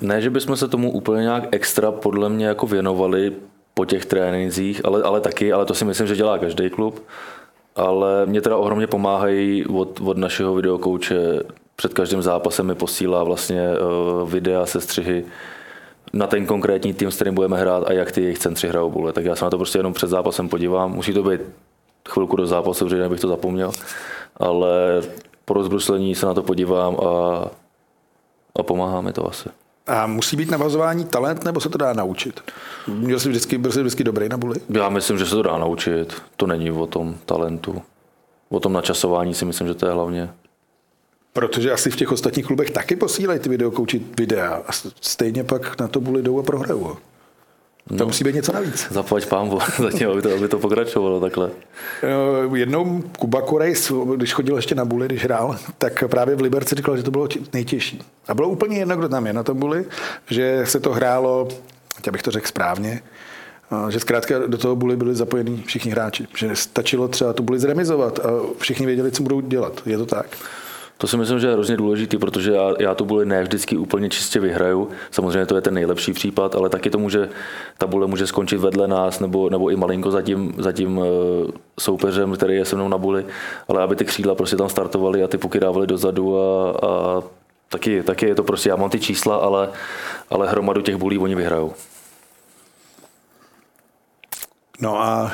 Ne, 0.02 0.22
že 0.22 0.30
bychom 0.30 0.58
se 0.58 0.68
tomu 0.68 0.92
úplně 0.92 1.22
nějak 1.22 1.44
extra 1.52 1.92
podle 1.92 2.30
mě 2.30 2.48
jako 2.48 2.68
věnovali 2.68 3.34
po 3.74 3.86
těch 3.86 4.06
trénincích, 4.06 4.86
ale, 4.86 5.04
ale 5.04 5.22
taky, 5.22 5.54
ale 5.54 5.66
to 5.66 5.74
si 5.74 5.86
myslím, 5.86 6.08
že 6.08 6.16
dělá 6.16 6.38
každý 6.38 6.70
klub. 6.70 7.04
Ale 7.76 8.26
mě 8.26 8.42
teda 8.42 8.58
ohromně 8.58 8.88
pomáhají 8.88 9.66
od, 9.66 10.02
od 10.02 10.18
našeho 10.18 10.56
videokouče. 10.56 11.44
Před 11.76 11.94
každým 11.94 12.22
zápasem 12.22 12.66
mi 12.66 12.76
posílá 12.76 13.24
vlastně 13.24 13.62
uh, 13.70 14.30
videa, 14.30 14.66
sestřihy, 14.66 15.26
na 16.14 16.28
ten 16.28 16.46
konkrétní 16.46 16.94
tým, 16.94 17.12
s 17.12 17.16
kterým 17.16 17.36
budeme 17.36 17.58
hrát 17.58 17.84
a 17.88 17.94
jak 17.94 18.12
ty 18.12 18.22
jejich 18.22 18.40
centři 18.40 18.68
hrajou 18.68 18.90
bule. 18.90 19.14
Tak 19.14 19.26
já 19.26 19.36
se 19.36 19.46
na 19.46 19.52
to 19.52 19.58
prostě 19.58 19.80
jenom 19.80 19.94
před 19.94 20.08
zápasem 20.08 20.50
podívám. 20.50 20.92
Musí 20.92 21.14
to 21.14 21.24
být 21.24 21.42
chvilku 22.10 22.36
do 22.36 22.48
zápasu, 22.48 22.86
protože 22.86 23.02
nebych 23.02 23.20
to 23.20 23.28
zapomněl, 23.28 23.72
ale 24.38 25.02
po 25.46 25.54
rozbruslení 25.54 26.16
se 26.16 26.26
na 26.26 26.34
to 26.34 26.44
podívám 26.44 26.98
a, 27.00 27.44
a 28.60 28.64
pomáhá 28.64 29.02
mi 29.02 29.14
to 29.14 29.28
asi. 29.28 29.50
A 29.88 30.08
musí 30.08 30.38
být 30.38 30.52
navazování 30.52 31.06
talent, 31.06 31.44
nebo 31.44 31.60
se 31.60 31.70
to 31.70 31.78
dá 31.78 31.94
naučit? 31.94 32.42
Byl 32.88 33.20
jsi 33.20 33.30
vždycky, 33.30 33.58
byl 33.58 33.72
jsi 33.72 33.80
vždycky 33.80 34.04
dobrý 34.04 34.30
na 34.30 34.38
buli? 34.38 34.56
Já 34.70 34.90
myslím, 34.90 35.18
že 35.18 35.26
se 35.26 35.36
to 35.36 35.42
dá 35.42 35.58
naučit. 35.58 36.22
To 36.38 36.48
není 36.48 36.72
o 36.72 36.88
tom 36.88 37.16
talentu. 37.26 37.82
O 38.50 38.60
tom 38.60 38.74
načasování 38.74 39.34
si 39.34 39.46
myslím, 39.46 39.68
že 39.68 39.74
to 39.74 39.86
je 39.86 39.92
hlavně. 39.92 40.30
Protože 41.38 41.72
asi 41.72 41.90
v 41.90 41.96
těch 41.96 42.12
ostatních 42.12 42.46
klubech 42.46 42.72
taky 42.72 42.96
posílají 42.96 43.40
ty 43.40 43.50
videokouči 43.50 44.02
videa 44.18 44.62
a 44.68 44.72
stejně 45.02 45.44
pak 45.44 45.80
na 45.80 45.88
to 45.88 46.00
bude 46.00 46.22
jdou 46.22 46.40
a 46.40 46.44
prohrajou. 46.44 46.98
To 47.88 47.96
no, 47.96 48.06
musí 48.06 48.24
být 48.24 48.36
něco 48.36 48.54
navíc. 48.54 48.88
Zaplať 48.92 49.26
pámbu 49.26 49.60
zatím, 49.80 50.10
aby 50.10 50.22
to, 50.22 50.34
aby 50.34 50.48
to 50.48 50.60
pokračovalo 50.60 51.22
takhle. 51.22 51.50
Jednou 52.56 53.04
Kuba 53.20 53.42
Korejs, 53.42 53.92
když 54.16 54.34
chodil 54.34 54.56
ještě 54.56 54.76
na 54.76 54.86
Buli, 54.86 55.06
když 55.06 55.24
hrál, 55.24 55.58
tak 55.78 56.04
právě 56.08 56.36
v 56.36 56.42
Liberci 56.42 56.76
říkal, 56.76 56.98
že 56.98 57.04
to 57.04 57.12
bylo 57.12 57.28
nejtěžší. 57.54 58.02
A 58.28 58.34
bylo 58.34 58.50
úplně 58.50 58.78
jedno, 58.78 58.98
kdo 58.98 59.10
tam 59.10 59.28
je 59.28 59.34
na 59.34 59.44
tom 59.44 59.60
Buli, 59.60 59.86
že 60.30 60.62
se 60.66 60.80
to 60.80 60.94
hrálo, 60.94 61.48
já 62.06 62.12
bych 62.12 62.24
to 62.24 62.32
řekl 62.32 62.48
správně, 62.48 63.02
že 63.90 64.00
zkrátka 64.00 64.40
do 64.48 64.58
toho 64.58 64.76
buly 64.76 64.96
byli 64.96 65.16
zapojení 65.16 65.64
všichni 65.68 65.92
hráči. 65.92 66.28
Že 66.38 66.56
stačilo 66.56 67.08
třeba 67.08 67.34
tu 67.34 67.44
buly 67.44 67.60
zremizovat 67.60 68.20
a 68.20 68.30
všichni 68.58 68.86
věděli, 68.86 69.12
co 69.12 69.24
budou 69.24 69.42
dělat. 69.42 69.82
Je 69.86 69.98
to 69.98 70.06
tak? 70.06 70.38
To 70.98 71.08
si 71.08 71.18
myslím, 71.18 71.40
že 71.40 71.48
je 71.48 71.54
hrozně 71.54 71.78
důležitý, 71.78 72.18
protože 72.18 72.52
já, 72.52 72.74
já 72.80 72.96
tu 72.96 73.06
buli 73.06 73.26
ne 73.26 73.44
vždycky 73.44 73.78
úplně 73.78 74.10
čistě 74.10 74.40
vyhraju. 74.40 74.90
Samozřejmě 75.12 75.46
to 75.46 75.56
je 75.56 75.62
ten 75.62 75.74
nejlepší 75.74 76.14
případ, 76.14 76.56
ale 76.56 76.70
taky 76.70 76.90
to 76.90 76.98
může, 76.98 77.30
ta 77.78 77.88
bule 77.88 78.08
může 78.08 78.28
skončit 78.28 78.58
vedle 78.58 78.88
nás 78.88 79.20
nebo, 79.20 79.50
nebo 79.50 79.70
i 79.70 79.76
malinko 79.76 80.12
za 80.12 80.22
tím, 80.22 80.54
za 80.58 80.72
tím 80.72 81.02
eh, 81.04 81.52
soupeřem, 81.80 82.34
který 82.34 82.56
je 82.56 82.66
se 82.66 82.76
mnou 82.76 82.88
na 82.88 82.98
buli, 82.98 83.26
ale 83.68 83.84
aby 83.84 83.96
ty 83.96 84.06
křídla 84.06 84.36
prostě 84.36 84.56
tam 84.56 84.70
startovaly 84.70 85.24
a 85.24 85.28
ty 85.28 85.38
puky 85.38 85.60
dávaly 85.60 85.88
dozadu 85.88 86.40
a, 86.40 86.72
a 86.72 87.24
taky, 87.70 88.04
taky 88.04 88.28
je 88.28 88.36
to 88.36 88.44
prostě, 88.44 88.70
já 88.70 88.76
mám 88.76 88.90
ty 88.90 89.00
čísla, 89.00 89.36
ale, 89.36 89.70
ale 90.30 90.50
hromadu 90.50 90.82
těch 90.82 90.96
bulí 90.96 91.18
oni 91.18 91.36
vyhrajou. 91.36 91.74
No 94.82 95.02
a 95.02 95.32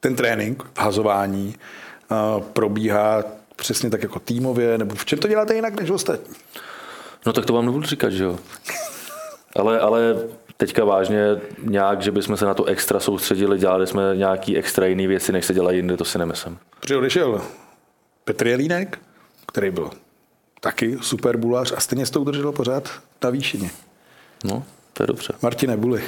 ten 0.00 0.16
trénink, 0.16 0.64
hazování, 0.78 1.54
probíhá 2.52 3.22
přesně 3.56 3.90
tak 3.90 4.02
jako 4.02 4.18
týmově, 4.18 4.78
nebo 4.78 4.94
v 4.94 5.04
čem 5.04 5.18
to 5.18 5.28
děláte 5.28 5.54
jinak 5.54 5.80
než 5.80 5.90
ostatní? 5.90 6.34
No 7.26 7.32
tak 7.32 7.46
to 7.46 7.52
vám 7.52 7.66
nebudu 7.66 7.86
říkat, 7.86 8.10
že 8.10 8.24
jo. 8.24 8.38
Ale, 9.56 9.80
ale 9.80 10.16
teďka 10.56 10.84
vážně 10.84 11.40
nějak, 11.62 12.02
že 12.02 12.10
bychom 12.10 12.36
se 12.36 12.44
na 12.44 12.54
to 12.54 12.64
extra 12.64 13.00
soustředili, 13.00 13.58
dělali 13.58 13.86
jsme 13.86 14.02
nějaký 14.16 14.56
extra 14.56 14.86
jiný 14.86 15.06
věci, 15.06 15.32
než 15.32 15.46
se 15.46 15.54
dělají 15.54 15.78
jinde, 15.78 15.96
to 15.96 16.04
si 16.04 16.18
nemyslím. 16.18 16.58
Protože 16.80 16.96
odešel 16.96 17.42
Petr 18.24 18.46
Jelínek, 18.46 18.98
který 19.46 19.70
byl 19.70 19.90
taky 20.60 20.98
super 21.00 21.36
bulař 21.36 21.72
a 21.76 21.80
stejně 21.80 22.06
s 22.06 22.10
tou 22.10 22.24
držel 22.24 22.52
pořád 22.52 22.90
na 23.24 23.30
výšině. 23.30 23.70
No, 24.44 24.64
to 24.92 25.02
je 25.02 25.06
dobře. 25.06 25.32
Martine 25.42 25.76
Buly. 25.76 26.04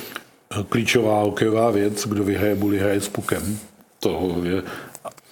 Klíčová 0.68 1.20
hokejová 1.20 1.70
věc, 1.70 2.06
kdo 2.06 2.24
vyhraje 2.24 2.54
Buly, 2.54 2.78
hraje 2.78 3.00
s 3.00 3.08
pukem. 3.08 3.58
To 4.00 4.36
je 4.42 4.62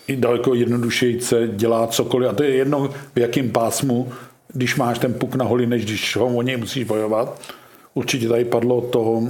i 0.08 0.16
daleko 0.16 0.54
jednodušejce 0.54 1.48
dělá 1.48 1.86
cokoliv. 1.86 2.30
A 2.30 2.32
to 2.32 2.42
je 2.42 2.54
jedno 2.54 2.90
v 3.14 3.18
jakém 3.18 3.50
pásmu, 3.50 4.12
když 4.52 4.76
máš 4.76 4.98
ten 4.98 5.14
puk 5.14 5.34
na 5.34 5.44
holi, 5.44 5.66
než 5.66 5.84
když 5.84 6.16
ho 6.16 6.26
o 6.26 6.42
něj 6.42 6.56
musíš 6.56 6.84
bojovat. 6.84 7.40
Určitě 7.94 8.28
tady 8.28 8.44
padlo 8.44 8.80
toho, 8.80 9.22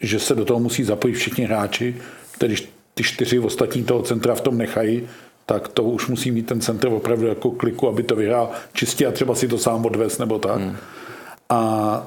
že 0.00 0.20
se 0.20 0.34
do 0.34 0.44
toho 0.44 0.60
musí 0.60 0.84
zapojit 0.84 1.14
všichni 1.14 1.44
hráči, 1.44 1.96
tedy 2.38 2.54
ty 2.94 3.02
čtyři 3.02 3.38
ostatní 3.38 3.84
toho 3.84 4.02
centra 4.02 4.34
v 4.34 4.40
tom 4.40 4.58
nechají, 4.58 5.08
tak 5.46 5.68
to 5.68 5.82
už 5.82 6.08
musí 6.08 6.30
mít 6.30 6.46
ten 6.46 6.60
centr 6.60 6.88
opravdu 6.88 7.26
jako 7.26 7.50
kliku, 7.50 7.88
aby 7.88 8.02
to 8.02 8.16
vyhrál 8.16 8.50
čistě 8.72 9.06
a 9.06 9.12
třeba 9.12 9.34
si 9.34 9.48
to 9.48 9.58
sám 9.58 9.86
odvez 9.86 10.18
nebo 10.18 10.38
tak. 10.38 10.60
Hmm. 10.60 10.76
A 11.50 12.06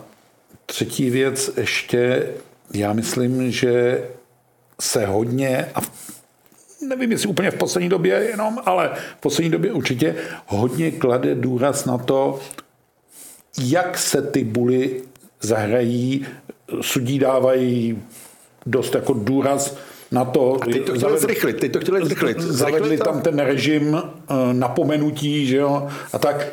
třetí 0.66 1.10
věc 1.10 1.52
ještě, 1.58 2.28
já 2.74 2.94
myslím, 2.94 3.52
že 3.52 4.04
se 4.82 5.06
hodně, 5.06 5.66
a 5.76 5.82
nevím, 6.82 7.12
jestli 7.12 7.28
úplně 7.28 7.52
v 7.52 7.56
poslední 7.56 7.90
době 7.90 8.28
jenom, 8.32 8.60
ale 8.66 8.92
v 9.18 9.22
poslední 9.22 9.52
době 9.52 9.74
určitě 9.74 10.16
hodně 10.46 10.92
klade 10.92 11.36
důraz 11.36 11.86
na 11.86 11.98
to, 11.98 12.40
jak 13.60 13.98
se 13.98 14.22
ty 14.22 14.44
buly 14.44 15.02
zahrají, 15.42 16.26
sudí 16.82 17.20
dávají 17.20 18.04
dost 18.66 18.96
jako 18.96 19.14
důraz 19.14 19.78
na 20.12 20.26
to. 20.26 20.58
A 20.62 20.66
teď 20.66 20.86
to 20.86 20.94
chtěli 20.94 21.20
zrychlit, 21.20 21.60
teď 21.60 21.72
to 21.72 21.80
chtěli 21.80 22.06
zrychlit. 22.06 22.40
Zavedli 22.40 22.98
tam 22.98 23.22
ten 23.22 23.40
režim 23.40 23.96
eh, 23.98 24.34
napomenutí, 24.54 25.46
že 25.46 25.58
jo, 25.58 25.88
a 26.14 26.20
tak 26.20 26.48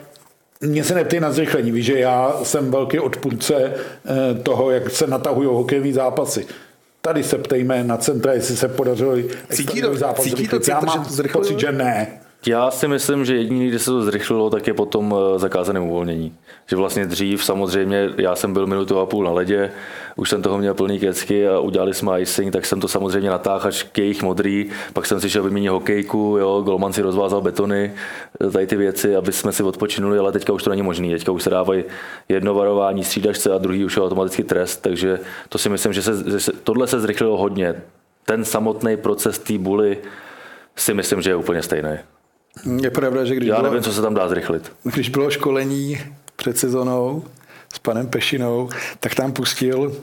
mě 0.60 0.84
se 0.84 0.94
neptej 0.94 1.20
na 1.20 1.32
zrychlení, 1.32 1.70
víš, 1.70 1.86
že 1.86 1.98
já 1.98 2.40
jsem 2.42 2.70
velký 2.70 2.98
odpůrce 2.98 3.54
eh, 3.56 4.34
toho, 4.42 4.70
jak 4.70 4.90
se 4.90 5.06
natahují 5.06 5.48
hokejové 5.48 5.92
zápasy. 5.92 6.46
Tady 7.04 7.24
se 7.24 7.38
ptejme 7.38 7.84
na 7.84 7.96
centra, 7.96 8.32
jestli 8.32 8.56
se 8.56 8.68
podařilo 8.68 9.16
cítí 9.50 9.80
to, 9.80 9.96
zápas 9.96 10.24
cítí 10.24 10.48
to 10.48 10.60
centra, 10.60 10.90
Já 10.92 10.96
mám 10.96 11.06
pocit, 11.32 11.60
že 11.60 11.72
ne. 11.72 12.20
Já 12.46 12.70
si 12.70 12.88
myslím, 12.88 13.24
že 13.24 13.36
jediný, 13.36 13.68
kde 13.68 13.78
se 13.78 13.90
to 13.90 14.02
zrychlilo, 14.02 14.50
tak 14.50 14.66
je 14.66 14.74
potom 14.74 15.14
eh, 15.16 15.38
zakázané 15.38 15.80
uvolnění. 15.80 16.34
Že 16.66 16.76
vlastně 16.76 17.06
dřív 17.06 17.44
samozřejmě, 17.44 18.10
já 18.16 18.36
jsem 18.36 18.52
byl 18.52 18.66
minutu 18.66 18.98
a 18.98 19.06
půl 19.06 19.24
na 19.24 19.30
ledě, 19.30 19.72
už 20.16 20.30
jsem 20.30 20.42
toho 20.42 20.58
měl 20.58 20.74
plný 20.74 20.98
kecky 20.98 21.48
a 21.48 21.58
udělali 21.58 21.94
jsme 21.94 22.20
icing, 22.20 22.52
tak 22.52 22.66
jsem 22.66 22.80
to 22.80 22.88
samozřejmě 22.88 23.30
natáhl 23.30 23.68
až 23.68 23.82
k 23.82 23.98
jejich 23.98 24.22
modrý, 24.22 24.70
pak 24.92 25.06
jsem 25.06 25.20
si 25.20 25.30
šel 25.30 25.42
vyměnit 25.42 25.68
hokejku, 25.68 26.36
jo, 26.40 26.62
golman 26.64 26.92
si 26.92 27.02
rozvázal 27.02 27.40
betony, 27.40 27.92
eh, 28.40 28.50
tady 28.50 28.66
ty 28.66 28.76
věci, 28.76 29.16
aby 29.16 29.32
jsme 29.32 29.52
si 29.52 29.62
odpočinuli, 29.62 30.18
ale 30.18 30.32
teďka 30.32 30.52
už 30.52 30.62
to 30.62 30.70
není 30.70 30.82
možné. 30.82 31.10
Teďka 31.10 31.32
už 31.32 31.42
se 31.42 31.50
dávají 31.50 31.84
jedno 32.28 32.54
varování 32.54 33.04
střídačce 33.04 33.52
a 33.52 33.58
druhý 33.58 33.84
už 33.84 33.96
je 33.96 34.02
automaticky 34.02 34.44
trest, 34.44 34.76
takže 34.76 35.20
to 35.48 35.58
si 35.58 35.68
myslím, 35.68 35.92
že 35.92 36.02
se, 36.02 36.12
že 36.38 36.52
tohle 36.64 36.86
se 36.86 37.00
zrychlilo 37.00 37.36
hodně. 37.36 37.74
Ten 38.24 38.44
samotný 38.44 38.96
proces 38.96 39.38
té 39.38 39.58
buly 39.58 39.98
si 40.76 40.94
myslím, 40.94 41.22
že 41.22 41.30
je 41.30 41.36
úplně 41.36 41.62
stejný. 41.62 41.98
Je 42.82 42.90
pravda, 42.90 43.24
že 43.24 43.34
když 43.34 43.48
Já 43.48 43.56
bylo, 43.56 43.70
nevím, 43.70 43.82
co 43.82 43.92
se 43.92 44.02
tam 44.02 44.14
dá 44.14 44.28
zrychlit. 44.28 44.72
Když 44.82 45.08
bylo 45.08 45.30
školení 45.30 46.00
před 46.36 46.58
sezonou 46.58 47.24
s 47.74 47.78
panem 47.78 48.06
Pešinou, 48.06 48.68
tak 49.00 49.14
tam 49.14 49.32
pustil 49.32 49.96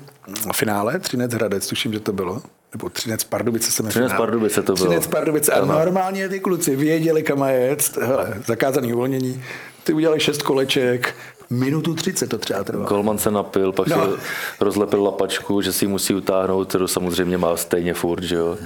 v 0.54 0.58
finále 0.58 0.99
Třinec 0.99 1.34
Hradec, 1.34 1.68
tuším, 1.68 1.93
že 1.93 1.99
to 1.99 2.14
bylo. 2.14 2.41
Nebo 2.74 2.89
Třinec 2.89 3.24
Pardubice 3.24 3.72
se 3.72 3.84
Třinec 3.84 4.14
Pardubice 4.14 4.64
to 4.64 4.74
bylo. 4.74 4.88
Třinec 4.88 5.08
Pardubice. 5.08 5.52
A 5.52 5.66
normálně 5.66 6.30
ty 6.30 6.39
kluci 6.39 6.76
věděli, 6.76 7.24
kam 7.24 7.43
jet. 7.43 7.97
Hele, 7.97 8.34
zakázaný 8.45 8.93
uvolnění. 8.93 9.43
Ty 9.84 9.93
udělali 9.93 10.20
šest 10.20 10.41
koleček, 10.41 11.16
minutu 11.49 11.95
30 11.95 12.30
to 12.30 12.38
třeba 12.38 12.64
trvá. 12.64 12.86
Golman 12.86 13.18
se 13.18 13.32
napil, 13.32 13.72
pak 13.72 13.88
no. 13.88 14.06
si 14.06 14.22
rozlepil 14.60 15.04
lapačku, 15.04 15.62
že 15.62 15.74
si 15.74 15.88
musí 15.88 16.16
utáhnout, 16.16 16.68
kterou 16.68 16.88
samozřejmě 16.88 17.38
má 17.38 17.58
stejně 17.58 17.93
furt, 17.93 18.24
že 18.24 18.36
jo. 18.36 18.58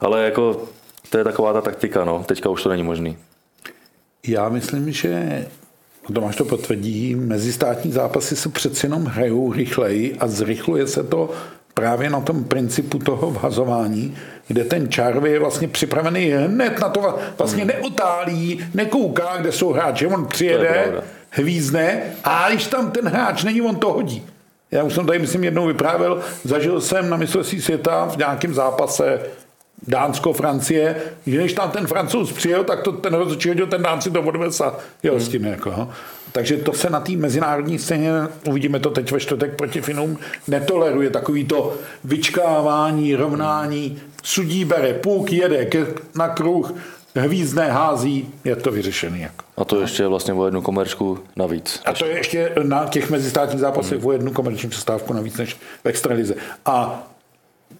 Ale 0.00 0.24
jako 0.24 0.62
to 1.10 1.18
je 1.18 1.24
taková 1.24 1.52
ta 1.52 1.60
taktika, 1.60 2.04
no. 2.04 2.24
Teďka 2.26 2.50
už 2.50 2.62
to 2.62 2.68
není 2.68 2.82
možný. 2.82 3.18
Já 4.26 4.48
myslím, 4.48 4.92
že 4.92 5.46
Tomáš 6.14 6.36
to 6.36 6.44
potvrdí, 6.44 7.14
mezistátní 7.14 7.92
zápasy 7.92 8.36
se 8.36 8.48
přeci 8.48 8.86
jenom 8.86 9.04
hrajou 9.04 9.52
rychleji 9.52 10.16
a 10.20 10.28
zrychluje 10.28 10.86
se 10.86 11.02
to 11.02 11.30
právě 11.74 12.10
na 12.10 12.20
tom 12.20 12.44
principu 12.44 12.98
toho 12.98 13.30
vhazování, 13.30 14.16
kde 14.48 14.64
ten 14.64 14.88
čárvy 14.88 15.30
je 15.30 15.38
vlastně 15.38 15.68
připravený 15.68 16.30
hned 16.30 16.80
na 16.80 16.88
to, 16.88 17.18
vlastně 17.38 17.64
neotálí, 17.64 18.64
nekouká, 18.74 19.36
kde 19.36 19.52
jsou 19.52 19.72
hráči, 19.72 20.06
on 20.06 20.26
přijede, 20.26 21.02
hvízne 21.30 22.02
a 22.24 22.50
když 22.50 22.66
tam 22.66 22.90
ten 22.90 23.08
hráč 23.08 23.44
není, 23.44 23.62
on 23.62 23.76
to 23.76 23.92
hodí. 23.92 24.26
Já 24.70 24.82
už 24.82 24.94
jsem 24.94 25.06
tady, 25.06 25.18
myslím, 25.18 25.44
jednou 25.44 25.66
vyprávěl, 25.66 26.20
zažil 26.44 26.80
jsem 26.80 27.10
na 27.10 27.16
mistrovství 27.16 27.62
světa 27.62 28.04
v 28.04 28.16
nějakém 28.16 28.54
zápase 28.54 29.20
Dánsko, 29.88 30.32
Francie, 30.32 30.96
že 31.26 31.36
když 31.36 31.52
tam 31.52 31.70
ten 31.70 31.86
francouz 31.86 32.32
přijel, 32.32 32.64
tak 32.64 32.82
to 32.82 32.92
ten 32.92 33.14
rozhodčí 33.14 33.48
hodil, 33.48 33.66
ten 33.66 33.82
Dán 33.82 34.00
si 34.00 34.10
to 34.10 34.22
odvez 34.22 34.60
a 34.60 34.76
jel 35.02 35.14
hmm. 35.14 35.22
s 35.22 35.28
tím. 35.28 35.44
Jako, 35.44 35.70
no. 35.70 35.90
Takže 36.32 36.56
to 36.56 36.72
se 36.72 36.90
na 36.90 37.00
té 37.00 37.12
mezinárodní 37.12 37.78
scéně, 37.78 38.10
uvidíme 38.48 38.80
to 38.80 38.90
teď 38.90 39.12
ve 39.12 39.20
čtvrtek 39.20 39.56
proti 39.56 39.80
Finům, 39.80 40.18
netoleruje 40.48 41.10
takový 41.10 41.44
to 41.44 41.74
vyčkávání, 42.04 43.16
rovnání, 43.16 43.98
sudí 44.22 44.64
bere, 44.64 44.94
půk 44.94 45.32
jede 45.32 45.66
na 46.14 46.28
kruh, 46.28 46.74
hvízdné 47.16 47.70
hází, 47.70 48.28
je 48.44 48.56
to 48.56 48.70
vyřešený. 48.70 49.20
Jako. 49.20 49.44
A 49.56 49.64
to 49.64 49.80
ještě 49.80 50.06
vlastně 50.06 50.34
o 50.34 50.44
jednu 50.44 50.62
komerčku 50.62 51.18
navíc. 51.36 51.80
A 51.84 51.92
to 51.92 52.04
je 52.04 52.16
ještě 52.16 52.52
na 52.62 52.86
těch 52.86 53.10
mezistátních 53.10 53.60
zápasech 53.60 53.98
hmm. 53.98 54.06
o 54.06 54.12
jednu 54.12 54.32
komerční 54.32 54.68
přestávku 54.68 55.12
navíc 55.12 55.36
než 55.36 55.56
v 55.84 55.86
extralize. 55.86 56.34
A 56.66 57.06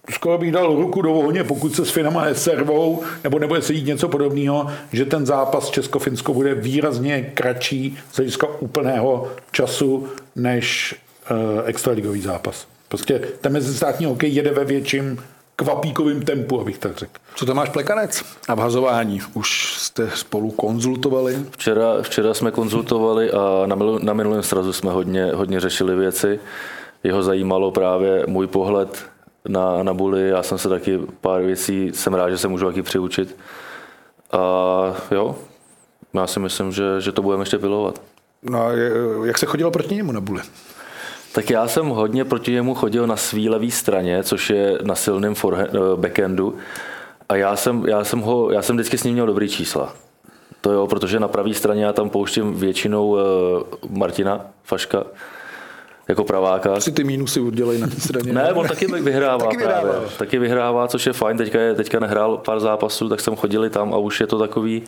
skoro 0.09 0.37
bych 0.37 0.51
dal 0.51 0.75
ruku 0.75 1.01
do 1.01 1.13
ohně, 1.13 1.43
pokud 1.43 1.75
se 1.75 1.85
s 1.85 1.89
Finama 1.89 2.25
neservou, 2.25 3.03
nebo 3.23 3.39
nebude 3.39 3.61
se 3.61 3.73
jít 3.73 3.85
něco 3.85 4.07
podobného, 4.07 4.67
že 4.93 5.05
ten 5.05 5.25
zápas 5.25 5.69
Česko-Finsko 5.69 6.33
bude 6.33 6.55
výrazně 6.55 7.21
kratší 7.21 7.97
z 8.11 8.15
hlediska 8.15 8.47
úplného 8.59 9.27
času 9.51 10.07
než 10.35 10.95
uh, 11.31 11.37
extraligový 11.65 12.21
zápas. 12.21 12.67
Prostě 12.87 13.21
ten 13.41 13.53
mezistátní 13.53 14.05
hokej 14.05 14.33
jede 14.33 14.51
ve 14.51 14.65
větším 14.65 15.19
kvapíkovým 15.55 16.21
tempu, 16.21 16.61
abych 16.61 16.77
tak 16.77 16.97
řekl. 16.97 17.11
Co 17.35 17.45
to 17.45 17.53
máš 17.53 17.69
plekanec 17.69 18.23
a 18.47 18.55
vhazování? 18.55 19.21
Už 19.33 19.75
jste 19.77 20.09
spolu 20.15 20.51
konzultovali? 20.51 21.37
Včera, 21.51 22.01
včera 22.01 22.33
jsme 22.33 22.51
konzultovali 22.51 23.31
a 23.31 23.63
na, 23.65 23.75
mil, 23.75 23.99
na 24.03 24.13
minulém 24.13 24.43
srazu 24.43 24.73
jsme 24.73 24.91
hodně, 24.91 25.25
hodně 25.25 25.59
řešili 25.59 25.95
věci. 25.95 26.39
Jeho 27.03 27.23
zajímalo 27.23 27.71
právě 27.71 28.23
můj 28.27 28.47
pohled 28.47 29.05
na, 29.47 29.83
na 29.83 29.93
buli. 29.93 30.29
Já 30.29 30.43
jsem 30.43 30.57
se 30.57 30.69
taky 30.69 30.99
pár 31.21 31.41
věcí, 31.41 31.91
jsem 31.93 32.13
rád, 32.13 32.29
že 32.29 32.37
se 32.37 32.47
můžu 32.47 32.65
taky 32.65 32.81
přiučit. 32.81 33.37
A 34.31 34.37
jo, 35.11 35.35
já 36.13 36.27
si 36.27 36.39
myslím, 36.39 36.71
že, 36.71 36.83
že 36.99 37.11
to 37.11 37.21
budeme 37.21 37.41
ještě 37.41 37.59
pilovat. 37.59 38.01
No 38.43 38.65
a 38.65 38.71
jak 39.25 39.37
se 39.37 39.45
chodilo 39.45 39.71
proti 39.71 39.95
němu 39.95 40.11
na 40.11 40.21
buli? 40.21 40.41
Tak 41.33 41.49
já 41.49 41.67
jsem 41.67 41.87
hodně 41.87 42.25
proti 42.25 42.51
němu 42.51 42.75
chodil 42.75 43.07
na 43.07 43.15
svý 43.15 43.49
levý 43.49 43.71
straně, 43.71 44.23
což 44.23 44.49
je 44.49 44.79
na 44.83 44.95
silném 44.95 45.33
eh, 45.53 45.67
backendu. 45.95 46.55
A 47.29 47.35
já 47.35 47.55
jsem, 47.55 47.85
já, 47.87 48.03
jsem 48.03 48.19
ho, 48.19 48.51
já 48.51 48.61
jsem 48.61 48.75
vždycky 48.75 48.97
s 48.97 49.03
ním 49.03 49.13
měl 49.13 49.25
dobrý 49.25 49.49
čísla. 49.49 49.93
To 50.61 50.71
jo, 50.71 50.87
protože 50.87 51.19
na 51.19 51.27
pravé 51.27 51.53
straně 51.53 51.85
já 51.85 51.93
tam 51.93 52.09
pouštím 52.09 52.53
většinou 52.53 53.09
uh, 53.09 53.19
Martina 53.89 54.45
Faška, 54.63 55.03
jako 56.11 56.23
praváka. 56.23 56.79
Si 56.79 56.91
ty 56.91 57.03
mínusy 57.03 57.39
udělej 57.39 57.77
na 57.79 57.87
té 57.87 57.95
straně. 58.01 58.33
Ne, 58.33 58.53
on 58.53 58.67
taky 58.67 58.87
vyhrává, 58.87 59.45
Taky 59.45 59.57
vyhrává. 59.57 59.81
právě. 59.81 60.07
Taky 60.17 60.39
vyhrává, 60.39 60.87
což 60.87 61.05
je 61.05 61.13
fajn. 61.13 61.37
Teďka, 61.37 61.59
je, 61.59 61.75
teďka 61.75 61.99
nehrál 61.99 62.37
pár 62.37 62.59
zápasů, 62.59 63.09
tak 63.09 63.19
jsem 63.19 63.35
chodili 63.35 63.69
tam 63.69 63.93
a 63.93 63.97
už 63.97 64.19
je 64.21 64.27
to 64.27 64.39
takový, 64.39 64.83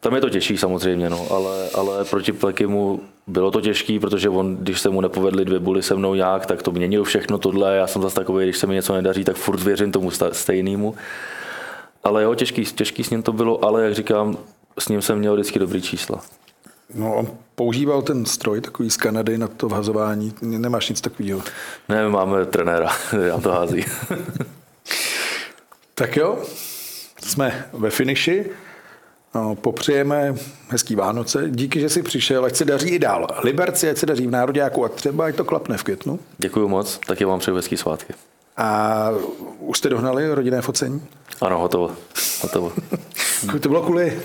tam 0.00 0.14
je 0.14 0.20
to 0.20 0.30
těžší 0.30 0.58
samozřejmě, 0.58 1.10
no, 1.10 1.26
ale, 1.30 1.68
ale 1.74 2.04
proti 2.04 2.32
Plekimu 2.32 3.00
bylo 3.26 3.50
to 3.50 3.60
těžký, 3.60 3.98
protože 3.98 4.28
on, 4.28 4.56
když 4.56 4.80
se 4.80 4.90
mu 4.90 5.00
nepovedly 5.00 5.44
dvě 5.44 5.58
buly 5.58 5.82
se 5.82 5.94
mnou 5.94 6.14
nějak, 6.14 6.46
tak 6.46 6.62
to 6.62 6.72
měnil 6.72 7.04
všechno 7.04 7.38
tohle. 7.38 7.76
Já 7.76 7.86
jsem 7.86 8.02
zase 8.02 8.14
takový, 8.16 8.44
když 8.44 8.58
se 8.58 8.66
mi 8.66 8.74
něco 8.74 8.94
nedaří, 8.94 9.24
tak 9.24 9.36
furt 9.36 9.60
věřím 9.62 9.92
tomu 9.92 10.10
stejnému. 10.32 10.94
Ale 12.04 12.22
jo, 12.22 12.34
těžký, 12.34 12.64
těžký 12.64 13.04
s 13.04 13.10
ním 13.10 13.22
to 13.22 13.32
bylo, 13.32 13.64
ale 13.64 13.84
jak 13.84 13.94
říkám, 13.94 14.36
s 14.78 14.88
ním 14.88 15.02
jsem 15.02 15.18
měl 15.18 15.34
vždycky 15.34 15.58
dobrý 15.58 15.82
čísla. 15.82 16.20
No, 16.94 17.14
on 17.14 17.28
používal 17.54 18.02
ten 18.02 18.26
stroj 18.26 18.60
takový 18.60 18.90
z 18.90 18.96
Kanady 18.96 19.38
na 19.38 19.48
to 19.48 19.68
vhazování. 19.68 20.34
Nemáš 20.42 20.88
nic 20.88 21.00
takového. 21.00 21.42
Ne, 21.88 22.08
máme 22.08 22.46
trenéra, 22.46 22.88
já 23.26 23.38
to 23.38 23.50
hází. 23.50 23.84
Tak 25.94 26.16
jo, 26.16 26.38
jsme 27.22 27.66
ve 27.72 27.90
finiši. 27.90 28.46
No, 29.34 29.54
popřejeme 29.54 30.34
hezký 30.68 30.94
Vánoce. 30.94 31.44
Díky, 31.50 31.80
že 31.80 31.88
jsi 31.88 32.02
přišel, 32.02 32.44
ať 32.44 32.56
se 32.56 32.64
daří 32.64 32.88
i 32.88 32.98
dál. 32.98 33.26
Liberci, 33.44 33.90
ať 33.90 33.98
se 33.98 34.06
daří 34.06 34.26
v 34.26 34.30
Nároďáku 34.30 34.84
a 34.84 34.88
třeba 34.88 35.24
ať 35.24 35.34
to 35.36 35.44
klapne 35.44 35.76
v 35.76 35.82
květnu. 35.82 36.18
Děkuji 36.38 36.68
moc, 36.68 37.00
taky 37.06 37.24
vám 37.24 37.38
přeju 37.38 37.56
hezký 37.56 37.76
svátky. 37.76 38.14
A 38.56 39.10
už 39.58 39.78
jste 39.78 39.88
dohnali 39.88 40.34
rodinné 40.34 40.62
focení? 40.62 41.02
Ano, 41.40 41.58
hotovo. 41.58 41.90
hotovo. 42.40 42.72
To 43.60 43.68
bylo 43.68 43.82
kvůli 43.82 44.20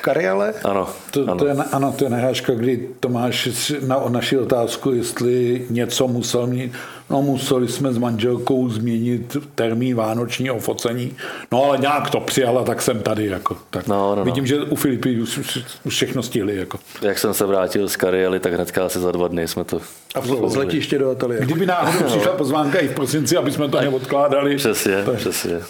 kariále? 0.00 0.54
Ano, 0.64 0.88
To, 1.10 1.22
ano. 1.22 1.36
to 1.36 1.46
je, 1.46 1.52
ano, 1.72 1.94
to 1.98 2.04
je 2.04 2.10
narážka, 2.10 2.52
kdy 2.54 2.88
Tomáš 3.00 3.70
na 3.86 4.02
naši 4.08 4.38
otázku, 4.38 4.90
jestli 4.92 5.66
něco 5.70 6.08
musel 6.08 6.46
mít. 6.46 6.72
No 7.10 7.22
museli 7.22 7.68
jsme 7.68 7.92
s 7.92 7.98
manželkou 7.98 8.68
změnit 8.68 9.36
termín 9.54 9.96
vánočního 9.96 10.58
focení. 10.58 11.16
No 11.52 11.64
ale 11.64 11.78
nějak 11.78 12.10
to 12.10 12.20
přijala, 12.20 12.64
tak 12.64 12.82
jsem 12.82 13.02
tady. 13.02 13.26
Jako, 13.26 13.56
tak 13.70 13.86
No, 13.86 13.96
no, 13.96 14.14
no. 14.14 14.24
Vidím, 14.24 14.46
že 14.46 14.60
u 14.60 14.76
Filipy 14.76 15.20
už, 15.20 15.38
už, 15.38 15.58
už 15.84 15.94
všechno 15.94 16.22
stihli. 16.22 16.56
Jako. 16.56 16.78
Jak 17.02 17.18
jsem 17.18 17.34
se 17.34 17.46
vrátil 17.46 17.88
z 17.88 17.96
kariéry, 17.96 18.40
tak 18.40 18.52
hnedka 18.54 18.86
asi 18.86 18.98
za 18.98 19.12
dva 19.12 19.28
dny 19.28 19.48
jsme 19.48 19.64
to... 19.64 19.80
A 20.14 20.20
z 20.48 20.56
letiště 20.56 20.98
do 20.98 21.10
ateliéru. 21.10 21.44
Kdyby 21.44 21.66
náhodou 21.66 22.06
přišla 22.06 22.32
pozvánka 22.32 22.78
i 22.78 22.88
v 22.88 22.94
prosinci, 22.94 23.36
aby 23.36 23.52
jsme 23.52 23.68
to 23.68 23.80
neodkládali. 23.80 24.56
Přesně, 24.56 24.92
je- 24.92 25.04
přesně. 25.16 25.60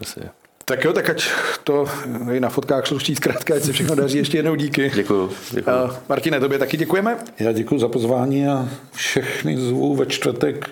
přesně. 0.00 0.22
Tak 0.70 0.84
jo, 0.84 0.92
tak 0.92 1.10
ať 1.10 1.28
to 1.64 1.84
i 2.32 2.40
na 2.40 2.48
fotkách 2.48 2.86
sluší 2.86 3.16
zkrátka, 3.16 3.54
ať 3.54 3.62
se 3.62 3.72
všechno 3.72 3.94
daří. 3.94 4.18
Ještě 4.18 4.38
jednou 4.38 4.54
díky. 4.54 4.90
Děkuju, 4.94 5.30
děkuju. 5.50 5.76
Uh, 5.76 5.90
Martine, 6.08 6.40
tobě 6.40 6.58
taky 6.58 6.76
děkujeme. 6.76 7.16
Já 7.38 7.52
děkuji 7.52 7.78
za 7.78 7.88
pozvání 7.88 8.46
a 8.46 8.68
všechny 8.92 9.58
zvu 9.58 9.96
ve 9.96 10.06
čtvrtek 10.06 10.70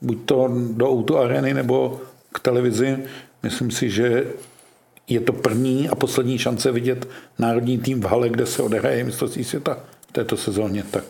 buď 0.00 0.18
to 0.24 0.50
do 0.70 0.90
Auto 0.90 1.18
Areny 1.18 1.54
nebo 1.54 2.00
k 2.32 2.40
televizi. 2.40 2.98
Myslím 3.42 3.70
si, 3.70 3.90
že 3.90 4.24
je 5.08 5.20
to 5.20 5.32
první 5.32 5.88
a 5.88 5.94
poslední 5.94 6.38
šance 6.38 6.72
vidět 6.72 7.08
národní 7.38 7.78
tým 7.78 8.00
v 8.00 8.04
hale, 8.04 8.28
kde 8.28 8.46
se 8.46 8.62
odehraje 8.62 9.04
mistrovství 9.04 9.44
světa 9.44 9.78
v 10.08 10.12
této 10.12 10.36
sezóně. 10.36 10.84
Tak 10.90 11.04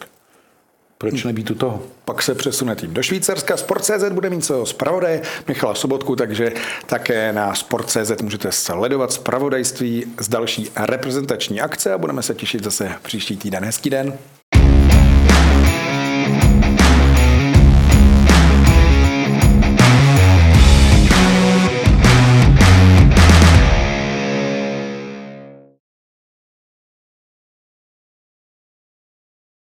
proč 1.01 1.25
nebýt 1.25 1.51
u 1.51 1.55
toho? 1.55 1.83
Pak 2.05 2.23
se 2.23 2.35
přesune 2.35 2.77
tým 2.77 2.95
do 2.95 3.03
Švýcarska. 3.03 3.57
Sport.cz 3.57 4.13
bude 4.13 4.31
mít 4.31 4.45
svého 4.45 4.67
zpravodaje 4.67 5.23
Michala 5.49 5.75
Sobotku, 5.75 6.17
takže 6.17 6.53
také 6.87 7.33
na 7.33 7.55
Sport.cz 7.55 8.23
můžete 8.23 8.53
sledovat 8.53 9.13
zpravodajství 9.13 10.05
z 10.21 10.29
další 10.29 10.71
reprezentační 10.77 11.61
akce 11.61 11.93
a 11.93 11.99
budeme 11.99 12.23
se 12.23 12.35
těšit 12.35 12.65
zase 12.65 12.93
příští 13.03 13.37
týden. 13.37 13.65
Hezký 13.65 13.91
den. 13.91 14.19